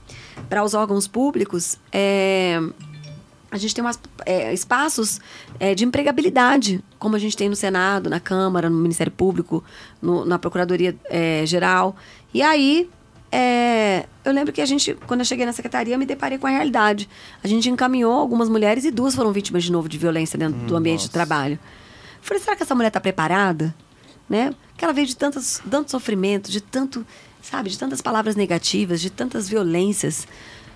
para 0.47 0.63
os 0.63 0.75
órgãos 0.75 1.07
públicos. 1.07 1.79
É, 1.91 2.61
a 3.51 3.57
gente 3.57 3.75
tem 3.75 3.83
umas, 3.83 3.99
é, 4.25 4.53
espaços 4.53 5.19
é, 5.59 5.75
de 5.75 5.83
empregabilidade, 5.83 6.81
como 6.97 7.17
a 7.17 7.19
gente 7.19 7.35
tem 7.35 7.49
no 7.49 7.55
Senado, 7.55 8.09
na 8.09 8.19
Câmara, 8.19 8.69
no 8.69 8.77
Ministério 8.77 9.11
Público, 9.11 9.61
no, 10.01 10.23
na 10.23 10.39
Procuradoria 10.39 10.95
é, 11.09 11.45
Geral. 11.45 11.95
E 12.33 12.41
aí, 12.41 12.89
é, 13.29 14.05
eu 14.23 14.31
lembro 14.31 14.53
que 14.53 14.61
a 14.61 14.65
gente, 14.65 14.93
quando 15.05 15.19
eu 15.19 15.25
cheguei 15.25 15.45
na 15.45 15.51
secretaria, 15.51 15.97
me 15.97 16.05
deparei 16.05 16.37
com 16.37 16.47
a 16.47 16.49
realidade. 16.49 17.09
A 17.43 17.47
gente 17.47 17.69
encaminhou 17.69 18.13
algumas 18.13 18.47
mulheres 18.47 18.85
e 18.85 18.91
duas 18.91 19.13
foram 19.13 19.33
vítimas 19.33 19.63
de 19.63 19.71
novo 19.71 19.89
de 19.89 19.97
violência 19.97 20.39
dentro 20.39 20.61
hum, 20.61 20.65
do 20.67 20.75
ambiente 20.75 20.99
nossa. 20.99 21.07
de 21.09 21.13
trabalho. 21.13 21.55
Eu 21.55 22.21
falei, 22.21 22.41
será 22.41 22.55
que 22.55 22.63
essa 22.63 22.73
mulher 22.73 22.87
está 22.87 23.01
preparada? 23.01 23.75
Né? 24.29 24.53
Porque 24.69 24.85
ela 24.85 24.93
veio 24.93 25.07
de 25.07 25.15
tantos, 25.15 25.61
tanto 25.69 25.91
sofrimento, 25.91 26.49
de 26.49 26.61
tanto, 26.61 27.05
sabe, 27.41 27.69
de 27.69 27.77
tantas 27.77 28.01
palavras 28.01 28.35
negativas, 28.37 29.01
de 29.01 29.09
tantas 29.09 29.49
violências. 29.49 30.25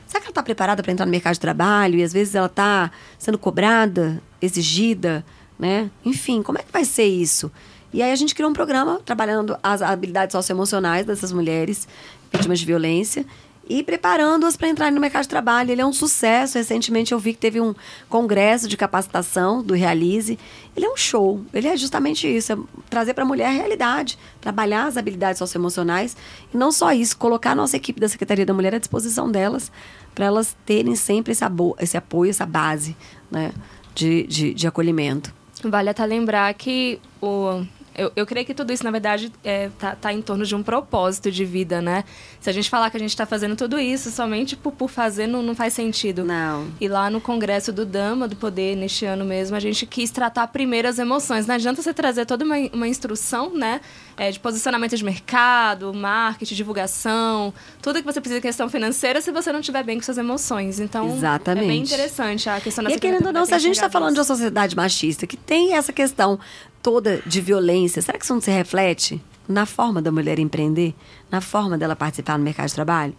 Será 0.08 0.20
que 0.20 0.28
ela 0.28 0.32
está 0.32 0.44
preparada 0.44 0.84
para 0.84 0.92
entrar 0.92 1.06
no 1.06 1.12
mercado 1.12 1.34
de 1.34 1.40
trabalho 1.40 1.98
e 1.98 2.04
às 2.04 2.14
vezes 2.14 2.36
ela 2.36 2.48
está 2.48 2.92
sendo 3.18 3.38
cobrada, 3.38 4.22
exigida, 4.42 5.26
né? 5.58 5.90
Enfim, 6.04 6.42
como 6.42 6.60
é 6.60 6.64
que 6.64 6.72
vai 6.72 6.86
ser 6.86 7.06
isso? 7.06 7.52
E 7.94 8.02
aí 8.02 8.12
a 8.12 8.16
gente 8.16 8.36
criou 8.36 8.50
um 8.50 8.54
programa 8.54 9.00
trabalhando 9.06 9.58
as 9.64 9.82
habilidades 9.82 10.34
socioemocionais 10.34 11.06
dessas 11.06 11.32
mulheres 11.32 11.88
vítimas 12.32 12.60
de 12.60 12.66
violência 12.66 13.26
e 13.68 13.84
preparando-as 13.84 14.56
para 14.56 14.70
entrar 14.70 14.92
no 14.92 15.02
mercado 15.02 15.24
de 15.24 15.30
trabalho. 15.30 15.72
Ele 15.72 15.82
é 15.82 15.86
um 15.86 15.94
sucesso. 15.94 16.58
Recentemente 16.58 17.12
eu 17.12 17.20
vi 17.20 17.34
que 17.34 17.40
teve 17.40 17.60
um 17.60 17.74
congresso 18.10 18.68
de 18.68 18.78
capacitação 18.78 19.64
do 19.64 19.74
Realize. 19.74 20.38
Ele 20.76 20.86
é 20.86 20.90
um 20.90 20.98
show. 20.98 21.44
Ele 21.54 21.68
é 21.68 21.76
justamente 21.76 22.28
isso, 22.28 22.54
é 22.54 22.58
trazer 22.90 23.14
para 23.14 23.24
a 23.24 23.28
mulher 23.28 23.48
a 23.48 23.52
realidade, 23.52 24.18
trabalhar 24.40 24.86
as 24.86 24.98
habilidades 24.98 25.40
socioemocionais 25.40 26.16
e 26.54 26.58
não 26.58 26.72
só 26.72 26.92
isso, 26.94 27.18
colocar 27.18 27.52
a 27.52 27.56
nossa 27.56 27.76
equipe 27.76 28.00
da 28.00 28.08
Secretaria 28.08 28.46
da 28.46 28.54
Mulher 28.54 28.76
à 28.76 28.80
disposição 28.80 29.32
delas 29.32 29.72
para 30.14 30.26
elas 30.26 30.56
terem 30.66 30.96
sempre 30.96 31.34
esse, 31.34 31.44
esse 31.80 31.98
apoio, 31.98 32.30
essa 32.30 32.46
base 32.46 32.96
né, 33.30 33.52
de, 33.94 34.26
de, 34.28 34.54
de 34.54 34.68
acolhimento. 34.68 35.34
Vale 35.64 35.90
até 35.90 36.06
lembrar 36.06 36.54
que 36.54 37.00
o 37.22 37.66
eu, 37.98 38.12
eu 38.16 38.26
creio 38.26 38.46
que 38.46 38.54
tudo 38.54 38.74
isso, 38.74 38.84
na 38.84 38.92
verdade, 38.92 39.32
é, 39.44 39.70
tá, 39.80 39.96
tá 39.96 40.14
em 40.14 40.22
torno 40.22 40.46
de 40.46 40.54
um 40.54 40.62
propósito 40.62 41.32
de 41.32 41.46
vida, 41.46 41.82
né? 41.82 42.04
Se 42.42 42.50
a 42.50 42.54
gente 42.54 42.70
falar 42.70 42.90
que 42.90 42.98
a 42.98 43.00
gente 43.00 43.10
está 43.10 43.26
fazendo 43.26 43.56
tudo 43.56 43.80
isso 43.80 44.12
somente 44.12 44.56
por, 44.56 44.74
por 44.74 44.90
fazer, 44.90 45.28
não, 45.28 45.42
não 45.42 45.56
faz 45.56 45.74
sentido. 45.74 46.24
Não. 46.24 46.68
E 46.80 46.88
lá 46.88 47.10
no 47.10 47.22
Congresso 47.22 47.72
do 47.72 47.86
Dama 47.86 48.28
do 48.28 48.36
Poder, 48.36 48.76
neste 48.76 49.06
ano 49.06 49.24
mesmo, 49.24 49.56
a 49.56 49.60
gente 49.60 49.86
quis 49.86 50.12
tratar 50.12 50.48
primeiro 50.48 50.88
as 50.88 51.00
emoções. 51.00 51.48
Não 51.48 51.56
adianta 51.56 51.82
você 51.82 51.94
trazer 51.94 52.26
toda 52.26 52.44
uma, 52.44 52.58
uma 52.74 52.88
instrução, 52.88 53.54
né? 53.56 53.80
É, 54.18 54.32
de 54.32 54.40
posicionamento 54.40 54.96
de 54.96 55.04
mercado, 55.04 55.94
marketing, 55.94 56.56
divulgação, 56.56 57.54
tudo 57.82 58.00
que 58.00 58.06
você 58.06 58.22
precisa 58.22 58.40
em 58.40 58.42
questão 58.42 58.70
financeira, 58.70 59.20
se 59.22 59.32
você 59.32 59.52
não 59.52 59.60
estiver 59.60 59.84
bem 59.84 59.98
com 59.98 60.04
suas 60.04 60.18
emoções. 60.18 60.80
Então, 60.80 61.16
Exatamente. 61.16 61.66
é 61.66 61.68
bem 61.68 61.82
interessante 61.82 62.50
a 62.50 62.60
questão 62.62 62.84
da 62.84 62.92
E 62.92 63.00
querendo 63.00 63.28
ou 63.28 63.34
não, 63.34 63.46
se 63.46 63.54
a 63.54 63.60
gente 63.60 63.76
está 63.76 63.90
falando 63.90 64.14
de 64.14 64.20
uma 64.20 64.26
sociedade 64.26 64.76
machista, 64.76 65.28
que 65.28 65.36
tem 65.36 65.74
essa 65.74 65.92
questão 65.92 66.40
toda 66.86 67.20
de 67.26 67.42
violência, 67.42 68.00
será 68.00 68.16
que 68.16 68.24
isso 68.24 68.34
não 68.36 68.40
se 68.40 68.52
reflete 68.52 69.20
na 69.48 69.66
forma 69.66 70.04
da 70.04 70.12
mulher 70.12 70.38
empreender, 70.38 70.94
na 71.32 71.42
forma 71.42 71.80
dela 71.80 71.96
participar 71.96 72.38
no 72.38 72.44
mercado 72.44 72.68
de 72.68 72.76
trabalho? 72.76 73.16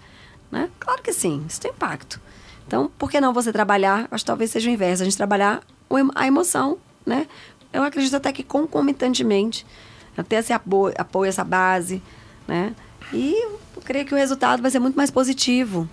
Né? 0.53 0.71
Claro 0.79 1.03
que 1.03 1.13
sim, 1.13 1.45
isso 1.49 1.61
tem 1.61 1.73
impacto. 1.73 2.21
Então, 2.65 2.89
por 2.97 3.11
que 3.11 3.21
não 3.21 3.35
você 3.35 3.53
trabalhar? 3.53 4.07
Acho 4.09 4.23
que 4.23 4.27
talvez 4.27 4.53
seja 4.53 4.71
o 4.71 4.73
inverso, 4.73 5.03
a 5.03 5.05
gente 5.05 5.17
trabalhar 5.17 5.65
a 6.15 6.27
emoção, 6.29 6.79
né? 7.05 7.27
Eu 7.73 7.83
acredito 7.83 8.15
até 8.15 8.33
que 8.33 8.45
concomitantemente, 8.45 9.67
até 10.17 10.37
esse 10.37 10.53
apoio, 10.53 10.95
apoio 10.97 11.29
essa 11.29 11.43
base, 11.43 12.01
né? 12.47 12.73
E 13.13 13.35
eu 13.75 13.83
creio 13.85 14.07
que 14.07 14.15
o 14.15 14.17
resultado 14.17 14.63
vai 14.63 14.71
ser 14.71 14.79
muito 14.79 14.95
mais 14.95 15.11
positivo, 15.11 15.89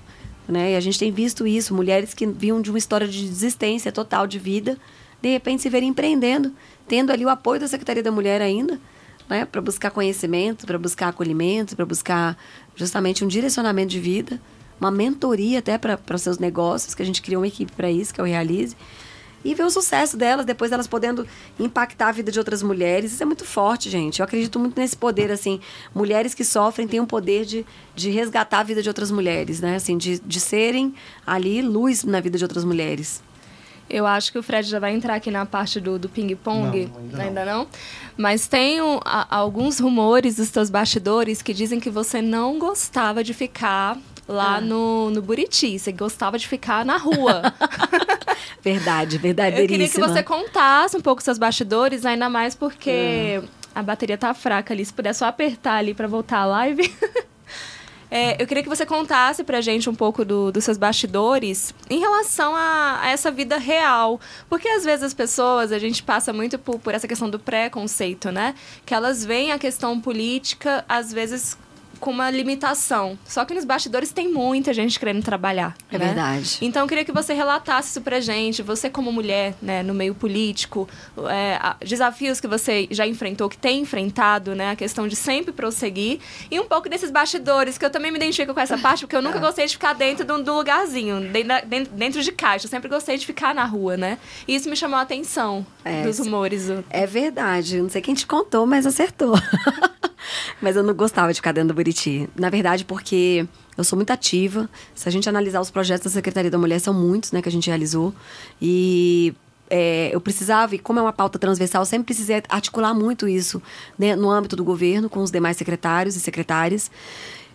né? 0.48 0.74
E 0.74 0.76
a 0.76 0.80
gente 0.80 1.00
tem 1.00 1.12
visto 1.12 1.48
isso, 1.48 1.74
mulheres 1.74 2.14
que 2.14 2.28
vinham 2.28 2.62
de 2.62 2.70
uma 2.70 2.78
história 2.78 3.08
de 3.08 3.28
desistência 3.28 3.92
total 3.92 4.28
de 4.28 4.38
vida, 4.38 4.78
de 5.20 5.30
repente 5.30 5.64
se 5.64 5.70
verem 5.70 5.90
empreendendo 5.90 6.54
tendo 6.88 7.12
ali 7.12 7.26
o 7.26 7.30
apoio 7.30 7.60
da 7.60 7.68
Secretaria 7.68 8.04
da 8.04 8.12
Mulher 8.12 8.42
ainda, 8.42 8.80
né, 9.30 9.46
para 9.46 9.62
buscar 9.62 9.92
conhecimento, 9.92 10.66
para 10.66 10.78
buscar 10.78 11.10
acolhimento, 11.10 11.76
para 11.76 11.86
buscar 11.86 12.38
justamente 12.76 13.24
um 13.24 13.28
direcionamento 13.28 13.90
de 13.90 14.00
vida, 14.00 14.42
uma 14.80 14.92
mentoria 14.92 15.60
até 15.60 15.78
para 15.78 16.18
seus 16.18 16.38
negócios, 16.38 16.94
que 16.94 17.02
a 17.02 17.06
gente 17.06 17.22
criou 17.22 17.42
uma 17.42 17.48
equipe 17.48 17.72
para 17.72 17.90
isso, 17.90 18.14
que 18.14 18.20
é 18.20 18.24
o 18.24 18.28
Realize, 18.28 18.76
e 19.44 19.54
ver 19.54 19.64
o 19.64 19.70
sucesso 19.70 20.16
delas, 20.16 20.46
depois 20.46 20.72
elas 20.72 20.88
podendo 20.88 21.28
impactar 21.60 22.10
a 22.10 22.12
vida 22.12 22.32
de 22.32 22.40
outras 22.40 22.64
mulheres. 22.64 23.12
Isso 23.12 23.22
é 23.22 23.26
muito 23.26 23.44
forte, 23.44 23.90
gente. 23.90 24.20
Eu 24.20 24.24
acredito 24.24 24.58
muito 24.58 24.80
nesse 24.80 24.96
poder, 24.96 25.32
assim. 25.32 25.60
Mulheres 25.94 26.34
que 26.34 26.46
sofrem 26.46 26.88
têm 26.88 27.02
o 27.02 27.08
poder 27.08 27.44
de, 27.44 27.66
de 27.94 28.10
resgatar 28.10 28.60
a 28.60 28.64
vida 28.64 28.82
de 28.82 28.88
outras 28.88 29.12
mulheres, 29.12 29.60
né? 29.60 29.76
Assim, 29.76 29.98
de, 29.98 30.20
de 30.20 30.40
serem 30.40 30.94
ali 31.28 31.62
luz 31.62 32.06
na 32.06 32.22
vida 32.22 32.38
de 32.38 32.44
outras 32.44 32.64
mulheres. 32.64 33.22
Eu 33.94 34.08
acho 34.08 34.32
que 34.32 34.40
o 34.40 34.44
Fred 34.44 34.68
já 34.68 34.80
vai 34.80 34.92
entrar 34.92 35.14
aqui 35.14 35.30
na 35.30 35.46
parte 35.46 35.80
do, 35.80 36.00
do 36.00 36.10
ping-pong. 36.10 36.90
Ainda, 36.98 37.22
ainda, 37.22 37.46
não. 37.46 37.68
Mas 38.18 38.48
tem 38.48 38.82
um, 38.82 39.00
a, 39.06 39.38
alguns 39.38 39.80
rumores 39.80 40.38
dos 40.38 40.50
teus 40.50 40.68
bastidores 40.72 41.44
que 41.44 41.54
dizem 41.54 41.80
que 41.80 41.92
você 41.92 42.20
não 42.20 42.58
gostava 42.58 43.24
de 43.24 43.36
ficar 43.36 44.00
lá 44.28 44.56
ah. 44.56 44.62
no, 44.62 45.12
no 45.12 45.22
Buriti. 45.22 45.78
Você 45.78 45.92
gostava 45.92 46.40
de 46.40 46.48
ficar 46.48 46.84
na 46.84 46.98
rua. 46.98 47.54
verdade, 48.64 49.20
verdadeiríssima. 49.20 49.64
Eu 49.64 49.68
queria 49.68 49.90
que 49.90 50.00
você 50.00 50.24
contasse 50.24 50.98
um 50.98 51.02
pouco 51.02 51.22
seus 51.22 51.38
bastidores, 51.38 52.04
ainda 52.04 52.28
mais 52.28 52.56
porque 52.56 53.44
ah. 53.76 53.80
a 53.80 53.84
bateria 53.84 54.18
tá 54.18 54.34
fraca 54.34 54.74
ali. 54.74 54.84
Se 54.84 54.92
puder 54.92 55.14
só 55.14 55.28
apertar 55.28 55.76
ali 55.76 55.94
para 55.94 56.08
voltar 56.08 56.40
a 56.40 56.46
live. 56.46 56.92
É, 58.16 58.40
eu 58.40 58.46
queria 58.46 58.62
que 58.62 58.70
você 58.70 58.86
contasse 58.86 59.44
pra 59.44 59.60
gente 59.60 59.90
um 59.90 59.96
pouco 59.96 60.24
do, 60.24 60.52
dos 60.52 60.64
seus 60.64 60.78
bastidores 60.78 61.74
em 61.90 62.00
relação 62.00 62.56
a, 62.56 63.00
a, 63.02 63.10
essa 63.10 63.32
vida 63.32 63.58
real. 63.58 64.22
Porque 64.48 64.68
às 64.68 64.84
vezes 64.84 65.02
as 65.02 65.16
pessoas, 65.16 65.72
a 65.72 65.80
gente 65.80 66.04
passa 66.04 66.32
muito 66.32 66.60
por, 66.60 66.78
por 66.78 66.94
essa 66.94 67.08
questão 67.08 67.28
do 67.28 67.40
preconceito, 67.40 68.32
né? 68.32 68.54
Que 68.86 68.94
elas 68.94 69.26
veem 69.26 69.52
a 69.52 69.58
questão 69.58 70.00
política, 70.00 70.86
às 70.88 71.12
vezes 71.12 71.58
com 72.04 72.12
uma 72.12 72.30
limitação. 72.30 73.18
Só 73.26 73.46
que 73.46 73.54
nos 73.54 73.64
bastidores 73.64 74.12
tem 74.12 74.28
muita 74.30 74.74
gente 74.74 75.00
querendo 75.00 75.24
trabalhar. 75.24 75.74
É 75.90 75.98
né? 75.98 76.08
verdade. 76.08 76.58
Então 76.62 76.82
eu 76.82 76.88
queria 76.88 77.06
que 77.06 77.14
você 77.14 77.34
relatasse 77.34 77.92
isso 77.92 78.02
pra 78.02 78.20
gente. 78.20 78.62
Você 78.62 78.90
como 78.90 79.10
mulher, 79.10 79.56
né, 79.62 79.82
no 79.82 79.94
meio 79.94 80.14
político, 80.14 80.88
é, 81.30 81.58
desafios 81.86 82.42
que 82.42 82.48
você 82.48 82.90
já 82.92 83.08
enfrentou, 83.08 83.48
que 83.48 83.58
tem 83.58 83.80
enfrentado, 83.80 84.54
né? 84.54 84.72
A 84.72 84.76
questão 84.76 85.08
de 85.08 85.16
sempre 85.16 85.54
prosseguir. 85.54 86.20
E 86.52 86.60
um 86.60 86.66
pouco 86.68 86.90
desses 86.90 87.10
bastidores, 87.10 87.78
que 87.78 87.86
eu 87.86 87.90
também 87.90 88.12
me 88.12 88.18
identifico 88.18 88.54
com 88.54 88.60
essa 88.60 88.78
parte, 88.78 89.02
porque 89.06 89.16
eu 89.16 89.22
nunca 89.22 89.40
gostei 89.40 89.66
de 89.66 89.72
ficar 89.72 89.94
dentro 89.94 90.26
do, 90.26 90.44
do 90.44 90.54
lugarzinho, 90.56 91.22
dentro, 91.32 91.68
dentro- 91.96 92.22
de 92.22 92.32
caixa. 92.34 92.66
Eu 92.66 92.70
sempre 92.70 92.90
gostei 92.90 93.18
de 93.18 93.26
ficar 93.26 93.56
na 93.56 93.64
rua, 93.66 93.96
né? 93.96 94.18
E 94.48 94.56
isso 94.56 94.70
me 94.70 94.76
chamou 94.76 95.00
a 95.00 95.02
atenção 95.04 95.66
É, 95.86 96.04
dos 96.04 96.20
rumores. 96.20 96.68
do- 96.68 96.84
É 96.90 97.08
verdade. 97.08 97.82
Não 97.82 97.90
sei 97.90 98.02
quem 98.02 98.14
te 98.14 98.28
contou, 98.28 98.66
mas 98.66 98.86
acertou. 98.86 99.34
mas 100.62 100.76
eu 100.76 100.84
não 100.84 100.94
gostava 100.94 101.32
de 101.32 101.38
ficar 101.38 101.52
dentro 101.52 101.70
do 101.70 101.74
Buriti. 101.74 102.30
Na 102.36 102.50
verdade, 102.50 102.86
porque 102.86 103.48
eu 103.78 103.84
sou 103.84 103.98
muito 103.98 104.12
ativa. 104.12 104.70
Se 104.94 105.08
a 105.08 105.12
gente 105.12 105.28
analisar 105.28 105.60
os 105.62 105.72
projetos 105.72 106.06
da 106.06 106.10
Secretaria 106.10 106.52
da 106.52 106.58
Mulher, 106.58 106.80
são 106.80 106.94
muitos, 106.94 107.32
né, 107.32 107.42
que 107.42 107.50
a 107.50 107.52
gente 107.52 107.68
realizou. 107.68 108.14
E 108.62 109.34
é, 109.70 110.10
eu 110.14 110.22
precisava, 110.22 110.76
e 110.76 110.80
como 110.80 111.00
é 111.00 111.02
uma 111.02 111.14
pauta 111.14 111.40
transversal, 111.40 111.86
sempre 111.86 112.06
precisei 112.06 112.44
articular 112.50 112.94
muito 112.94 113.28
isso 113.28 113.62
né, 113.98 114.16
no 114.16 114.30
âmbito 114.30 114.56
do 114.56 114.64
governo, 114.64 115.10
com 115.10 115.22
os 115.22 115.32
demais 115.32 115.58
secretários 115.58 116.16
e 116.16 116.20
secretárias. 116.20 116.92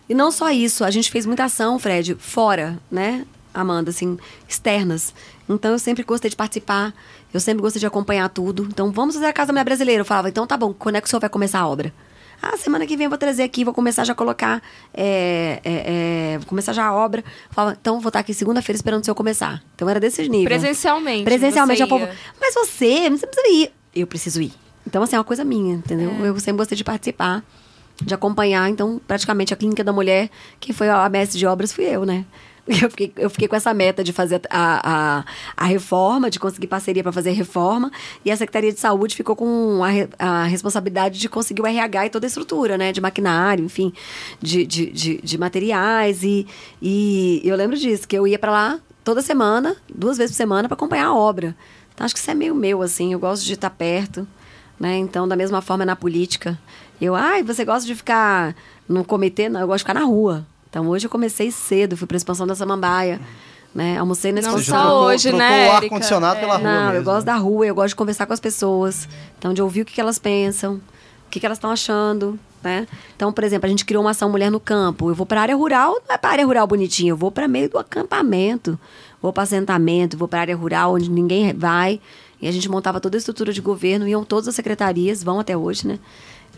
E 0.07 0.13
não 0.13 0.31
só 0.31 0.51
isso, 0.51 0.83
a 0.83 0.91
gente 0.91 1.11
fez 1.11 1.25
muita 1.25 1.45
ação, 1.45 1.77
Fred, 1.79 2.15
fora, 2.19 2.79
né, 2.91 3.25
Amanda, 3.53 3.89
assim, 3.89 4.17
externas. 4.47 5.13
Então 5.47 5.71
eu 5.71 5.79
sempre 5.79 6.03
gostei 6.03 6.29
de 6.29 6.35
participar, 6.35 6.93
eu 7.33 7.39
sempre 7.39 7.61
gostei 7.61 7.79
de 7.79 7.85
acompanhar 7.85 8.27
tudo. 8.29 8.67
Então 8.69 8.91
vamos 8.91 9.15
fazer 9.15 9.27
a 9.27 9.33
Casa 9.33 9.47
da 9.47 9.53
Mulher 9.53 9.65
Brasileira. 9.65 10.01
Eu 10.01 10.05
falava, 10.05 10.29
então 10.29 10.45
tá 10.45 10.57
bom, 10.57 10.73
quando 10.73 10.95
é 10.95 11.01
que 11.01 11.07
o 11.07 11.09
senhor 11.09 11.19
vai 11.19 11.29
começar 11.29 11.59
a 11.59 11.67
obra? 11.67 11.93
Ah, 12.41 12.57
semana 12.57 12.85
que 12.85 12.95
vem 12.95 13.05
eu 13.05 13.09
vou 13.09 13.17
trazer 13.17 13.43
aqui, 13.43 13.63
vou 13.63 13.73
começar 13.73 14.03
já 14.03 14.13
a 14.13 14.15
colocar, 14.15 14.61
é, 14.93 15.59
é, 15.63 16.33
é, 16.33 16.37
vou 16.37 16.47
começar 16.47 16.73
já 16.73 16.85
a 16.85 16.93
obra. 16.93 17.23
Falava, 17.49 17.77
então 17.79 17.99
vou 17.99 18.09
estar 18.09 18.19
aqui 18.19 18.33
segunda-feira 18.33 18.77
esperando 18.77 19.01
o 19.01 19.05
senhor 19.05 19.15
começar. 19.15 19.61
Então 19.75 19.89
era 19.89 19.99
desse 19.99 20.27
nível. 20.29 20.45
Presencialmente. 20.45 21.23
Presencialmente, 21.23 21.85
povo, 21.87 22.07
mas 22.39 22.53
você, 22.53 23.09
você 23.09 23.27
precisa 23.27 23.47
ir. 23.49 23.71
Eu 23.93 24.07
preciso 24.07 24.41
ir. 24.41 24.53
Então, 24.87 25.03
assim, 25.03 25.15
é 25.15 25.19
uma 25.19 25.25
coisa 25.25 25.43
minha, 25.43 25.75
entendeu? 25.75 26.11
Eu 26.25 26.39
sempre 26.39 26.57
gostei 26.57 26.75
de 26.75 26.83
participar, 26.83 27.43
de 28.01 28.13
acompanhar. 28.13 28.69
Então, 28.69 28.99
praticamente, 29.07 29.53
a 29.53 29.57
Clínica 29.57 29.83
da 29.83 29.93
Mulher, 29.93 30.29
quem 30.59 30.73
foi 30.73 30.89
a 30.89 31.07
mestre 31.09 31.37
de 31.37 31.45
obras, 31.45 31.71
fui 31.71 31.85
eu, 31.85 32.05
né? 32.05 32.25
Eu 32.81 32.89
fiquei, 32.89 33.11
eu 33.17 33.29
fiquei 33.31 33.47
com 33.47 33.55
essa 33.55 33.73
meta 33.73 34.03
de 34.03 34.13
fazer 34.13 34.41
a, 34.47 35.17
a, 35.17 35.25
a 35.57 35.65
reforma, 35.65 36.29
de 36.29 36.39
conseguir 36.39 36.67
parceria 36.67 37.01
para 37.01 37.11
fazer 37.11 37.31
a 37.31 37.33
reforma. 37.33 37.91
E 38.23 38.29
a 38.29 38.37
Secretaria 38.37 38.71
de 38.71 38.79
Saúde 38.79 39.15
ficou 39.15 39.35
com 39.35 39.81
a, 39.83 40.43
a 40.43 40.43
responsabilidade 40.43 41.19
de 41.19 41.27
conseguir 41.27 41.63
o 41.63 41.65
RH 41.65 42.05
e 42.05 42.09
toda 42.11 42.27
a 42.27 42.29
estrutura, 42.29 42.77
né? 42.77 42.91
De 42.91 43.01
maquinário, 43.01 43.65
enfim, 43.65 43.91
de, 44.39 44.67
de, 44.67 44.91
de, 44.91 45.17
de 45.17 45.37
materiais. 45.39 46.21
E, 46.21 46.45
e 46.79 47.41
eu 47.43 47.55
lembro 47.55 47.75
disso, 47.75 48.07
que 48.07 48.15
eu 48.15 48.27
ia 48.27 48.37
para 48.37 48.51
lá 48.51 48.79
toda 49.03 49.23
semana, 49.23 49.75
duas 49.91 50.19
vezes 50.19 50.35
por 50.35 50.37
semana, 50.37 50.69
para 50.69 50.75
acompanhar 50.75 51.07
a 51.07 51.15
obra. 51.15 51.55
Então, 51.95 52.05
acho 52.05 52.13
que 52.13 52.19
isso 52.19 52.29
é 52.29 52.35
meio 52.35 52.53
meu, 52.53 52.83
assim. 52.83 53.13
Eu 53.13 53.19
gosto 53.19 53.45
de 53.45 53.53
estar 53.53 53.71
perto, 53.71 54.27
né? 54.79 54.95
Então, 54.95 55.27
da 55.27 55.35
mesma 55.35 55.59
forma 55.59 55.83
na 55.85 55.95
política. 55.95 56.57
Eu, 57.01 57.15
ai, 57.15 57.41
você 57.41 57.65
gosta 57.65 57.87
de 57.87 57.95
ficar 57.95 58.55
no 58.87 59.03
comitê? 59.03 59.49
Não, 59.49 59.61
eu 59.61 59.67
gosto 59.67 59.79
de 59.79 59.83
ficar 59.85 59.99
na 59.99 60.05
rua. 60.05 60.45
Então, 60.69 60.87
hoje 60.87 61.07
eu 61.07 61.09
comecei 61.09 61.51
cedo, 61.51 61.97
fui 61.97 62.05
para 62.07 62.15
a 62.15 62.19
expansão 62.19 62.45
da 62.45 62.53
Samambaia, 62.55 63.19
né? 63.73 63.97
Almocei 63.97 64.31
na 64.31 64.41
Não 64.41 64.49
expansão. 64.59 64.75
só 64.75 64.81
trocou- 64.83 65.03
hoje, 65.07 65.23
trocou 65.29 65.39
né, 65.39 65.49
o 65.49 65.53
Érica? 65.71 65.85
ar-condicionado 65.85 66.39
pela 66.39 66.57
rua 66.57 66.63
Não, 66.63 66.85
eu 66.87 66.91
mesmo, 66.93 67.05
gosto 67.05 67.25
né? 67.25 67.33
da 67.33 67.35
rua, 67.37 67.65
eu 67.67 67.75
gosto 67.75 67.89
de 67.89 67.95
conversar 67.95 68.25
com 68.25 68.33
as 68.33 68.39
pessoas. 68.39 69.07
Então, 69.37 69.53
de 69.53 69.61
ouvir 69.61 69.81
o 69.81 69.85
que, 69.85 69.93
que 69.93 70.01
elas 70.01 70.19
pensam, 70.19 70.75
o 70.75 71.29
que, 71.31 71.39
que 71.39 71.45
elas 71.45 71.57
estão 71.57 71.71
achando, 71.71 72.39
né? 72.63 72.87
Então, 73.15 73.31
por 73.33 73.43
exemplo, 73.43 73.65
a 73.65 73.69
gente 73.69 73.85
criou 73.85 74.03
uma 74.03 74.11
ação 74.11 74.29
Mulher 74.29 74.51
no 74.51 74.59
Campo. 74.59 75.09
Eu 75.09 75.15
vou 75.15 75.25
para 75.25 75.41
área 75.41 75.55
rural, 75.55 76.01
não 76.07 76.15
é 76.15 76.17
para 76.17 76.31
área 76.31 76.45
rural 76.45 76.67
bonitinha, 76.67 77.11
eu 77.11 77.17
vou 77.17 77.31
para 77.31 77.47
meio 77.47 77.69
do 77.69 77.77
acampamento, 77.79 78.77
vou 79.21 79.33
para 79.33 79.43
assentamento, 79.43 80.17
vou 80.17 80.27
para 80.27 80.41
área 80.41 80.55
rural 80.55 80.93
onde 80.93 81.09
ninguém 81.09 81.53
vai. 81.53 81.99
E 82.41 82.47
a 82.47 82.51
gente 82.51 82.69
montava 82.69 82.99
toda 83.01 83.17
a 83.17 83.19
estrutura 83.19 83.51
de 83.51 83.59
governo, 83.59 84.07
iam 84.07 84.23
todas 84.23 84.47
as 84.47 84.55
secretarias, 84.55 85.21
vão 85.23 85.39
até 85.39 85.57
hoje, 85.57 85.85
né? 85.87 85.99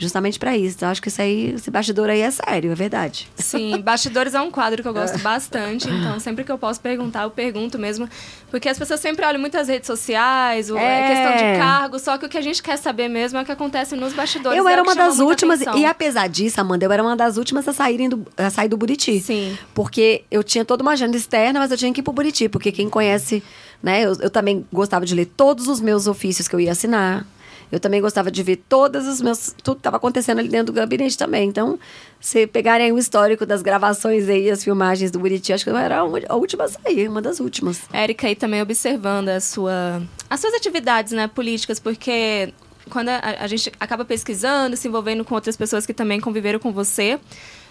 Justamente 0.02 0.40
para 0.40 0.58
isso. 0.58 0.78
Então, 0.78 0.90
acho 0.90 1.00
que 1.00 1.10
isso 1.10 1.22
aí, 1.22 1.52
esse 1.54 1.70
bastidor 1.70 2.10
aí 2.10 2.22
é 2.22 2.32
sério, 2.32 2.72
é 2.72 2.76
verdade. 2.76 3.30
Sim, 3.36 3.80
bastidores 3.86 4.34
é 4.34 4.42
um 4.42 4.50
quadro 4.50 4.82
que 4.82 4.88
eu 4.88 4.94
gosto 4.94 5.20
bastante, 5.20 5.88
então 5.88 6.20
sempre 6.20 6.44
que 6.44 6.52
eu 6.52 6.58
posso 6.58 6.82
perguntar, 6.82 7.22
eu 7.24 7.30
pergunto 7.30 7.78
mesmo. 7.78 8.10
Porque 8.50 8.68
as 8.68 8.80
pessoas 8.80 9.00
sempre 9.00 9.24
olham 9.26 9.40
muitas 9.40 9.68
redes 9.68 9.86
sociais, 9.86 10.70
É. 10.72 10.74
é 10.74 11.08
questão 11.08 11.34
de 11.34 11.60
cargo, 11.60 12.00
só 12.00 12.18
que 12.18 12.26
o 12.26 12.30
que 12.30 12.38
a 12.38 12.42
gente 12.42 12.64
quer 12.64 12.78
saber 12.78 13.08
mesmo 13.08 13.38
é 13.38 13.44
o 13.44 13.46
que 13.46 13.52
acontece 13.52 13.96
nos 13.96 14.12
bastidores. 14.14 14.58
Eu 14.58 14.68
é 14.68 14.74
era 14.74 14.82
uma 14.82 14.96
das 14.96 15.20
últimas, 15.20 15.62
atenção. 15.62 15.80
e 15.80 15.86
apesar 15.86 16.28
disso, 16.28 16.60
Amanda, 16.60 16.84
eu 16.84 16.92
era 16.92 17.04
uma 17.04 17.16
das 17.16 17.38
últimas 17.38 17.68
a, 17.68 17.74
saírem 17.74 18.10
do, 18.10 18.26
a 18.36 18.50
sair 18.50 18.68
do 18.70 18.78
Buriti. 18.78 19.20
Sim. 19.20 19.56
Porque 19.76 20.24
eu 20.32 20.44
tinha 20.44 20.66
toda 20.66 20.82
uma 20.82 20.94
agenda 20.94 21.16
externa, 21.16 21.60
mas 21.60 21.70
eu 21.70 21.78
tinha 21.78 21.94
que 21.94 22.00
ir 22.00 22.04
pro 22.04 22.12
Buriti, 22.12 22.50
porque 22.50 22.72
quem 22.72 22.90
conhece, 22.90 23.44
né, 23.84 24.02
eu, 24.04 24.14
eu 24.20 24.30
também 24.32 24.66
gostava 24.74 25.06
de 25.06 25.14
ler 25.14 25.26
todos 25.26 25.68
os 25.68 25.80
meus 25.80 26.08
ofícios 26.08 26.48
que 26.48 26.56
eu 26.56 26.60
ia 26.60 26.72
assinar. 26.72 27.26
Eu 27.72 27.80
também 27.80 28.02
gostava 28.02 28.30
de 28.30 28.44
ver 28.44 28.58
todos 28.68 29.08
os 29.08 29.22
meus. 29.22 29.56
Tudo 29.64 29.78
estava 29.78 29.98
acontecendo 29.98 30.40
ali 30.40 30.50
dentro 30.50 30.74
do 30.74 30.74
gabinete 30.74 31.18
também. 31.18 31.48
Então, 31.48 31.80
se 32.20 32.46
pegarem 32.46 32.88
aí 32.88 32.92
o 32.92 32.98
histórico 32.98 33.46
das 33.46 33.62
gravações 33.62 34.28
aí, 34.28 34.50
as 34.50 34.64
filmagens 34.64 35.10
do 35.10 35.20
Buriti, 35.20 35.54
acho 35.54 35.64
que 35.64 35.70
eu 35.70 35.78
era 35.78 36.00
a 36.00 36.36
última 36.36 36.66
a 36.66 36.68
sair, 36.68 37.08
uma 37.08 37.22
das 37.22 37.40
últimas. 37.40 37.82
Érica 37.94 38.28
aí 38.28 38.36
também 38.36 38.62
observando 38.62 39.30
a 39.30 39.40
sua, 39.40 40.02
as 40.30 40.40
suas 40.40 40.54
atividades 40.54 41.14
né, 41.14 41.28
políticas, 41.28 41.80
porque 41.80 42.54
quando 42.90 43.10
a, 43.10 43.20
a 43.40 43.48
gente 43.48 43.72
acaba 43.80 44.04
pesquisando, 44.04 44.76
se 44.76 44.88
envolvendo 44.88 45.24
com 45.24 45.34
outras 45.34 45.56
pessoas 45.56 45.86
que 45.86 45.94
também 45.94 46.20
conviveram 46.20 46.60
com 46.60 46.72
você, 46.72 47.20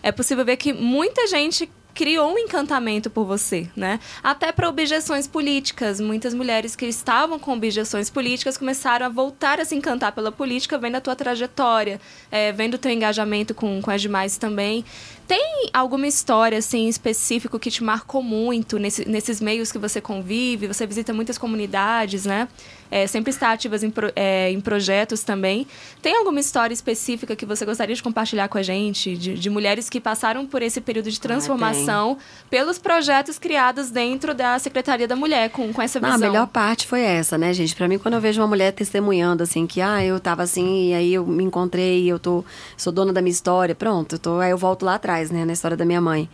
é 0.02 0.10
possível 0.10 0.44
ver 0.44 0.56
que 0.56 0.72
muita 0.72 1.26
gente 1.26 1.68
criou 1.94 2.32
um 2.32 2.38
encantamento 2.38 3.10
por 3.10 3.24
você, 3.24 3.68
né? 3.76 4.00
Até 4.22 4.52
para 4.52 4.68
objeções 4.68 5.26
políticas. 5.26 6.00
Muitas 6.00 6.34
mulheres 6.34 6.74
que 6.76 6.86
estavam 6.86 7.38
com 7.38 7.52
objeções 7.52 8.10
políticas 8.10 8.56
começaram 8.56 9.06
a 9.06 9.08
voltar 9.08 9.60
a 9.60 9.64
se 9.64 9.74
encantar 9.74 10.12
pela 10.12 10.32
política, 10.32 10.78
vendo 10.78 10.96
a 10.96 11.00
tua 11.00 11.16
trajetória, 11.16 12.00
é, 12.30 12.52
vendo 12.52 12.74
o 12.74 12.78
teu 12.78 12.90
engajamento 12.90 13.54
com, 13.54 13.80
com 13.82 13.90
as 13.90 14.00
demais 14.00 14.36
também. 14.36 14.84
Tem 15.26 15.70
alguma 15.72 16.08
história, 16.08 16.58
assim, 16.58 16.88
específico 16.88 17.58
que 17.58 17.70
te 17.70 17.84
marcou 17.84 18.20
muito 18.22 18.78
nesse- 18.78 19.08
nesses 19.08 19.40
meios 19.40 19.70
que 19.70 19.78
você 19.78 20.00
convive? 20.00 20.66
Você 20.66 20.84
visita 20.86 21.12
muitas 21.12 21.38
comunidades, 21.38 22.24
né? 22.24 22.48
É, 22.90 23.06
sempre 23.06 23.30
está 23.30 23.52
ativas 23.52 23.82
em, 23.84 23.90
pro- 23.90 24.12
é, 24.16 24.50
em 24.50 24.60
projetos 24.60 25.22
também. 25.22 25.66
Tem 26.02 26.16
alguma 26.16 26.40
história 26.40 26.74
específica 26.74 27.36
que 27.36 27.46
você 27.46 27.64
gostaria 27.64 27.94
de 27.94 28.02
compartilhar 28.02 28.48
com 28.48 28.58
a 28.58 28.62
gente? 28.62 29.16
De, 29.16 29.34
de 29.34 29.50
mulheres 29.50 29.88
que 29.88 30.00
passaram 30.00 30.44
por 30.46 30.60
esse 30.62 30.80
período 30.80 31.10
de 31.10 31.20
transformação 31.20 32.18
pelos 32.50 32.78
projetos 32.78 33.38
criados 33.38 33.90
dentro 33.90 34.34
da 34.34 34.58
Secretaria 34.58 35.06
da 35.06 35.14
Mulher, 35.16 35.50
com, 35.50 35.72
com 35.72 35.80
essa 35.82 36.00
Não, 36.00 36.12
visão. 36.12 36.28
a 36.28 36.30
melhor 36.32 36.46
parte 36.48 36.86
foi 36.86 37.00
essa, 37.02 37.38
né, 37.38 37.52
gente? 37.52 37.74
Pra 37.76 37.86
mim, 37.86 37.98
quando 37.98 38.14
eu 38.14 38.20
vejo 38.20 38.40
uma 38.40 38.46
mulher 38.48 38.72
testemunhando, 38.72 39.42
assim, 39.42 39.66
que, 39.66 39.80
ah, 39.80 40.04
eu 40.04 40.18
tava 40.18 40.42
assim, 40.42 40.88
e 40.90 40.94
aí 40.94 41.14
eu 41.14 41.26
me 41.26 41.44
encontrei, 41.44 42.10
eu 42.10 42.18
tô, 42.18 42.44
sou 42.76 42.92
dona 42.92 43.12
da 43.12 43.22
minha 43.22 43.30
história, 43.32 43.74
pronto, 43.74 44.16
eu 44.16 44.18
tô, 44.18 44.38
aí 44.40 44.50
eu 44.50 44.58
volto 44.58 44.84
lá 44.84 44.94
atrás, 44.96 45.30
né, 45.30 45.44
na 45.44 45.52
história 45.52 45.76
da 45.76 45.84
minha 45.84 46.00
mãe. 46.00 46.28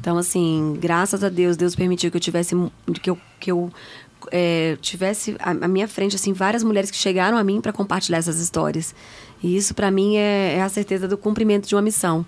Então, 0.00 0.16
assim, 0.16 0.76
graças 0.80 1.24
a 1.24 1.28
Deus, 1.28 1.56
Deus 1.56 1.74
permitiu 1.74 2.10
que 2.10 2.16
eu 2.16 2.20
tivesse, 2.20 2.54
que 3.02 3.10
eu, 3.10 3.18
que 3.40 3.50
eu 3.50 3.70
é, 4.30 4.76
tivesse 4.80 5.36
à, 5.38 5.54
minha 5.68 5.88
frente, 5.88 6.16
assim, 6.16 6.32
várias 6.32 6.62
mulheres 6.62 6.90
que 6.90 6.96
chegaram 6.96 7.36
a 7.36 7.44
mim 7.44 7.60
para 7.60 7.72
compartilhar 7.72 8.18
essas 8.18 8.38
histórias. 8.40 8.94
E 9.42 9.56
isso, 9.56 9.74
pra 9.74 9.90
mim, 9.90 10.16
é, 10.16 10.56
é 10.56 10.62
a 10.62 10.68
certeza 10.68 11.06
do 11.06 11.16
cumprimento 11.16 11.68
de 11.68 11.74
uma 11.74 11.82
missão. 11.82 12.24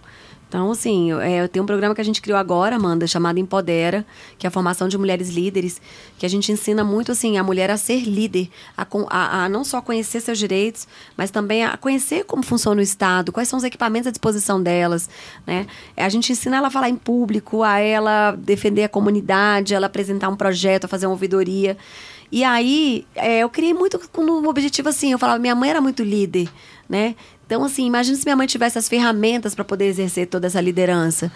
Então, 0.50 0.72
assim, 0.72 1.12
é, 1.12 1.42
eu 1.44 1.48
tenho 1.48 1.62
um 1.62 1.66
programa 1.66 1.94
que 1.94 2.00
a 2.00 2.04
gente 2.04 2.20
criou 2.20 2.36
agora, 2.36 2.74
Amanda, 2.74 3.06
chamado 3.06 3.38
Empodera, 3.38 4.04
que 4.36 4.44
é 4.44 4.48
a 4.48 4.50
formação 4.50 4.88
de 4.88 4.98
mulheres 4.98 5.28
líderes, 5.30 5.80
que 6.18 6.26
a 6.26 6.28
gente 6.28 6.50
ensina 6.50 6.82
muito, 6.82 7.12
assim, 7.12 7.38
a 7.38 7.42
mulher 7.44 7.70
a 7.70 7.76
ser 7.76 8.00
líder, 8.00 8.48
a, 8.76 8.84
a- 9.10 9.44
a 9.44 9.48
não 9.48 9.62
só 9.62 9.80
conhecer 9.80 10.20
seus 10.20 10.36
direitos, 10.40 10.88
mas 11.16 11.30
também 11.30 11.64
a 11.64 11.76
conhecer 11.76 12.24
como 12.24 12.42
funciona 12.42 12.80
o 12.80 12.82
Estado, 12.82 13.30
quais 13.30 13.48
são 13.48 13.58
os 13.58 13.62
equipamentos 13.62 14.08
à 14.08 14.10
disposição 14.10 14.60
delas, 14.60 15.08
né? 15.46 15.68
A 15.96 16.08
gente 16.08 16.32
ensina 16.32 16.56
ela 16.56 16.66
a 16.66 16.70
falar 16.70 16.88
em 16.88 16.96
público, 16.96 17.62
a 17.62 17.78
ela 17.78 18.32
defender 18.32 18.82
a 18.82 18.88
comunidade, 18.88 19.72
ela 19.72 19.86
apresentar 19.86 20.28
um 20.30 20.36
projeto, 20.36 20.86
a 20.86 20.88
fazer 20.88 21.06
uma 21.06 21.12
ouvidoria. 21.12 21.78
E 22.32 22.42
aí, 22.42 23.06
é, 23.14 23.38
eu 23.38 23.48
criei 23.48 23.72
muito 23.72 24.00
com 24.10 24.22
um 24.22 24.48
objetivo 24.48 24.88
assim, 24.88 25.12
eu 25.12 25.18
falava, 25.18 25.38
minha 25.38 25.54
mãe 25.54 25.70
era 25.70 25.80
muito 25.80 26.02
líder, 26.02 26.48
né? 26.88 27.14
Então, 27.50 27.64
assim, 27.64 27.84
imagina 27.84 28.16
se 28.16 28.24
minha 28.24 28.36
mãe 28.36 28.46
tivesse 28.46 28.78
as 28.78 28.88
ferramentas 28.88 29.56
para 29.56 29.64
poder 29.64 29.86
exercer 29.86 30.28
toda 30.28 30.46
essa 30.46 30.60
liderança. 30.60 31.32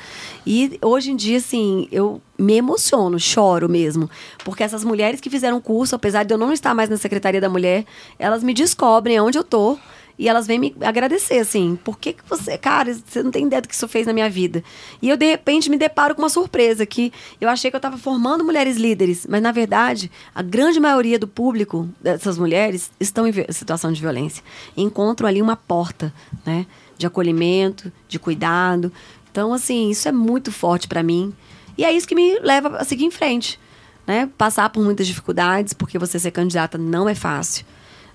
E 0.46 0.78
hoje 0.80 1.10
em 1.10 1.16
dia, 1.16 1.38
assim, 1.38 1.88
eu 1.90 2.22
me 2.38 2.54
emociono, 2.54 3.18
choro 3.18 3.68
mesmo. 3.68 4.08
Porque 4.44 4.62
essas 4.62 4.84
mulheres 4.84 5.20
que 5.20 5.28
fizeram 5.28 5.60
curso, 5.60 5.96
apesar 5.96 6.22
de 6.22 6.32
eu 6.32 6.38
não 6.38 6.52
estar 6.52 6.72
mais 6.72 6.88
na 6.88 6.96
Secretaria 6.96 7.40
da 7.40 7.48
Mulher, 7.48 7.84
elas 8.16 8.44
me 8.44 8.54
descobrem 8.54 9.18
onde 9.18 9.36
eu 9.36 9.42
tô. 9.42 9.76
E 10.16 10.28
elas 10.28 10.46
vêm 10.46 10.58
me 10.58 10.76
agradecer, 10.80 11.38
assim, 11.38 11.76
por 11.82 11.98
que, 11.98 12.12
que 12.12 12.22
você, 12.28 12.56
cara, 12.56 12.94
você 12.94 13.22
não 13.22 13.32
tem 13.32 13.46
ideia 13.46 13.60
do 13.60 13.66
que 13.66 13.74
isso 13.74 13.88
fez 13.88 14.06
na 14.06 14.12
minha 14.12 14.30
vida. 14.30 14.62
E 15.02 15.08
eu, 15.08 15.16
de 15.16 15.26
repente, 15.26 15.68
me 15.68 15.76
deparo 15.76 16.14
com 16.14 16.22
uma 16.22 16.28
surpresa, 16.28 16.86
que 16.86 17.12
eu 17.40 17.48
achei 17.48 17.68
que 17.68 17.76
eu 17.76 17.78
estava 17.78 17.98
formando 17.98 18.44
mulheres 18.44 18.76
líderes, 18.76 19.26
mas, 19.28 19.42
na 19.42 19.50
verdade, 19.50 20.10
a 20.32 20.40
grande 20.40 20.78
maioria 20.78 21.18
do 21.18 21.26
público 21.26 21.88
dessas 22.00 22.38
mulheres 22.38 22.92
estão 23.00 23.26
em 23.26 23.32
situação 23.50 23.92
de 23.92 24.00
violência. 24.00 24.42
E 24.76 24.82
encontram 24.82 25.28
ali 25.28 25.42
uma 25.42 25.56
porta, 25.56 26.14
né, 26.46 26.64
de 26.96 27.06
acolhimento, 27.06 27.92
de 28.06 28.18
cuidado. 28.18 28.92
Então, 29.32 29.52
assim, 29.52 29.90
isso 29.90 30.08
é 30.08 30.12
muito 30.12 30.52
forte 30.52 30.86
para 30.86 31.02
mim. 31.02 31.34
E 31.76 31.84
é 31.84 31.92
isso 31.92 32.06
que 32.06 32.14
me 32.14 32.38
leva 32.38 32.76
a 32.76 32.84
seguir 32.84 33.04
em 33.04 33.10
frente. 33.10 33.58
Né? 34.06 34.28
Passar 34.38 34.70
por 34.70 34.84
muitas 34.84 35.08
dificuldades, 35.08 35.72
porque 35.72 35.98
você 35.98 36.20
ser 36.20 36.30
candidata 36.30 36.78
não 36.78 37.08
é 37.08 37.16
fácil. 37.16 37.66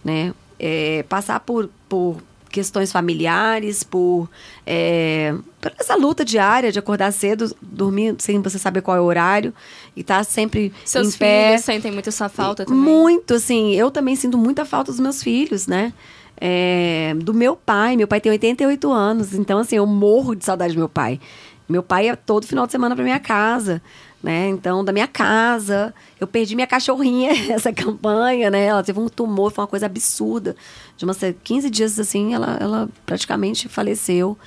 Né? 0.03 0.33
É, 0.59 1.03
passar 1.07 1.39
por, 1.39 1.69
por 1.87 2.21
questões 2.49 2.91
familiares, 2.91 3.83
por, 3.83 4.29
é, 4.65 5.33
por 5.61 5.71
essa 5.79 5.95
luta 5.95 6.25
diária 6.25 6.71
de 6.71 6.79
acordar 6.79 7.11
cedo, 7.13 7.55
dormir 7.61 8.15
sem 8.19 8.41
você 8.41 8.59
saber 8.59 8.81
qual 8.81 8.97
é 8.97 8.99
o 8.99 9.03
horário 9.03 9.53
e 9.95 10.01
estar 10.01 10.17
tá 10.17 10.23
sempre 10.23 10.73
Seus 10.83 11.15
em 11.15 11.17
pé. 11.17 11.47
filhos 11.47 11.65
sentem 11.65 11.91
muito 11.91 12.11
sua 12.11 12.29
falta 12.29 12.65
também? 12.65 12.81
Muito, 12.81 13.35
assim. 13.35 13.73
Eu 13.73 13.91
também 13.91 14.15
sinto 14.15 14.37
muita 14.37 14.65
falta 14.65 14.91
dos 14.91 14.99
meus 14.99 15.23
filhos, 15.23 15.67
né? 15.67 15.93
É, 16.41 17.13
do 17.17 17.33
meu 17.33 17.55
pai. 17.55 17.95
Meu 17.95 18.07
pai 18.07 18.19
tem 18.19 18.31
88 18.31 18.91
anos, 18.91 19.33
então, 19.33 19.59
assim, 19.59 19.75
eu 19.75 19.85
morro 19.85 20.35
de 20.35 20.43
saudade 20.43 20.73
do 20.73 20.79
meu 20.79 20.89
pai. 20.89 21.19
Meu 21.67 21.83
pai 21.83 22.05
ia 22.05 22.17
todo 22.17 22.47
final 22.47 22.65
de 22.65 22.71
semana 22.71 22.95
para 22.95 23.03
minha 23.03 23.19
casa, 23.19 23.79
né? 24.21 24.49
Então, 24.49 24.83
da 24.83 24.91
minha 24.91 25.07
casa. 25.07 25.93
Eu 26.19 26.27
perdi 26.27 26.55
minha 26.55 26.67
cachorrinha 26.67 27.31
essa 27.53 27.71
campanha, 27.71 28.49
né? 28.49 28.65
Ela 28.65 28.83
teve 28.83 28.99
um 28.99 29.07
tumor, 29.07 29.51
foi 29.51 29.63
uma 29.63 29.67
coisa 29.67 29.85
absurda. 29.85 30.55
De 30.97 31.05
umas 31.05 31.19
15 31.43 31.69
dias, 31.69 31.99
assim, 31.99 32.33
ela, 32.33 32.57
ela 32.59 32.89
praticamente 33.05 33.67
faleceu. 33.69 34.37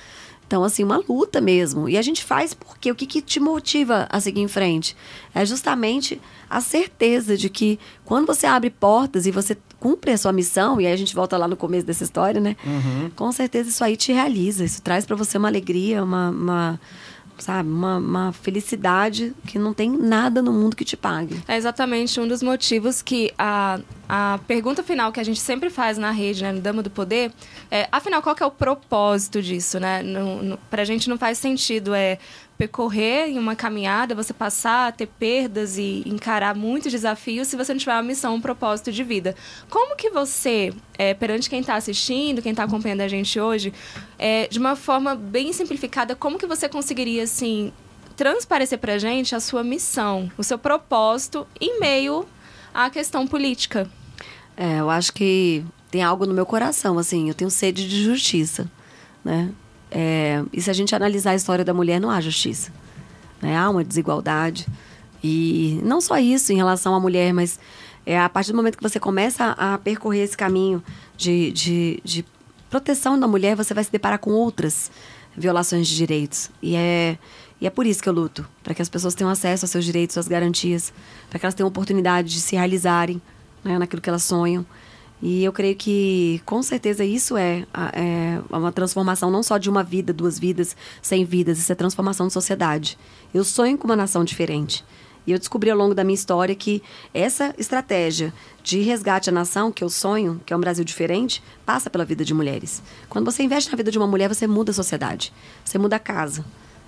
Então, 0.45 0.63
assim, 0.63 0.83
uma 0.83 0.97
luta 0.97 1.41
mesmo. 1.41 1.89
E 1.89 1.97
a 1.97 2.01
gente 2.01 2.23
faz 2.23 2.53
porque 2.53 2.91
o 2.91 2.95
que, 2.95 3.07
que 3.07 3.21
te 3.21 3.39
motiva 3.39 4.07
a 4.09 4.19
seguir 4.19 4.41
em 4.41 4.47
frente? 4.47 4.95
É 5.33 5.43
justamente 5.43 6.21
a 6.47 6.61
certeza 6.61 7.35
de 7.35 7.49
que 7.49 7.79
quando 8.05 8.27
você 8.27 8.45
abre 8.45 8.69
portas 8.69 9.25
e 9.25 9.31
você 9.31 9.57
cumpre 9.79 10.11
a 10.11 10.17
sua 10.17 10.31
missão, 10.31 10.79
e 10.79 10.85
aí 10.85 10.93
a 10.93 10.95
gente 10.95 11.15
volta 11.15 11.37
lá 11.37 11.47
no 11.47 11.57
começo 11.57 11.87
dessa 11.87 12.03
história, 12.03 12.39
né? 12.39 12.55
Uhum. 12.63 13.09
Com 13.15 13.31
certeza 13.31 13.69
isso 13.69 13.83
aí 13.83 13.97
te 13.97 14.13
realiza. 14.13 14.63
Isso 14.63 14.81
traz 14.81 15.05
para 15.05 15.15
você 15.15 15.37
uma 15.37 15.47
alegria, 15.47 16.03
uma, 16.03 16.29
uma 16.29 16.79
sabe, 17.43 17.69
uma, 17.69 17.97
uma, 17.97 18.33
felicidade 18.33 19.33
que 19.45 19.59
não 19.59 19.73
tem 19.73 19.89
nada 19.89 20.41
no 20.41 20.51
mundo 20.51 20.75
que 20.75 20.85
te 20.85 20.95
pague. 20.95 21.41
É 21.47 21.57
exatamente 21.57 22.19
um 22.19 22.27
dos 22.27 22.41
motivos 22.41 23.01
que 23.01 23.33
a, 23.37 23.79
a 24.07 24.39
pergunta 24.47 24.81
final 24.81 25.11
que 25.11 25.19
a 25.19 25.23
gente 25.23 25.39
sempre 25.39 25.69
faz 25.69 25.97
na 25.97 26.11
rede, 26.11 26.41
né, 26.41 26.53
no 26.53 26.61
Dama 26.61 26.81
do 26.81 26.89
Poder, 26.89 27.31
é, 27.69 27.87
afinal, 27.91 28.21
qual 28.21 28.33
que 28.33 28.41
é 28.41 28.45
o 28.45 28.51
propósito 28.51 29.41
disso, 29.41 29.79
né? 29.79 30.01
No, 30.01 30.41
no, 30.41 30.57
pra 30.69 30.85
gente 30.85 31.09
não 31.09 31.17
faz 31.17 31.37
sentido 31.37 31.93
é 31.93 32.17
percorrer 32.63 33.27
em 33.27 33.37
uma 33.37 33.55
caminhada, 33.55 34.15
você 34.15 34.33
passar 34.33 34.87
a 34.87 34.91
ter 34.91 35.07
perdas 35.07 35.77
e 35.77 36.01
encarar 36.05 36.55
muitos 36.55 36.91
desafios 36.91 37.47
se 37.47 37.57
você 37.57 37.73
não 37.73 37.79
tiver 37.79 37.93
uma 37.93 38.03
missão, 38.03 38.35
um 38.35 38.41
propósito 38.41 38.91
de 38.91 39.03
vida. 39.03 39.35
Como 39.69 39.95
que 39.97 40.09
você, 40.09 40.73
é, 40.97 41.13
perante 41.13 41.49
quem 41.49 41.59
está 41.59 41.75
assistindo, 41.75 42.41
quem 42.41 42.51
está 42.51 42.63
acompanhando 42.63 43.01
a 43.01 43.07
gente 43.07 43.37
hoje, 43.39 43.73
é, 44.17 44.47
de 44.47 44.59
uma 44.59 44.75
forma 44.75 45.13
bem 45.13 45.51
simplificada, 45.51 46.15
como 46.15 46.39
que 46.39 46.47
você 46.47 46.69
conseguiria, 46.69 47.23
assim, 47.23 47.73
transparecer 48.15 48.79
para 48.79 48.93
a 48.93 48.97
gente 48.97 49.35
a 49.35 49.41
sua 49.41 49.63
missão, 49.63 50.31
o 50.37 50.43
seu 50.43 50.57
propósito 50.57 51.45
em 51.59 51.79
meio 51.79 52.25
à 52.73 52.89
questão 52.89 53.27
política? 53.27 53.89
É, 54.55 54.79
eu 54.79 54.89
acho 54.89 55.11
que 55.11 55.65
tem 55.91 56.01
algo 56.01 56.25
no 56.25 56.33
meu 56.33 56.45
coração, 56.45 56.97
assim, 56.97 57.27
eu 57.27 57.33
tenho 57.33 57.51
sede 57.51 57.87
de 57.89 58.03
justiça, 58.03 58.71
né? 59.23 59.51
É, 59.95 60.43
e 60.51 60.59
se 60.59 60.71
a 60.71 60.73
gente 60.73 60.95
analisar 60.95 61.31
a 61.31 61.35
história 61.35 61.63
da 61.63 61.73
mulher, 61.73 62.01
não 62.01 62.09
há 62.09 62.19
justiça. 62.19 62.71
Né? 63.39 63.55
Há 63.55 63.69
uma 63.69 63.83
desigualdade. 63.83 64.65
E 65.23 65.79
não 65.83 66.01
só 66.01 66.17
isso 66.17 66.51
em 66.51 66.55
relação 66.55 66.95
à 66.95 66.99
mulher, 66.99 67.31
mas 67.31 67.59
é, 68.05 68.19
a 68.19 68.27
partir 68.27 68.51
do 68.51 68.57
momento 68.57 68.75
que 68.75 68.83
você 68.83 68.99
começa 68.99 69.51
a 69.51 69.77
percorrer 69.77 70.23
esse 70.23 70.35
caminho 70.35 70.83
de, 71.15 71.51
de, 71.51 72.01
de 72.03 72.25
proteção 72.69 73.19
da 73.19 73.27
mulher, 73.27 73.55
você 73.55 73.73
vai 73.73 73.83
se 73.83 73.91
deparar 73.91 74.17
com 74.17 74.31
outras 74.31 74.91
violações 75.37 75.87
de 75.87 75.95
direitos. 75.95 76.49
E 76.61 76.75
é, 76.75 77.17
e 77.61 77.67
é 77.67 77.69
por 77.69 77.85
isso 77.85 78.01
que 78.01 78.09
eu 78.09 78.13
luto 78.13 78.45
para 78.61 78.73
que 78.73 78.81
as 78.81 78.89
pessoas 78.89 79.15
tenham 79.15 79.29
acesso 79.29 79.63
aos 79.63 79.71
seus 79.71 79.85
direitos, 79.85 80.17
às 80.17 80.27
garantias, 80.27 80.91
para 81.29 81.39
que 81.39 81.45
elas 81.45 81.53
tenham 81.53 81.67
oportunidade 81.67 82.29
de 82.29 82.41
se 82.41 82.55
realizarem 82.55 83.21
né, 83.63 83.77
naquilo 83.77 84.01
que 84.01 84.09
elas 84.09 84.23
sonham. 84.23 84.65
E 85.25 85.41
eu 85.41 85.53
creio 85.53 85.73
que, 85.73 86.41
com 86.45 86.61
certeza, 86.61 87.05
isso 87.05 87.37
é, 87.37 87.65
é 87.93 88.41
uma 88.49 88.73
transformação 88.73 89.31
não 89.31 89.41
só 89.41 89.57
de 89.57 89.69
uma 89.69 89.81
vida, 89.81 90.11
duas 90.11 90.37
vidas, 90.37 90.75
cem 91.01 91.23
vidas, 91.23 91.57
isso 91.59 91.71
é 91.71 91.75
transformação 91.75 92.27
de 92.27 92.33
sociedade. 92.33 92.97
Eu 93.33 93.45
sonho 93.45 93.77
com 93.77 93.85
uma 93.85 93.95
nação 93.95 94.25
diferente. 94.25 94.83
E 95.25 95.31
eu 95.31 95.39
descobri 95.39 95.69
ao 95.69 95.77
longo 95.77 95.95
da 95.95 96.03
minha 96.03 96.13
história 96.13 96.53
que 96.53 96.83
essa 97.13 97.55
estratégia 97.57 98.33
de 98.61 98.81
resgate 98.81 99.29
à 99.29 99.31
nação, 99.31 99.71
que 99.71 99.81
eu 99.81 99.89
sonho, 99.89 100.41
que 100.45 100.51
é 100.51 100.57
um 100.57 100.59
Brasil 100.59 100.83
diferente, 100.83 101.41
passa 101.65 101.89
pela 101.89 102.03
vida 102.03 102.25
de 102.25 102.33
mulheres. 102.33 102.83
Quando 103.07 103.23
você 103.23 103.43
investe 103.43 103.71
na 103.71 103.77
vida 103.77 103.89
de 103.89 103.97
uma 103.97 104.07
mulher, 104.07 104.27
você 104.27 104.45
muda 104.45 104.71
a 104.71 104.73
sociedade, 104.73 105.31
você 105.63 105.77
muda 105.77 105.95
a 105.95 105.99
casa. 105.99 106.43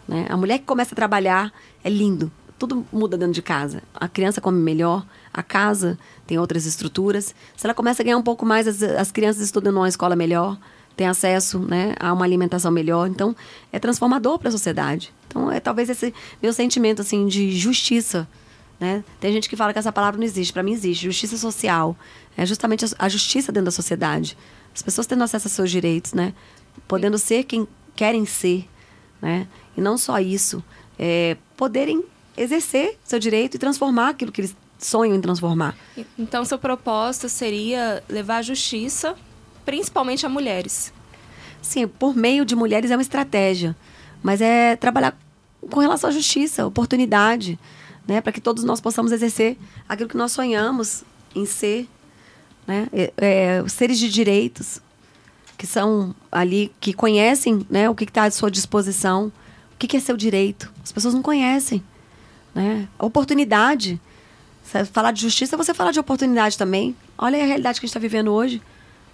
Né? 0.05 0.25
A 0.29 0.36
mulher 0.36 0.59
que 0.59 0.65
começa 0.65 0.93
a 0.93 0.95
trabalhar 0.97 1.53
é 1.81 1.89
lindo, 1.89 2.29
tudo 2.58 2.86
muda 2.91 3.18
dentro 3.18 3.34
de 3.34 3.41
casa. 3.41 3.84
A 3.93 4.08
criança 4.08 4.39
come 4.41 4.60
melhor, 4.60 5.06
a 5.34 5.43
casa 5.43 5.97
tem 6.26 6.39
outras 6.39 6.66
estruturas. 6.66 7.36
Se 7.56 7.66
ela 7.66 7.74
começa 7.74 8.01
a 8.01 8.06
ganhar 8.06 8.18
um 8.18 8.24
pouco 8.24 8.45
mais, 8.45 8.68
as, 8.68 8.82
as 8.82 9.12
crianças 9.12 9.43
estudam 9.43 9.72
numa 9.72 9.88
escola 9.88 10.16
melhor, 10.16 10.58
têm 10.95 11.08
acesso 11.08 11.60
né, 11.60 11.93
a 11.99 12.14
uma 12.14 12.26
alimentação 12.26 12.72
melhor. 12.72 13.08
Então, 13.08 13.36
é 13.72 13.80
transformador 13.80 14.39
para 14.39 14.49
a 14.49 14.51
sociedade. 14.51 15.14
Então, 15.28 15.51
é 15.51 15.60
talvez 15.60 15.89
esse 15.89 16.14
meu 16.41 16.53
sentimento 16.53 17.01
assim 17.01 17.28
de 17.28 17.51
justiça. 17.51 18.28
Né? 18.80 19.03
Tem 19.20 19.32
gente 19.32 19.49
que 19.49 19.56
fala 19.56 19.74
que 19.74 19.80
essa 19.80 19.91
palavra 19.91 20.18
não 20.18 20.26
existe. 20.26 20.53
Para 20.53 20.64
mim, 20.64 20.74
existe. 20.74 21.03
Justiça 21.06 21.38
social. 21.38 21.95
É 22.38 22.45
justamente 22.45 22.86
a 22.97 23.10
justiça 23.10 23.51
dentro 23.51 23.66
da 23.66 23.72
sociedade. 23.72 24.38
As 24.74 24.82
pessoas 24.82 25.08
tendo 25.08 25.24
acesso 25.24 25.47
aos 25.47 25.53
seus 25.53 25.72
direitos, 25.72 26.14
né? 26.14 26.34
podendo 26.88 27.18
ser 27.18 27.43
quem 27.43 27.68
querem 27.95 28.26
ser. 28.26 28.68
Né? 29.22 29.47
E 29.76 29.82
não 29.82 29.97
só 29.97 30.20
isso, 30.20 30.64
é, 30.99 31.38
poderem 31.56 32.03
exercer 32.38 32.97
seu 33.03 33.19
direito 33.19 33.55
e 33.55 33.57
transformar 33.57 34.09
aquilo 34.09 34.31
que 34.31 34.41
eles 34.41 34.55
sonham 34.77 35.15
em 35.15 35.21
transformar. 35.21 35.75
Então, 36.17 36.43
seu 36.45 36.57
propósito 36.57 37.29
seria 37.29 38.03
levar 38.09 38.38
a 38.38 38.41
justiça, 38.41 39.15
principalmente 39.65 40.25
a 40.25 40.29
mulheres. 40.29 40.93
Sim, 41.61 41.88
por 41.88 42.15
meio 42.15 42.45
de 42.45 42.55
mulheres 42.55 42.91
é 42.91 42.95
uma 42.95 43.01
estratégia, 43.01 43.75
mas 44.21 44.41
é 44.41 44.75
trabalhar 44.75 45.17
com 45.71 45.79
relação 45.79 46.09
à 46.09 46.13
justiça, 46.13 46.65
oportunidade, 46.65 47.57
né, 48.07 48.21
para 48.21 48.31
que 48.31 48.41
todos 48.41 48.63
nós 48.63 48.79
possamos 48.79 49.11
exercer 49.11 49.57
aquilo 49.89 50.07
que 50.07 50.17
nós 50.17 50.31
sonhamos 50.31 51.03
em 51.33 51.45
ser, 51.45 51.88
né, 52.67 52.88
é, 52.93 53.13
é, 53.17 53.67
seres 53.67 53.97
de 53.97 54.09
direitos 54.09 54.79
que 55.57 55.65
são 55.65 56.13
ali 56.31 56.71
que 56.79 56.93
conhecem, 56.93 57.65
né, 57.69 57.89
o 57.89 57.95
que 57.95 58.03
está 58.03 58.25
à 58.25 58.31
sua 58.31 58.51
disposição, 58.51 59.31
o 59.73 59.77
que, 59.77 59.88
que 59.88 59.97
é 59.97 59.99
seu 59.99 60.17
direito. 60.17 60.71
As 60.83 60.91
pessoas 60.91 61.13
não 61.13 61.21
conhecem. 61.21 61.83
Né? 62.56 62.88
Oportunidade. 62.97 63.99
Você 64.64 64.86
falar 64.86 65.12
de 65.12 65.22
justiça, 65.22 65.58
você 65.58 65.74
falar 65.74 65.91
de 65.91 65.99
oportunidade 65.99 66.58
também. 66.58 66.95
Olha 67.18 67.41
a 67.43 67.45
realidade 67.45 67.80
que 67.80 67.86
a 67.86 67.88
gente 67.88 67.91
está 67.91 67.99
vivendo 67.99 68.32
hoje. 68.32 68.62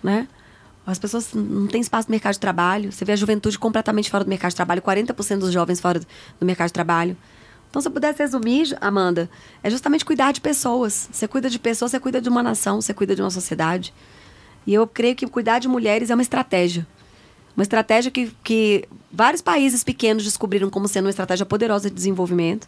Né? 0.01 0.27
As 0.85 0.99
pessoas 0.99 1.33
não 1.33 1.67
têm 1.67 1.81
espaço 1.81 2.07
no 2.07 2.11
mercado 2.11 2.33
de 2.33 2.39
trabalho. 2.39 2.91
Você 2.91 3.03
vê 3.03 3.13
a 3.13 3.15
juventude 3.15 3.57
completamente 3.57 4.09
fora 4.09 4.23
do 4.23 4.29
mercado 4.29 4.51
de 4.51 4.55
trabalho, 4.55 4.81
40% 4.81 5.39
dos 5.39 5.51
jovens 5.51 5.79
fora 5.79 5.99
do 6.39 6.45
mercado 6.45 6.67
de 6.67 6.73
trabalho. 6.73 7.17
Então, 7.69 7.81
se 7.81 7.87
eu 7.87 7.91
pudesse 7.91 8.19
resumir, 8.19 8.77
Amanda, 8.81 9.29
é 9.63 9.69
justamente 9.69 10.03
cuidar 10.03 10.33
de 10.33 10.41
pessoas. 10.41 11.09
Você 11.11 11.27
cuida 11.27 11.49
de 11.49 11.57
pessoas, 11.57 11.91
você 11.91 11.99
cuida 11.99 12.19
de 12.19 12.27
uma 12.29 12.43
nação, 12.43 12.81
você 12.81 12.93
cuida 12.93 13.15
de 13.15 13.21
uma 13.21 13.29
sociedade. 13.29 13.93
E 14.67 14.73
eu 14.73 14.85
creio 14.85 15.15
que 15.15 15.25
cuidar 15.25 15.59
de 15.59 15.67
mulheres 15.67 16.09
é 16.09 16.13
uma 16.13 16.21
estratégia. 16.21 16.85
Uma 17.55 17.63
estratégia 17.63 18.11
que, 18.11 18.31
que 18.43 18.85
vários 19.11 19.41
países 19.41 19.83
pequenos 19.83 20.23
descobriram 20.23 20.69
como 20.69 20.87
sendo 20.87 21.05
uma 21.05 21.11
estratégia 21.11 21.45
poderosa 21.45 21.89
de 21.89 21.95
desenvolvimento. 21.95 22.67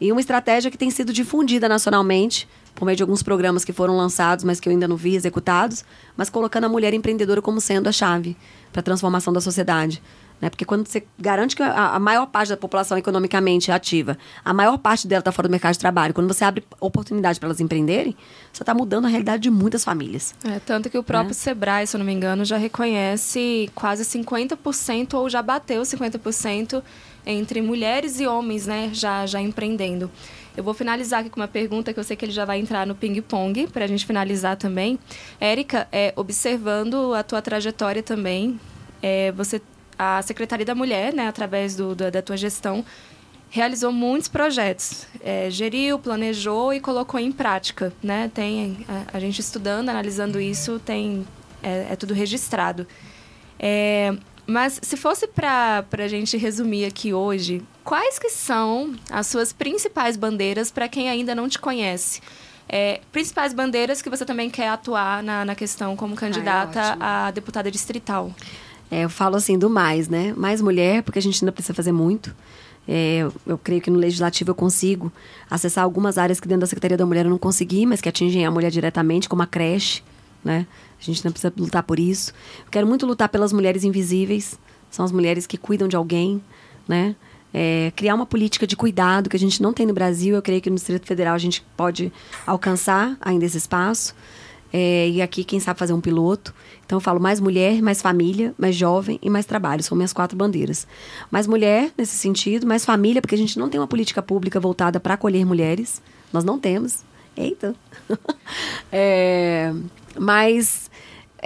E 0.00 0.12
uma 0.12 0.20
estratégia 0.20 0.70
que 0.70 0.76
tem 0.76 0.90
sido 0.90 1.12
difundida 1.12 1.68
nacionalmente, 1.68 2.48
por 2.74 2.84
meio 2.84 2.96
de 2.96 3.02
alguns 3.02 3.22
programas 3.22 3.64
que 3.64 3.72
foram 3.72 3.96
lançados, 3.96 4.44
mas 4.44 4.60
que 4.60 4.68
eu 4.68 4.70
ainda 4.70 4.86
não 4.86 4.96
vi 4.96 5.16
executados, 5.16 5.84
mas 6.16 6.28
colocando 6.28 6.64
a 6.64 6.68
mulher 6.68 6.92
empreendedora 6.92 7.40
como 7.40 7.60
sendo 7.60 7.88
a 7.88 7.92
chave 7.92 8.36
para 8.70 8.80
a 8.80 8.82
transformação 8.82 9.32
da 9.32 9.40
sociedade. 9.40 10.02
Né? 10.40 10.50
Porque 10.50 10.64
quando 10.64 10.86
você 10.86 11.06
garante 11.18 11.56
que 11.56 11.62
a, 11.62 11.94
a, 11.94 11.98
maior 11.98 12.26
parte 12.26 12.50
da 12.50 12.56
população 12.56 12.98
economicamente 12.98 13.72
ativa, 13.72 14.18
a 14.44 14.52
maior 14.52 14.76
parte 14.76 15.06
dela 15.06 15.20
está 15.20 15.32
fora 15.32 15.48
do 15.48 15.50
mercado 15.50 15.72
de 15.72 15.78
trabalho, 15.78 16.12
quando 16.12 16.28
você 16.28 16.44
abre 16.44 16.62
oportunidade 16.78 17.40
para 17.40 17.48
elas 17.48 17.60
empreenderem, 17.60 18.16
você 18.52 18.62
está 18.62 18.74
mudando 18.74 19.06
a 19.06 19.08
realidade 19.08 19.42
de 19.44 19.50
muitas 19.50 19.82
famílias. 19.84 20.34
É, 20.44 20.58
tanto 20.58 20.90
que 20.90 20.98
o 20.98 21.02
próprio 21.02 21.28
né? 21.28 21.34
Sebrae, 21.34 21.86
se 21.86 21.96
eu 21.96 21.98
não 21.98 22.06
me 22.06 22.12
engano, 22.12 22.44
já 22.44 22.56
reconhece 22.56 23.70
quase 23.74 24.04
50% 24.04 25.14
ou 25.14 25.28
já 25.28 25.40
bateu 25.40 25.82
50% 25.82 26.82
entre 27.24 27.60
mulheres 27.60 28.20
e 28.20 28.26
homens, 28.26 28.66
né, 28.66 28.90
já, 28.92 29.26
já 29.26 29.40
empreendendo. 29.40 30.10
Eu 30.56 30.64
vou 30.64 30.72
finalizar 30.72 31.20
aqui 31.20 31.28
com 31.28 31.40
uma 31.40 31.48
pergunta 31.48 31.92
que 31.92 32.00
eu 32.00 32.04
sei 32.04 32.16
que 32.16 32.24
ele 32.24 32.32
já 32.32 32.44
vai 32.44 32.58
entrar 32.58 32.86
no 32.86 32.94
ping-pong, 32.94 33.66
para 33.66 33.84
a 33.84 33.88
gente 33.88 34.06
finalizar 34.06 34.56
também. 34.56 34.98
Érica, 35.38 35.86
é, 35.92 36.14
observando 36.16 37.12
a 37.12 37.22
tua 37.22 37.42
trajetória 37.42 38.02
também, 38.02 38.58
é, 39.02 39.32
você, 39.32 39.60
a 39.98 40.20
Secretaria 40.22 40.66
da 40.66 40.74
Mulher, 40.74 41.12
né, 41.12 41.28
através 41.28 41.76
do, 41.76 41.94
da, 41.94 42.10
da 42.10 42.22
tua 42.22 42.36
gestão, 42.36 42.84
realizou 43.48 43.92
muitos 43.92 44.28
projetos, 44.28 45.06
é, 45.22 45.50
geriu, 45.50 45.98
planejou 45.98 46.72
e 46.74 46.80
colocou 46.80 47.18
em 47.18 47.32
prática, 47.32 47.92
né? 48.02 48.30
Tem 48.34 48.84
a, 48.88 49.16
a 49.16 49.20
gente 49.20 49.40
estudando, 49.40 49.88
analisando 49.88 50.40
isso, 50.40 50.78
tem 50.78 51.26
é, 51.62 51.88
é 51.90 51.96
tudo 51.96 52.12
registrado. 52.12 52.86
É, 53.58 54.14
Mas 54.46 54.78
se 54.82 54.96
fosse 54.96 55.26
para 55.26 55.84
a 55.90 56.08
gente 56.08 56.36
resumir 56.36 56.84
aqui 56.84 57.12
hoje, 57.12 57.62
quais 57.82 58.18
que 58.18 58.28
são 58.28 58.94
as 59.10 59.26
suas 59.26 59.52
principais 59.52 60.16
bandeiras 60.16 60.70
para 60.70 60.88
quem 60.88 61.08
ainda 61.08 61.34
não 61.34 61.48
te 61.48 61.58
conhece? 61.58 62.20
É, 62.68 63.00
principais 63.12 63.54
bandeiras 63.54 64.02
que 64.02 64.10
você 64.10 64.24
também 64.24 64.50
quer 64.50 64.68
atuar 64.68 65.22
na, 65.22 65.44
na 65.44 65.54
questão 65.54 65.94
como 65.96 66.16
candidata 66.16 66.96
Ai, 66.98 67.28
a 67.28 67.30
deputada 67.30 67.70
distrital. 67.70 68.32
É, 68.90 69.04
eu 69.04 69.10
falo 69.10 69.36
assim 69.36 69.58
do 69.58 69.68
mais, 69.68 70.08
né? 70.08 70.32
Mais 70.36 70.60
mulher, 70.60 71.02
porque 71.02 71.18
a 71.18 71.22
gente 71.22 71.42
ainda 71.42 71.52
precisa 71.52 71.74
fazer 71.74 71.92
muito. 71.92 72.34
É, 72.88 73.26
eu, 73.44 73.58
creio 73.58 73.80
que 73.80 73.90
no 73.90 73.98
legislativo 73.98 74.50
eu 74.50 74.54
consigo 74.54 75.12
acessar 75.50 75.82
algumas 75.82 76.18
áreas 76.18 76.38
que 76.38 76.46
dentro 76.46 76.60
da 76.60 76.66
Secretaria 76.66 76.96
da 76.96 77.04
Mulher 77.04 77.24
eu 77.24 77.30
não 77.30 77.38
consegui, 77.38 77.84
mas 77.84 78.00
que 78.00 78.08
atingem 78.08 78.46
a 78.46 78.50
mulher 78.50 78.70
diretamente, 78.70 79.28
como 79.28 79.42
a 79.42 79.46
creche, 79.46 80.02
né? 80.44 80.66
A 81.00 81.04
gente 81.04 81.24
não 81.24 81.32
precisa 81.32 81.52
lutar 81.56 81.82
por 81.82 81.98
isso. 81.98 82.32
Eu 82.64 82.70
quero 82.70 82.86
muito 82.86 83.04
lutar 83.04 83.28
pelas 83.28 83.52
mulheres 83.52 83.82
invisíveis, 83.82 84.58
são 84.88 85.04
as 85.04 85.10
mulheres 85.10 85.46
que 85.46 85.58
cuidam 85.58 85.88
de 85.88 85.96
alguém, 85.96 86.40
né? 86.86 87.16
É, 87.52 87.92
criar 87.96 88.14
uma 88.14 88.26
política 88.26 88.66
de 88.66 88.76
cuidado 88.76 89.30
que 89.30 89.36
a 89.36 89.38
gente 89.38 89.62
não 89.62 89.72
tem 89.72 89.86
no 89.86 89.94
Brasil. 89.94 90.34
Eu 90.36 90.42
creio 90.42 90.60
que 90.60 90.70
no 90.70 90.76
Distrito 90.76 91.06
Federal 91.06 91.34
a 91.34 91.38
gente 91.38 91.64
pode 91.76 92.12
alcançar 92.46 93.16
ainda 93.20 93.44
esse 93.44 93.56
espaço. 93.56 94.14
É, 94.78 95.08
e 95.08 95.22
aqui, 95.22 95.42
quem 95.42 95.58
sabe 95.58 95.78
fazer 95.78 95.94
um 95.94 96.02
piloto. 96.02 96.52
Então, 96.84 96.96
eu 96.96 97.00
falo 97.00 97.18
mais 97.18 97.40
mulher, 97.40 97.80
mais 97.80 98.02
família, 98.02 98.54
mais 98.58 98.76
jovem 98.76 99.18
e 99.22 99.30
mais 99.30 99.46
trabalho. 99.46 99.82
São 99.82 99.96
minhas 99.96 100.12
quatro 100.12 100.36
bandeiras. 100.36 100.86
Mais 101.30 101.46
mulher, 101.46 101.90
nesse 101.96 102.14
sentido, 102.14 102.66
mais 102.66 102.84
família, 102.84 103.22
porque 103.22 103.34
a 103.34 103.38
gente 103.38 103.58
não 103.58 103.70
tem 103.70 103.80
uma 103.80 103.86
política 103.86 104.20
pública 104.20 104.60
voltada 104.60 105.00
para 105.00 105.14
acolher 105.14 105.46
mulheres. 105.46 106.02
Nós 106.30 106.44
não 106.44 106.58
temos. 106.58 107.04
Eita! 107.34 107.74
é, 108.92 109.72
mais 110.18 110.90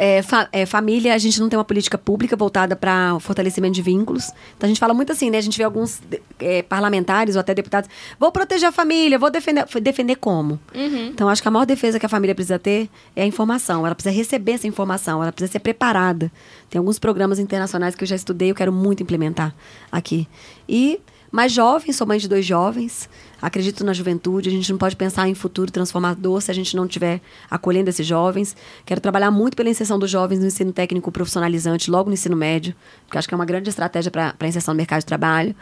é, 0.03 0.23
fa 0.23 0.49
é, 0.51 0.65
família, 0.65 1.15
a 1.15 1.19
gente 1.19 1.39
não 1.39 1.51
tem 1.51 1.59
uma 1.59 1.65
política 1.65 1.99
pública 1.99 2.35
voltada 2.35 2.75
para 2.75 3.15
o 3.15 3.21
fortalecimento 3.21 3.75
de 3.75 3.83
vínculos. 3.83 4.33
Então 4.57 4.67
a 4.67 4.69
gente 4.69 4.81
fala 4.81 4.95
muito 4.95 5.13
assim, 5.13 5.29
né? 5.29 5.37
A 5.37 5.43
gente 5.43 5.59
vê 5.59 5.63
alguns 5.63 6.01
é, 6.39 6.63
parlamentares 6.63 7.37
ou 7.37 7.41
até 7.41 7.55
deputados, 7.55 7.91
vou 8.19 8.33
proteger 8.33 8.71
a 8.71 8.73
família, 8.73 9.19
vou 9.19 9.31
defender. 9.31 9.67
Defender 9.83 10.17
como? 10.17 10.59
Uhum. 10.75 11.09
Então 11.09 11.29
acho 11.29 11.43
que 11.43 11.49
a 11.49 11.51
maior 11.51 11.67
defesa 11.67 12.01
que 12.01 12.07
a 12.07 12.09
família 12.09 12.35
precisa 12.35 12.59
ter 12.59 12.89
é 13.15 13.25
a 13.25 13.27
informação. 13.27 13.85
Ela 13.85 13.95
precisa 13.95 14.15
receber 14.15 14.53
essa 14.53 14.67
informação, 14.67 15.23
ela 15.23 15.33
precisa 15.33 15.53
ser 15.53 15.59
preparada. 15.59 16.33
Tem 16.71 16.79
alguns 16.79 16.99
programas 16.99 17.39
internacionais 17.39 17.95
que 17.95 18.03
eu 18.03 18.09
já 18.09 18.17
estudei, 18.17 18.51
eu 18.51 18.55
quero 18.55 18.73
muito 18.73 19.03
implementar 19.03 19.55
aqui. 19.93 20.27
E 20.67 20.99
mais 21.31 21.53
jovens, 21.53 21.97
sou 21.97 22.07
mãe 22.07 22.19
de 22.19 22.29
dois 22.29 22.45
jovens 22.45 23.09
acredito 23.41 23.85
na 23.85 23.93
juventude, 23.93 24.49
a 24.49 24.53
gente 24.53 24.71
não 24.71 24.79
pode 24.79 24.97
pensar 24.97 25.29
em 25.29 25.35
futuro 25.35 25.71
transformador 25.71 26.41
se 26.41 26.51
a 26.51 26.55
gente 26.55 26.77
não 26.77 26.85
estiver 26.85 27.21
acolhendo 27.51 27.89
esses 27.89 28.07
jovens. 28.07 28.57
Quero 28.85 29.01
trabalhar 29.01 29.31
muito 29.31 29.57
pela 29.57 29.69
inserção 29.69 29.99
dos 29.99 30.11
jovens 30.11 30.41
no 30.41 30.47
ensino 30.47 30.73
técnico 30.73 31.11
profissionalizante, 31.11 31.91
logo 31.91 32.11
no 32.11 32.15
ensino 32.15 32.37
médio, 32.37 32.75
porque 33.07 33.19
acho 33.19 33.27
que 33.27 33.35
é 33.35 33.37
uma 33.37 33.47
grande 33.47 33.69
estratégia 33.69 34.11
para 34.11 34.35
a 34.39 34.47
inserção 34.47 34.75
no 34.75 34.79
mercado 34.79 35.01
de 35.01 35.07
trabalho. 35.07 35.55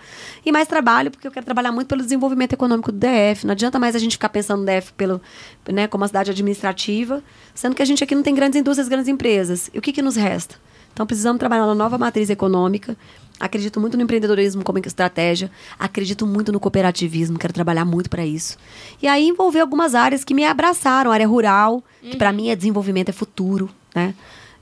E 0.45 0.51
mais 0.51 0.67
trabalho, 0.67 1.11
porque 1.11 1.27
eu 1.27 1.31
quero 1.31 1.47
trabalhar 1.47 1.73
muito 1.73 1.89
pelo 1.89 2.03
desenvolvimento 2.03 2.53
econômico 2.53 2.91
do 2.91 2.99
DF. 2.99 3.47
Não 3.47 3.53
adianta 3.53 3.79
mais 3.79 3.95
a 3.95 3.99
gente 3.99 4.13
ficar 4.13 4.29
pensando 4.29 4.61
no 4.61 4.67
DF 4.67 4.93
pelo, 4.95 5.21
né, 5.69 5.87
como 5.87 6.03
uma 6.03 6.09
cidade 6.09 6.31
administrativa, 6.31 7.23
sendo 7.55 7.75
que 7.75 7.83
a 7.83 7.85
gente 7.85 8.03
aqui 8.03 8.15
não 8.15 8.23
tem 8.23 8.35
grandes 8.35 8.61
indústrias, 8.61 8.89
grandes 8.89 9.09
empresas. 9.09 9.71
E 9.73 9.79
o 9.79 9.83
que, 9.83 9.93
que 9.93 10.03
nos 10.03 10.17
resta? 10.17 10.57
Então, 10.93 11.07
precisamos 11.07 11.39
trabalhar 11.39 11.65
na 11.65 11.77
nova 11.77 11.97
matriz 11.97 12.29
econômica, 12.29 12.97
Acredito 13.41 13.81
muito 13.81 13.97
no 13.97 14.03
empreendedorismo 14.03 14.65
como 14.65 14.79
estratégia, 14.81 15.51
acredito 15.79 16.27
muito 16.27 16.51
no 16.51 16.59
cooperativismo, 16.59 17.39
quero 17.39 17.53
trabalhar 17.53 17.85
muito 17.85 18.11
para 18.11 18.27
isso. 18.27 18.57
E 19.01 19.07
aí 19.07 19.29
envolver 19.29 19.61
algumas 19.61 19.95
áreas 19.95 20.25
que 20.25 20.35
me 20.35 20.45
abraçaram, 20.45 21.13
área 21.13 21.27
rural, 21.27 21.83
uhum. 22.03 22.11
que 22.11 22.17
para 22.17 22.33
mim 22.33 22.49
é 22.49 22.57
desenvolvimento, 22.57 23.11
é 23.11 23.13
futuro, 23.13 23.71
né? 23.95 24.15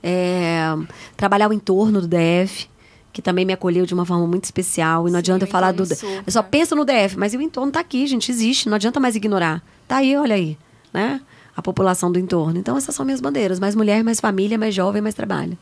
É, 0.02 0.76
trabalhar 1.16 1.48
o 1.48 1.52
entorno 1.52 2.02
do 2.02 2.06
DF, 2.06 2.68
que 3.12 3.22
também 3.22 3.46
me 3.46 3.52
acolheu 3.54 3.86
de 3.86 3.94
uma 3.94 4.04
forma 4.04 4.26
muito 4.26 4.44
especial. 4.44 5.08
E 5.08 5.10
não 5.10 5.16
Sim, 5.16 5.20
adianta 5.20 5.46
eu 5.46 5.48
falar 5.48 5.72
do. 5.72 5.86
Super. 5.86 6.22
Eu 6.26 6.30
só 6.30 6.42
penso 6.42 6.76
no 6.76 6.84
DF, 6.84 7.16
mas 7.16 7.32
o 7.32 7.40
entorno 7.40 7.68
está 7.68 7.80
aqui, 7.80 8.06
gente, 8.06 8.30
existe, 8.30 8.68
não 8.68 8.76
adianta 8.76 9.00
mais 9.00 9.16
ignorar. 9.16 9.62
Tá 9.88 9.96
aí, 9.96 10.14
olha 10.14 10.34
aí, 10.34 10.58
né? 10.92 11.20
A 11.56 11.62
população 11.62 12.12
do 12.12 12.18
entorno. 12.18 12.58
Então, 12.58 12.76
essas 12.76 12.94
são 12.94 13.06
minhas 13.06 13.22
bandeiras: 13.22 13.58
mais 13.58 13.74
mulher, 13.74 14.04
mais 14.04 14.20
família, 14.20 14.58
mais 14.58 14.74
jovem, 14.74 15.00
mais 15.00 15.14
trabalho. 15.14 15.56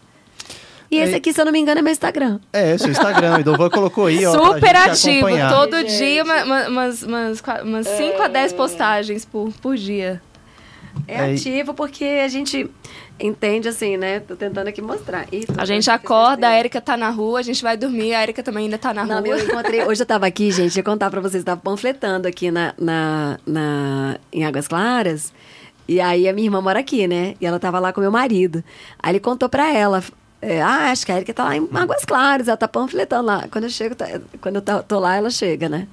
E 0.95 0.99
esse 1.01 1.15
aqui, 1.15 1.33
se 1.33 1.41
eu 1.41 1.45
não 1.45 1.53
me 1.53 1.59
engano, 1.59 1.81
é 1.81 1.83
meu 1.83 1.93
Instagram. 1.93 2.39
É, 2.53 2.77
seu 2.79 2.91
Instagram. 2.91 3.37
O 3.37 3.41
Idovan 3.41 3.71
colocou 3.71 4.07
aí, 4.07 4.25
ó. 4.25 4.33
Super 4.33 4.77
ativo. 4.77 5.29
Todo 5.51 5.77
Gente. 5.79 5.99
dia, 5.99 6.25
umas, 6.25 7.03
umas, 7.03 7.03
umas 7.63 7.87
5 7.89 8.23
é... 8.23 8.25
a 8.25 8.29
10 8.29 8.53
postagens 8.53 9.25
por, 9.25 9.53
por 9.61 9.77
dia. 9.77 10.23
É, 11.09 11.15
é 11.15 11.35
ativo 11.35 11.75
porque 11.75 12.05
a 12.05 12.29
gente 12.29 12.71
entende 13.19 13.69
assim, 13.69 13.97
né? 13.97 14.21
Tô 14.21 14.37
tentando 14.37 14.69
aqui 14.69 14.81
mostrar. 14.81 15.27
A 15.57 15.65
gente 15.65 15.91
acorda, 15.91 16.49
a 16.49 16.59
Erika 16.59 16.81
tá 16.81 16.97
na 16.97 17.11
rua, 17.11 17.41
a 17.41 17.43
gente 17.43 17.63
vai 17.63 17.77
dormir, 17.77 18.15
a 18.15 18.23
Erika 18.23 18.43
também 18.43 18.65
ainda 18.65 18.79
tá 18.79 18.95
na 18.95 19.05
não, 19.05 19.21
rua. 19.21 19.39
Eu 19.39 19.45
encontrei, 19.45 19.85
hoje 19.85 20.03
eu 20.03 20.07
tava 20.07 20.27
aqui, 20.27 20.51
gente, 20.51 20.77
ia 20.77 20.83
contar 20.83 21.11
pra 21.11 21.21
vocês, 21.21 21.43
tava 21.45 21.61
panfletando 21.61 22.29
aqui 22.29 22.51
na, 22.51 22.75
na, 22.79 23.39
na, 23.47 24.17
em 24.33 24.45
Águas 24.45 24.69
Claras. 24.69 25.33
E 25.87 26.01
aí 26.01 26.29
a 26.29 26.33
minha 26.33 26.47
irmã 26.47 26.61
mora 26.63 26.81
aqui, 26.81 27.07
né? 27.07 27.35
E 27.41 27.47
ela 27.47 27.59
tava 27.59 27.79
lá 27.79 27.93
com 27.93 28.01
meu 28.01 28.11
marido. 28.11 28.65
Aí 29.03 29.13
ele 29.13 29.21
contou 29.21 29.49
pra 29.49 29.73
ela, 29.73 30.03
é, 30.45 30.61
ah, 30.61 30.91
acho 30.91 31.07
que 31.07 31.13
a 31.13 31.17
Erika 31.17 31.33
tá 31.33 31.45
lá 31.45 31.57
em 31.57 31.67
Águas 31.73 32.05
Claras, 32.05 32.49
ela 32.49 32.57
tá 32.57 32.69
panfletando 32.69 33.27
lá. 33.27 33.47
Quando 33.51 33.65
eu 33.65 33.71
chego, 33.71 33.95
tá, 33.95 34.07
quando 34.41 34.57
eu 34.57 34.83
tô 34.83 34.99
lá, 34.99 35.17
ela 35.17 35.31
chega, 35.31 35.69
né? 35.69 35.89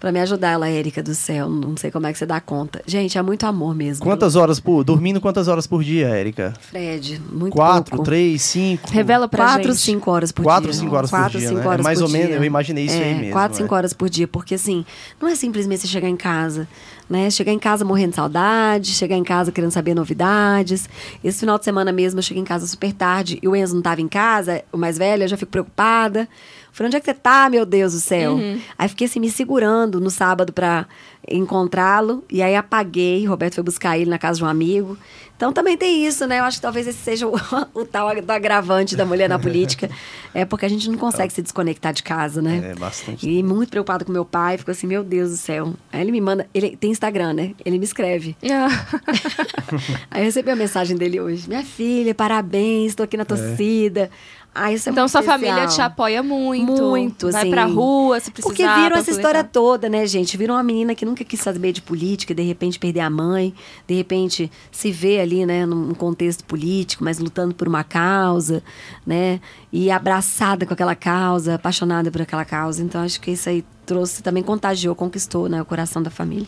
Pra 0.00 0.12
me 0.12 0.20
ajudar 0.20 0.50
ela, 0.50 0.68
Érica 0.68 1.02
do 1.02 1.14
céu. 1.14 1.48
Não 1.48 1.76
sei 1.78 1.90
como 1.90 2.06
é 2.06 2.12
que 2.12 2.18
você 2.18 2.26
dá 2.26 2.38
conta. 2.38 2.82
Gente, 2.86 3.16
é 3.16 3.22
muito 3.22 3.46
amor 3.46 3.74
mesmo. 3.74 4.04
Quantas 4.04 4.36
horas 4.36 4.60
por. 4.60 4.84
Dormindo 4.84 5.18
quantas 5.18 5.48
horas 5.48 5.66
por 5.66 5.82
dia, 5.82 6.08
Érica? 6.08 6.52
Fred, 6.60 7.22
muito 7.32 7.54
Quatro, 7.54 7.92
pouco. 7.92 8.04
três, 8.04 8.42
cinco. 8.42 8.90
Revela 8.90 9.26
pra 9.26 9.44
Quatro, 9.46 9.72
gente. 9.72 9.80
cinco 9.80 10.10
horas 10.10 10.30
por 10.30 10.42
Quatro, 10.42 10.70
dia. 10.70 10.80
cinco 10.80 10.94
horas 10.94 11.08
Quatro, 11.08 11.32
por 11.32 11.38
dia. 11.38 11.48
cinco 11.48 11.60
né? 11.60 11.66
horas 11.68 11.80
é 11.80 11.82
mais 11.82 11.98
por 12.00 12.04
ou 12.04 12.10
menos, 12.10 12.36
eu 12.36 12.44
imaginei 12.44 12.84
isso 12.84 12.96
é, 12.96 13.04
aí 13.04 13.14
mesmo. 13.14 13.32
Quatro, 13.32 13.56
é. 13.56 13.62
cinco 13.62 13.74
horas 13.74 13.92
por 13.94 14.10
dia, 14.10 14.28
porque 14.28 14.56
assim, 14.56 14.84
não 15.18 15.28
é 15.28 15.34
simplesmente 15.34 15.82
você 15.82 15.86
chegar 15.86 16.08
em 16.08 16.16
casa, 16.16 16.68
né? 17.08 17.30
Chegar 17.30 17.52
em 17.52 17.58
casa 17.58 17.84
morrendo 17.84 18.10
de 18.10 18.16
saudade, 18.16 18.92
chegar 18.92 19.16
em 19.16 19.24
casa 19.24 19.52
querendo 19.52 19.70
saber 19.70 19.94
novidades. 19.94 20.88
Esse 21.22 21.40
final 21.40 21.58
de 21.58 21.64
semana 21.64 21.92
mesmo 21.92 22.18
eu 22.18 22.22
cheguei 22.22 22.42
em 22.42 22.46
casa 22.46 22.66
super 22.66 22.92
tarde 22.92 23.38
e 23.42 23.48
o 23.48 23.54
Enzo 23.54 23.74
não 23.74 23.80
estava 23.80 24.00
em 24.00 24.08
casa, 24.08 24.62
o 24.72 24.76
mais 24.78 24.98
velho, 24.98 25.24
eu 25.24 25.28
já 25.28 25.36
fico 25.36 25.50
preocupada. 25.50 26.28
Falei, 26.74 26.88
onde 26.88 26.96
é 26.96 27.00
que 27.00 27.06
você 27.06 27.14
tá, 27.14 27.48
meu 27.48 27.64
Deus 27.64 27.92
do 27.92 28.00
céu? 28.00 28.32
Uhum. 28.32 28.60
Aí 28.76 28.88
fiquei 28.88 29.06
assim, 29.06 29.20
me 29.20 29.30
segurando 29.30 30.00
no 30.00 30.10
sábado 30.10 30.52
para 30.52 30.86
encontrá-lo. 31.30 32.24
E 32.28 32.42
aí 32.42 32.56
apaguei. 32.56 33.24
Roberto 33.26 33.54
foi 33.54 33.62
buscar 33.62 33.96
ele 33.96 34.10
na 34.10 34.18
casa 34.18 34.38
de 34.38 34.44
um 34.44 34.48
amigo. 34.48 34.98
Então 35.36 35.52
também 35.52 35.76
tem 35.76 36.06
isso, 36.06 36.26
né? 36.26 36.38
Eu 36.38 36.44
acho 36.44 36.58
que 36.58 36.62
talvez 36.62 36.86
esse 36.86 36.98
seja 36.98 37.26
o, 37.26 37.34
o 37.74 37.84
tal 37.84 38.14
do 38.22 38.30
agravante 38.30 38.96
da 38.96 39.04
mulher 39.04 39.28
na 39.28 39.38
política. 39.38 39.90
É 40.32 40.44
porque 40.44 40.64
a 40.64 40.68
gente 40.68 40.88
não 40.88 40.96
consegue 40.96 41.32
se 41.32 41.42
desconectar 41.42 41.92
de 41.92 42.02
casa, 42.02 42.40
né? 42.40 42.72
É, 42.72 42.74
bastante. 42.74 43.28
E 43.28 43.42
muito 43.42 43.70
preocupado 43.70 44.04
com 44.04 44.12
meu 44.12 44.24
pai, 44.24 44.58
ficou 44.58 44.72
assim, 44.72 44.86
meu 44.86 45.02
Deus 45.02 45.30
do 45.30 45.36
céu. 45.36 45.74
Aí 45.92 46.00
ele 46.00 46.12
me 46.12 46.20
manda, 46.20 46.46
ele 46.54 46.76
tem 46.76 46.90
Instagram, 46.90 47.32
né? 47.32 47.54
Ele 47.64 47.78
me 47.78 47.84
escreve. 47.84 48.36
aí 50.10 50.22
eu 50.22 50.24
recebi 50.24 50.50
a 50.50 50.56
mensagem 50.56 50.96
dele 50.96 51.20
hoje. 51.20 51.48
Minha 51.48 51.62
filha, 51.62 52.14
parabéns, 52.14 52.92
estou 52.92 53.04
aqui 53.04 53.16
na 53.16 53.22
é. 53.22 53.26
torcida. 53.26 54.00
É. 54.02 54.43
Ah, 54.54 54.72
isso 54.72 54.88
é 54.88 54.92
então 54.92 55.08
sua 55.08 55.20
especial. 55.20 55.40
família 55.40 55.66
te 55.66 55.80
apoia 55.82 56.22
muito. 56.22 56.80
Muito, 56.80 57.30
Vai 57.32 57.42
assim, 57.42 57.50
pra 57.50 57.64
rua, 57.64 58.20
se 58.20 58.30
precisar. 58.30 58.48
Porque 58.48 58.62
viram 58.62 58.96
essa 58.96 59.10
história 59.10 59.42
toda, 59.42 59.88
né, 59.88 60.06
gente? 60.06 60.36
Viram 60.36 60.54
uma 60.54 60.62
menina 60.62 60.94
que 60.94 61.04
nunca 61.04 61.24
quis 61.24 61.40
saber 61.40 61.72
de 61.72 61.82
política, 61.82 62.32
de 62.32 62.42
repente 62.42 62.78
perder 62.78 63.00
a 63.00 63.10
mãe, 63.10 63.52
de 63.84 63.94
repente 63.94 64.48
se 64.70 64.92
vê 64.92 65.18
ali, 65.20 65.44
né, 65.44 65.66
num 65.66 65.92
contexto 65.92 66.44
político, 66.44 67.02
mas 67.02 67.18
lutando 67.18 67.52
por 67.52 67.66
uma 67.66 67.82
causa, 67.82 68.62
né? 69.04 69.40
E 69.72 69.90
abraçada 69.90 70.64
com 70.64 70.72
aquela 70.72 70.94
causa, 70.94 71.56
apaixonada 71.56 72.08
por 72.12 72.22
aquela 72.22 72.44
causa. 72.44 72.80
Então 72.80 73.02
acho 73.02 73.20
que 73.20 73.32
isso 73.32 73.48
aí 73.48 73.64
trouxe, 73.84 74.22
também 74.22 74.42
contagiou, 74.42 74.94
conquistou, 74.94 75.48
né, 75.48 75.60
o 75.60 75.64
coração 75.64 76.00
da 76.00 76.10
família. 76.10 76.46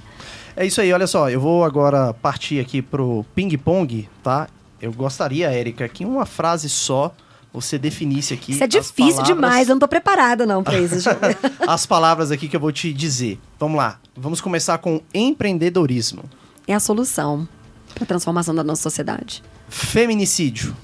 É 0.56 0.64
isso 0.64 0.80
aí, 0.80 0.92
olha 0.92 1.08
só, 1.08 1.28
eu 1.28 1.40
vou 1.40 1.64
agora 1.64 2.14
partir 2.14 2.60
aqui 2.60 2.80
pro 2.80 3.26
ping-pong, 3.34 4.08
tá? 4.22 4.46
Eu 4.80 4.92
gostaria, 4.92 5.50
Érica, 5.50 5.88
que 5.88 6.04
uma 6.04 6.24
frase 6.24 6.68
só 6.68 7.12
você 7.56 7.78
definisse 7.78 8.34
aqui. 8.34 8.52
Isso 8.52 8.62
é 8.62 8.66
difícil 8.66 9.14
palavras... 9.14 9.26
demais, 9.26 9.68
eu 9.68 9.74
não 9.74 9.80
tô 9.80 9.88
preparada 9.88 10.44
não 10.44 10.62
para 10.62 10.78
isso. 10.78 11.08
as 11.66 11.86
palavras 11.86 12.30
aqui 12.30 12.48
que 12.48 12.56
eu 12.56 12.60
vou 12.60 12.70
te 12.70 12.92
dizer. 12.92 13.40
Vamos 13.58 13.78
lá. 13.78 13.98
Vamos 14.14 14.42
começar 14.42 14.76
com 14.76 15.00
empreendedorismo. 15.14 16.24
É 16.66 16.74
a 16.74 16.80
solução 16.80 17.48
para 17.94 18.04
a 18.04 18.06
transformação 18.06 18.54
da 18.54 18.62
nossa 18.62 18.82
sociedade. 18.82 19.42
Feminicídio. 19.70 20.76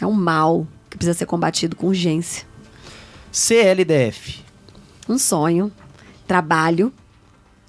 É 0.00 0.06
um 0.06 0.12
mal 0.12 0.64
que 0.88 0.96
precisa 0.96 1.18
ser 1.18 1.26
combatido 1.26 1.74
com 1.74 1.88
urgência. 1.88 2.46
CLDF. 3.32 4.44
Um 5.08 5.18
sonho, 5.18 5.72
trabalho 6.24 6.92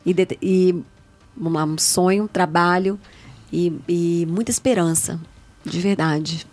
e, 0.05 0.15
e 0.39 0.83
vamos 1.35 1.53
lá, 1.53 1.65
um 1.65 1.77
sonho, 1.79 2.29
trabalho 2.31 2.99
e, 3.51 3.73
e 3.87 4.27
muita 4.29 4.51
esperança, 4.51 5.19
de 5.65 5.79
verdade. 5.79 6.45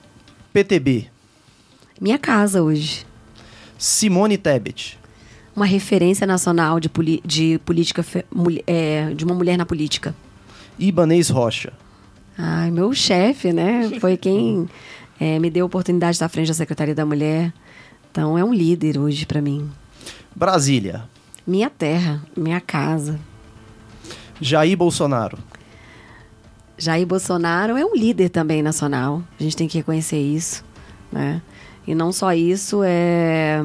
PTB 0.50 1.09
minha 2.00 2.18
casa 2.18 2.62
hoje. 2.62 3.06
Simone 3.76 4.38
Tebet. 4.38 4.98
Uma 5.54 5.66
referência 5.66 6.26
nacional 6.26 6.80
de, 6.80 6.90
de 7.24 7.60
política 7.64 8.04
é, 8.66 9.12
de 9.14 9.24
uma 9.24 9.34
mulher 9.34 9.58
na 9.58 9.66
política. 9.66 10.14
Ibanez 10.78 11.28
Rocha. 11.28 11.72
Ai, 12.38 12.70
meu 12.70 12.94
chefe, 12.94 13.52
né? 13.52 13.90
Foi 14.00 14.16
quem 14.18 14.68
é, 15.18 15.38
me 15.38 15.50
deu 15.50 15.64
a 15.64 15.66
oportunidade 15.66 16.12
de 16.12 16.16
estar 16.16 16.26
à 16.26 16.28
frente 16.30 16.48
da 16.48 16.54
Secretaria 16.54 16.94
da 16.94 17.04
Mulher. 17.04 17.52
Então 18.10 18.38
é 18.38 18.44
um 18.44 18.54
líder 18.54 18.98
hoje 18.98 19.26
para 19.26 19.42
mim. 19.42 19.70
Brasília. 20.34 21.04
Minha 21.46 21.68
terra, 21.68 22.22
minha 22.36 22.60
casa. 22.60 23.20
Jair 24.40 24.76
Bolsonaro. 24.76 25.38
Jair 26.78 27.06
Bolsonaro 27.06 27.76
é 27.76 27.84
um 27.84 27.94
líder 27.94 28.30
também 28.30 28.62
nacional. 28.62 29.22
A 29.38 29.42
gente 29.42 29.56
tem 29.56 29.68
que 29.68 29.76
reconhecer 29.76 30.18
isso, 30.18 30.64
né? 31.12 31.42
E 31.86 31.94
não 31.94 32.12
só 32.12 32.32
isso, 32.32 32.82
é, 32.84 33.60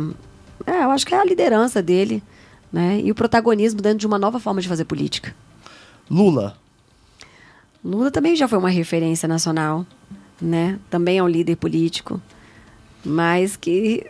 é 0.65 0.83
eu 0.83 0.91
acho 0.91 1.05
que 1.05 1.13
é 1.13 1.19
a 1.19 1.25
liderança 1.25 1.81
dele, 1.81 2.23
né? 2.71 2.99
E 3.03 3.11
o 3.11 3.15
protagonismo 3.15 3.81
dentro 3.81 3.99
de 3.99 4.07
uma 4.07 4.17
nova 4.17 4.39
forma 4.39 4.61
de 4.61 4.67
fazer 4.67 4.85
política. 4.85 5.35
Lula. 6.09 6.57
Lula 7.83 8.09
também 8.09 8.35
já 8.35 8.47
foi 8.47 8.57
uma 8.57 8.69
referência 8.69 9.27
nacional, 9.27 9.85
né? 10.41 10.79
Também 10.89 11.17
é 11.17 11.23
um 11.23 11.27
líder 11.27 11.55
político 11.55 12.21
mas 13.05 13.55
que 13.55 14.03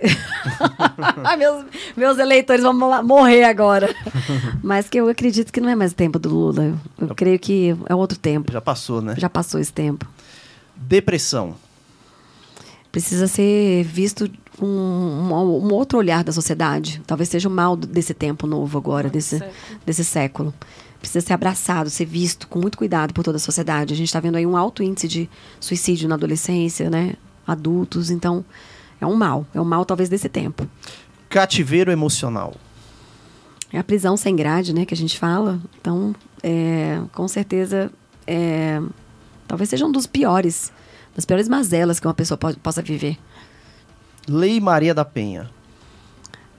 meus, 1.38 1.66
meus 1.95 2.18
eleitores 2.18 2.64
vão 2.64 2.74
morrer 3.03 3.43
agora. 3.43 3.93
mas 4.64 4.88
que 4.88 4.97
eu 4.97 5.10
acredito 5.10 5.51
que 5.51 5.60
não 5.60 5.70
é 5.70 5.76
mais 5.76 5.91
o 5.91 5.95
tempo 5.95 6.18
do 6.18 6.30
Lula. 6.30 6.64
Eu, 6.64 7.08
eu 7.10 7.16
creio 7.16 7.38
que 7.38 7.76
é 7.88 7.93
outro 7.93 8.18
tempo. 8.18 8.51
Já 8.51 8.62
passou, 8.62 9.01
né? 9.01 9.16
Já 9.18 9.30
passou 9.30 9.60
esse 9.60 9.74
tempo. 9.74 10.08
Depressão. 10.76 11.56
Precisa 12.96 13.28
ser 13.28 13.84
visto 13.84 14.32
com 14.58 14.66
um, 14.66 15.30
um, 15.30 15.68
um, 15.68 15.74
outro 15.74 15.98
olhar 15.98 16.24
da 16.24 16.32
sociedade. 16.32 17.02
Talvez 17.06 17.28
seja 17.28 17.50
o 17.50 17.52
mal 17.52 17.76
desse 17.76 18.14
tempo 18.14 18.48
novo 18.48 18.78
agora, 18.78 19.10
desse, 19.10 19.43
desse 19.86 20.02
século. 20.02 20.54
Precisa 20.98 21.20
ser 21.20 21.34
abraçado, 21.34 21.89
ser 21.89 22.06
visto 22.06 22.48
com 22.48 22.58
muito 22.58 22.78
cuidado 22.78 23.14
por 23.14 23.22
toda 23.22 23.36
a 23.36 23.39
sociedade. 23.39 23.93
A 23.93 23.98
gente 23.98 24.08
está 24.08 24.22
vendo 24.22 24.38
aí 24.38 24.46
um 24.46 24.56
alto 24.56 24.82
índice 24.82 25.10
de 25.10 25.30
suicídio 25.60 26.08
na 26.08 26.16
adolescência, 26.16 26.89
né? 26.89 27.16
Adultos. 27.46 28.10
Então, 28.10 28.46
é 29.02 29.06
um 29.06 29.14
mal. 29.14 29.46
É 29.54 29.60
um 29.60 29.66
mal, 29.66 29.84
talvez, 29.84 30.08
desse 30.08 30.30
tempo. 30.30 30.66
Cativeiro 31.28 31.91
emocional. 31.91 32.56
É 33.74 33.78
a 33.78 33.84
prisão 33.84 34.16
sem 34.16 34.38
grade, 34.38 34.74
né, 34.74 34.86
que 34.86 34.93
a 34.93 34.98
gente 34.98 35.20
fala. 35.20 35.60
Então, 35.82 36.16
é, 36.41 37.02
com 37.12 37.28
certeza, 37.28 37.91
é, 38.26 38.82
talvez 39.46 39.70
seja 39.70 39.86
um 39.86 39.91
dos 39.91 40.08
piores, 40.08 40.72
das 41.16 41.26
piores 41.26 41.47
mazelas 41.47 41.99
que 41.99 42.07
uma 42.07 42.13
pessoa 42.13 42.38
pode, 42.38 42.57
possa 42.57 42.82
viver. 42.82 43.18
Lei 44.28 44.59
Maria 44.59 44.93
da 44.93 45.05
Penha. 45.05 45.49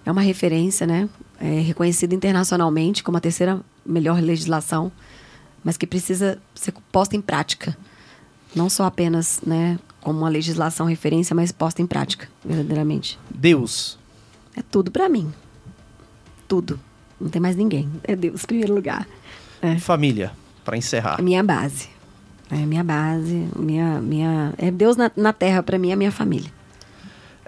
É 0.05 0.11
uma 0.11 0.23
referência, 0.23 0.87
né? 0.87 1.09
É 1.39 1.61
reconhecida 1.61 2.15
internacionalmente 2.15 3.03
como 3.03 3.19
a 3.19 3.21
terceira 3.21 3.61
melhor 3.85 4.21
legislação, 4.21 4.91
mas 5.63 5.77
que 5.77 5.87
precisa 5.87 6.39
ser 6.55 6.73
posta 6.91 7.17
em 7.17 7.21
prática. 7.21 7.77
Não 8.55 8.71
só 8.71 8.85
apenas, 8.85 9.41
né, 9.45 9.79
como 10.01 10.21
uma 10.21 10.29
legislação 10.29 10.87
referência, 10.87 11.35
mas 11.35 11.53
posta 11.53 11.83
em 11.83 11.87
prática, 11.87 12.29
verdadeiramente. 12.45 13.19
Deus. 13.29 13.99
É 14.57 14.63
tudo 14.63 14.91
para 14.91 15.09
mim. 15.09 15.31
Tudo. 16.49 16.81
Não 17.21 17.29
tem 17.29 17.43
mais 17.43 17.57
ninguém. 17.57 17.91
É 18.05 18.17
Deus 18.17 18.45
em 18.45 18.47
primeiro 18.47 18.75
lugar. 18.75 19.07
É. 19.61 19.77
Família, 19.79 20.33
para 20.65 20.77
encerrar. 20.77 21.17
É 21.19 21.23
minha 21.23 21.43
base. 21.43 21.96
É 22.51 22.57
minha 22.57 22.85
base, 22.85 23.49
minha, 23.57 24.01
minha... 24.01 24.55
É 24.57 24.71
Deus 24.71 24.97
na, 24.97 25.11
na 25.17 25.33
terra, 25.33 25.63
para 25.63 25.79
mim, 25.79 25.91
é 25.91 25.97
minha 25.97 26.13
família. 26.13 26.51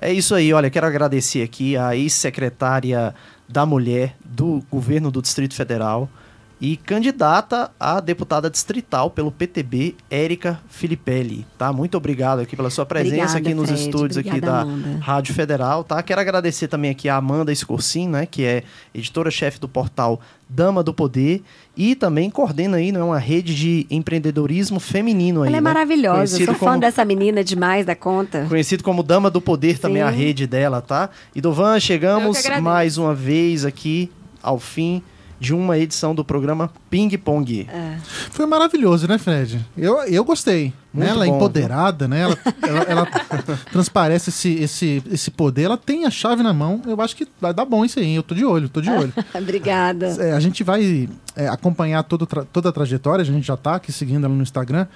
É 0.01 0.13
isso 0.13 0.35
aí, 0.35 0.53
olha, 0.53 0.71
quero 0.71 0.87
agradecer 0.87 1.43
aqui 1.43 1.77
a 1.77 1.97
ex-secretária 1.97 3.15
da 3.49 3.67
Mulher 3.67 4.15
do 4.25 4.63
Governo 4.71 5.11
do 5.11 5.21
Distrito 5.21 5.55
Federal, 5.55 6.09
e 6.61 6.77
candidata 6.77 7.71
a 7.79 8.01
deputada 8.01 8.51
distrital 8.51 9.11
pelo 9.11 9.31
PTB, 9.31 9.95
Érica 10.11 10.61
Filipelli, 10.69 11.47
tá? 11.57 11.73
Muito 11.73 11.97
obrigado 11.97 12.41
aqui 12.41 12.57
pela 12.57 12.69
sua 12.69 12.85
presença 12.85 13.37
Obrigada, 13.37 13.39
aqui 13.39 13.55
nos 13.55 13.69
Fred. 13.69 13.81
estúdios 13.83 14.17
Obrigada, 14.17 14.37
aqui 14.37 14.47
da 14.47 14.61
Amanda. 14.63 14.99
Rádio 15.01 15.35
Federal, 15.35 15.85
tá? 15.85 16.03
Quero 16.03 16.21
agradecer 16.21 16.67
também 16.67 16.91
aqui 16.91 17.09
a 17.09 17.17
Amanda 17.17 17.53
Escorcin, 17.53 18.09
né, 18.09 18.27
que 18.27 18.45
é 18.45 18.65
editora-chefe 18.93 19.61
do 19.61 19.69
portal 19.69 20.21
Dama 20.49 20.83
do 20.83 20.93
Poder 20.93 21.43
e 21.77 21.95
também 21.95 22.29
coordena 22.31 22.79
aí 22.79 22.91
né, 22.91 23.03
uma 23.03 23.19
rede 23.19 23.55
de 23.55 23.87
empreendedorismo 23.89 24.81
feminino 24.81 25.43
aí. 25.43 25.49
Ela 25.49 25.59
é 25.59 25.61
né? 25.61 25.65
maravilhosa, 25.65 26.17
Conhecido 26.17 26.45
sou 26.47 26.55
como, 26.57 26.73
fã 26.73 26.79
dessa 26.79 27.05
menina 27.05 27.45
demais 27.45 27.87
da 27.87 27.95
conta. 27.95 28.47
Conhecido 28.49 28.83
como 28.83 29.03
Dama 29.03 29.31
do 29.31 29.41
Poder 29.41 29.77
Sim. 29.77 29.83
também 29.83 30.03
a 30.03 30.11
rede 30.11 30.47
dela, 30.47 30.81
tá? 30.81 31.11
E 31.35 31.41
Dovan, 31.41 31.79
chegamos 31.79 32.43
mais 32.61 32.99
uma 32.99 33.15
vez 33.15 33.65
aqui 33.65 34.11
ao 34.43 34.59
fim 34.59 35.03
de 35.41 35.55
uma 35.55 35.79
edição 35.79 36.15
do 36.15 36.25
programa 36.25 36.71
Ping 36.91 37.17
Pong. 37.17 37.69
É. 37.71 37.99
Foi 38.31 38.47
maravilhoso, 38.47 39.07
né, 39.07 39.19
Fred? 39.19 39.65
Eu, 39.77 39.99
eu 40.05 40.25
gostei. 40.25 40.73
Né? 40.93 41.09
Ela 41.09 41.27
é 41.27 41.29
empoderada, 41.29 42.09
né? 42.09 42.23
Ela, 42.23 42.39
ela, 42.63 42.83
ela 42.83 43.07
transparece 43.71 44.31
esse, 44.31 44.55
esse, 44.55 45.03
esse 45.11 45.31
poder, 45.31 45.65
ela 45.65 45.77
tem 45.77 46.07
a 46.07 46.11
chave 46.11 46.43
na 46.43 46.53
mão. 46.53 46.83
Eu 46.87 47.01
acho 47.01 47.15
que 47.15 47.27
vai 47.41 47.55
dar 47.55 47.65
bom 47.65 47.85
isso 47.85 47.99
aí, 47.99 48.15
eu 48.15 48.23
tô 48.23 48.35
de 48.35 48.45
olho, 48.45 48.69
tô 48.69 48.81
de 48.81 48.91
olho. 48.91 49.13
Obrigada. 49.35 50.07
É, 50.19 50.33
a 50.33 50.41
gente 50.41 50.65
vai 50.65 51.09
é, 51.37 51.49
acompanhar 51.49 52.03
todo, 52.03 52.27
toda 52.27 52.69
a 52.69 52.73
trajetória, 52.73 53.23
a 53.23 53.27
gente 53.27 53.47
já 53.47 53.57
tá 53.57 53.77
aqui 53.77 53.93
seguindo 53.93 54.25
ela 54.25 54.35
no 54.35 54.43
Instagram. 54.43 54.87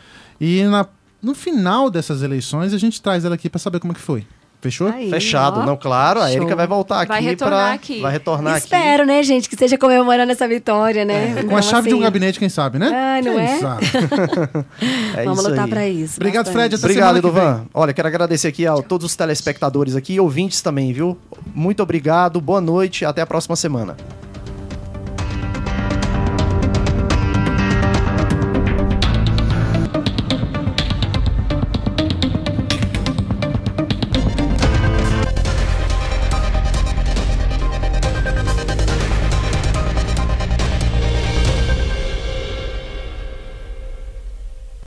E 0.41 0.65
na, 0.65 0.87
no 1.23 1.35
final 1.35 1.89
dessas 1.89 2.23
eleições, 2.23 2.73
a 2.75 2.79
gente 2.79 3.01
traz 3.01 3.25
ela 3.25 3.37
aqui 3.37 3.49
para 3.49 3.61
saber 3.61 3.79
como 3.79 3.93
é 3.93 3.95
que 3.95 4.01
foi. 4.01 4.27
Fechou? 4.63 4.87
Aí, 4.87 5.11
Fechado. 5.11 5.59
Ó. 5.59 5.67
Não, 5.67 5.77
claro, 5.77 6.21
a 6.21 6.33
Erika 6.33 6.55
vai 6.55 6.69
voltar 6.69 7.05
vai 7.05 7.19
aqui 7.19 7.27
retornar 7.27 7.65
pra... 7.65 7.73
aqui. 7.73 8.01
Vai 8.01 8.13
retornar 8.13 8.57
Espero, 8.57 8.79
aqui. 8.79 8.87
Espero, 8.87 9.07
né, 9.07 9.23
gente, 9.25 9.49
que 9.49 9.57
seja 9.57 9.77
comemorando 9.77 10.31
essa 10.31 10.47
vitória, 10.47 11.05
né? 11.05 11.31
É, 11.31 11.35
com 11.35 11.41
então, 11.41 11.57
a 11.57 11.63
chave 11.63 11.79
assim... 11.81 11.89
de 11.89 11.95
um 11.97 12.01
gabinete, 12.01 12.39
quem 12.39 12.49
sabe, 12.49 12.79
né? 12.79 12.89
Ah, 12.95 13.21
não 13.21 13.35
quem 13.35 13.43
é? 13.43 15.19
é 15.21 15.25
Vamos 15.25 15.45
lutar 15.45 15.67
para 15.67 15.89
isso. 15.89 16.15
Obrigado, 16.17 16.47
bastante. 16.47 16.55
Fred. 16.55 16.75
Até 16.77 16.87
Obrigado, 16.87 17.19
Eduvan. 17.19 17.65
Olha, 17.75 17.93
quero 17.93 18.07
agradecer 18.07 18.47
aqui 18.47 18.65
a 18.65 18.77
todos 18.77 19.05
os 19.05 19.17
telespectadores 19.17 19.97
aqui 19.97 20.15
e 20.15 20.21
ouvintes 20.21 20.63
também, 20.63 20.93
viu? 20.93 21.19
Muito 21.53 21.83
obrigado, 21.83 22.41
boa 22.41 22.61
noite, 22.61 23.05
até 23.05 23.21
a 23.21 23.27
próxima 23.27 23.57
semana. 23.57 23.97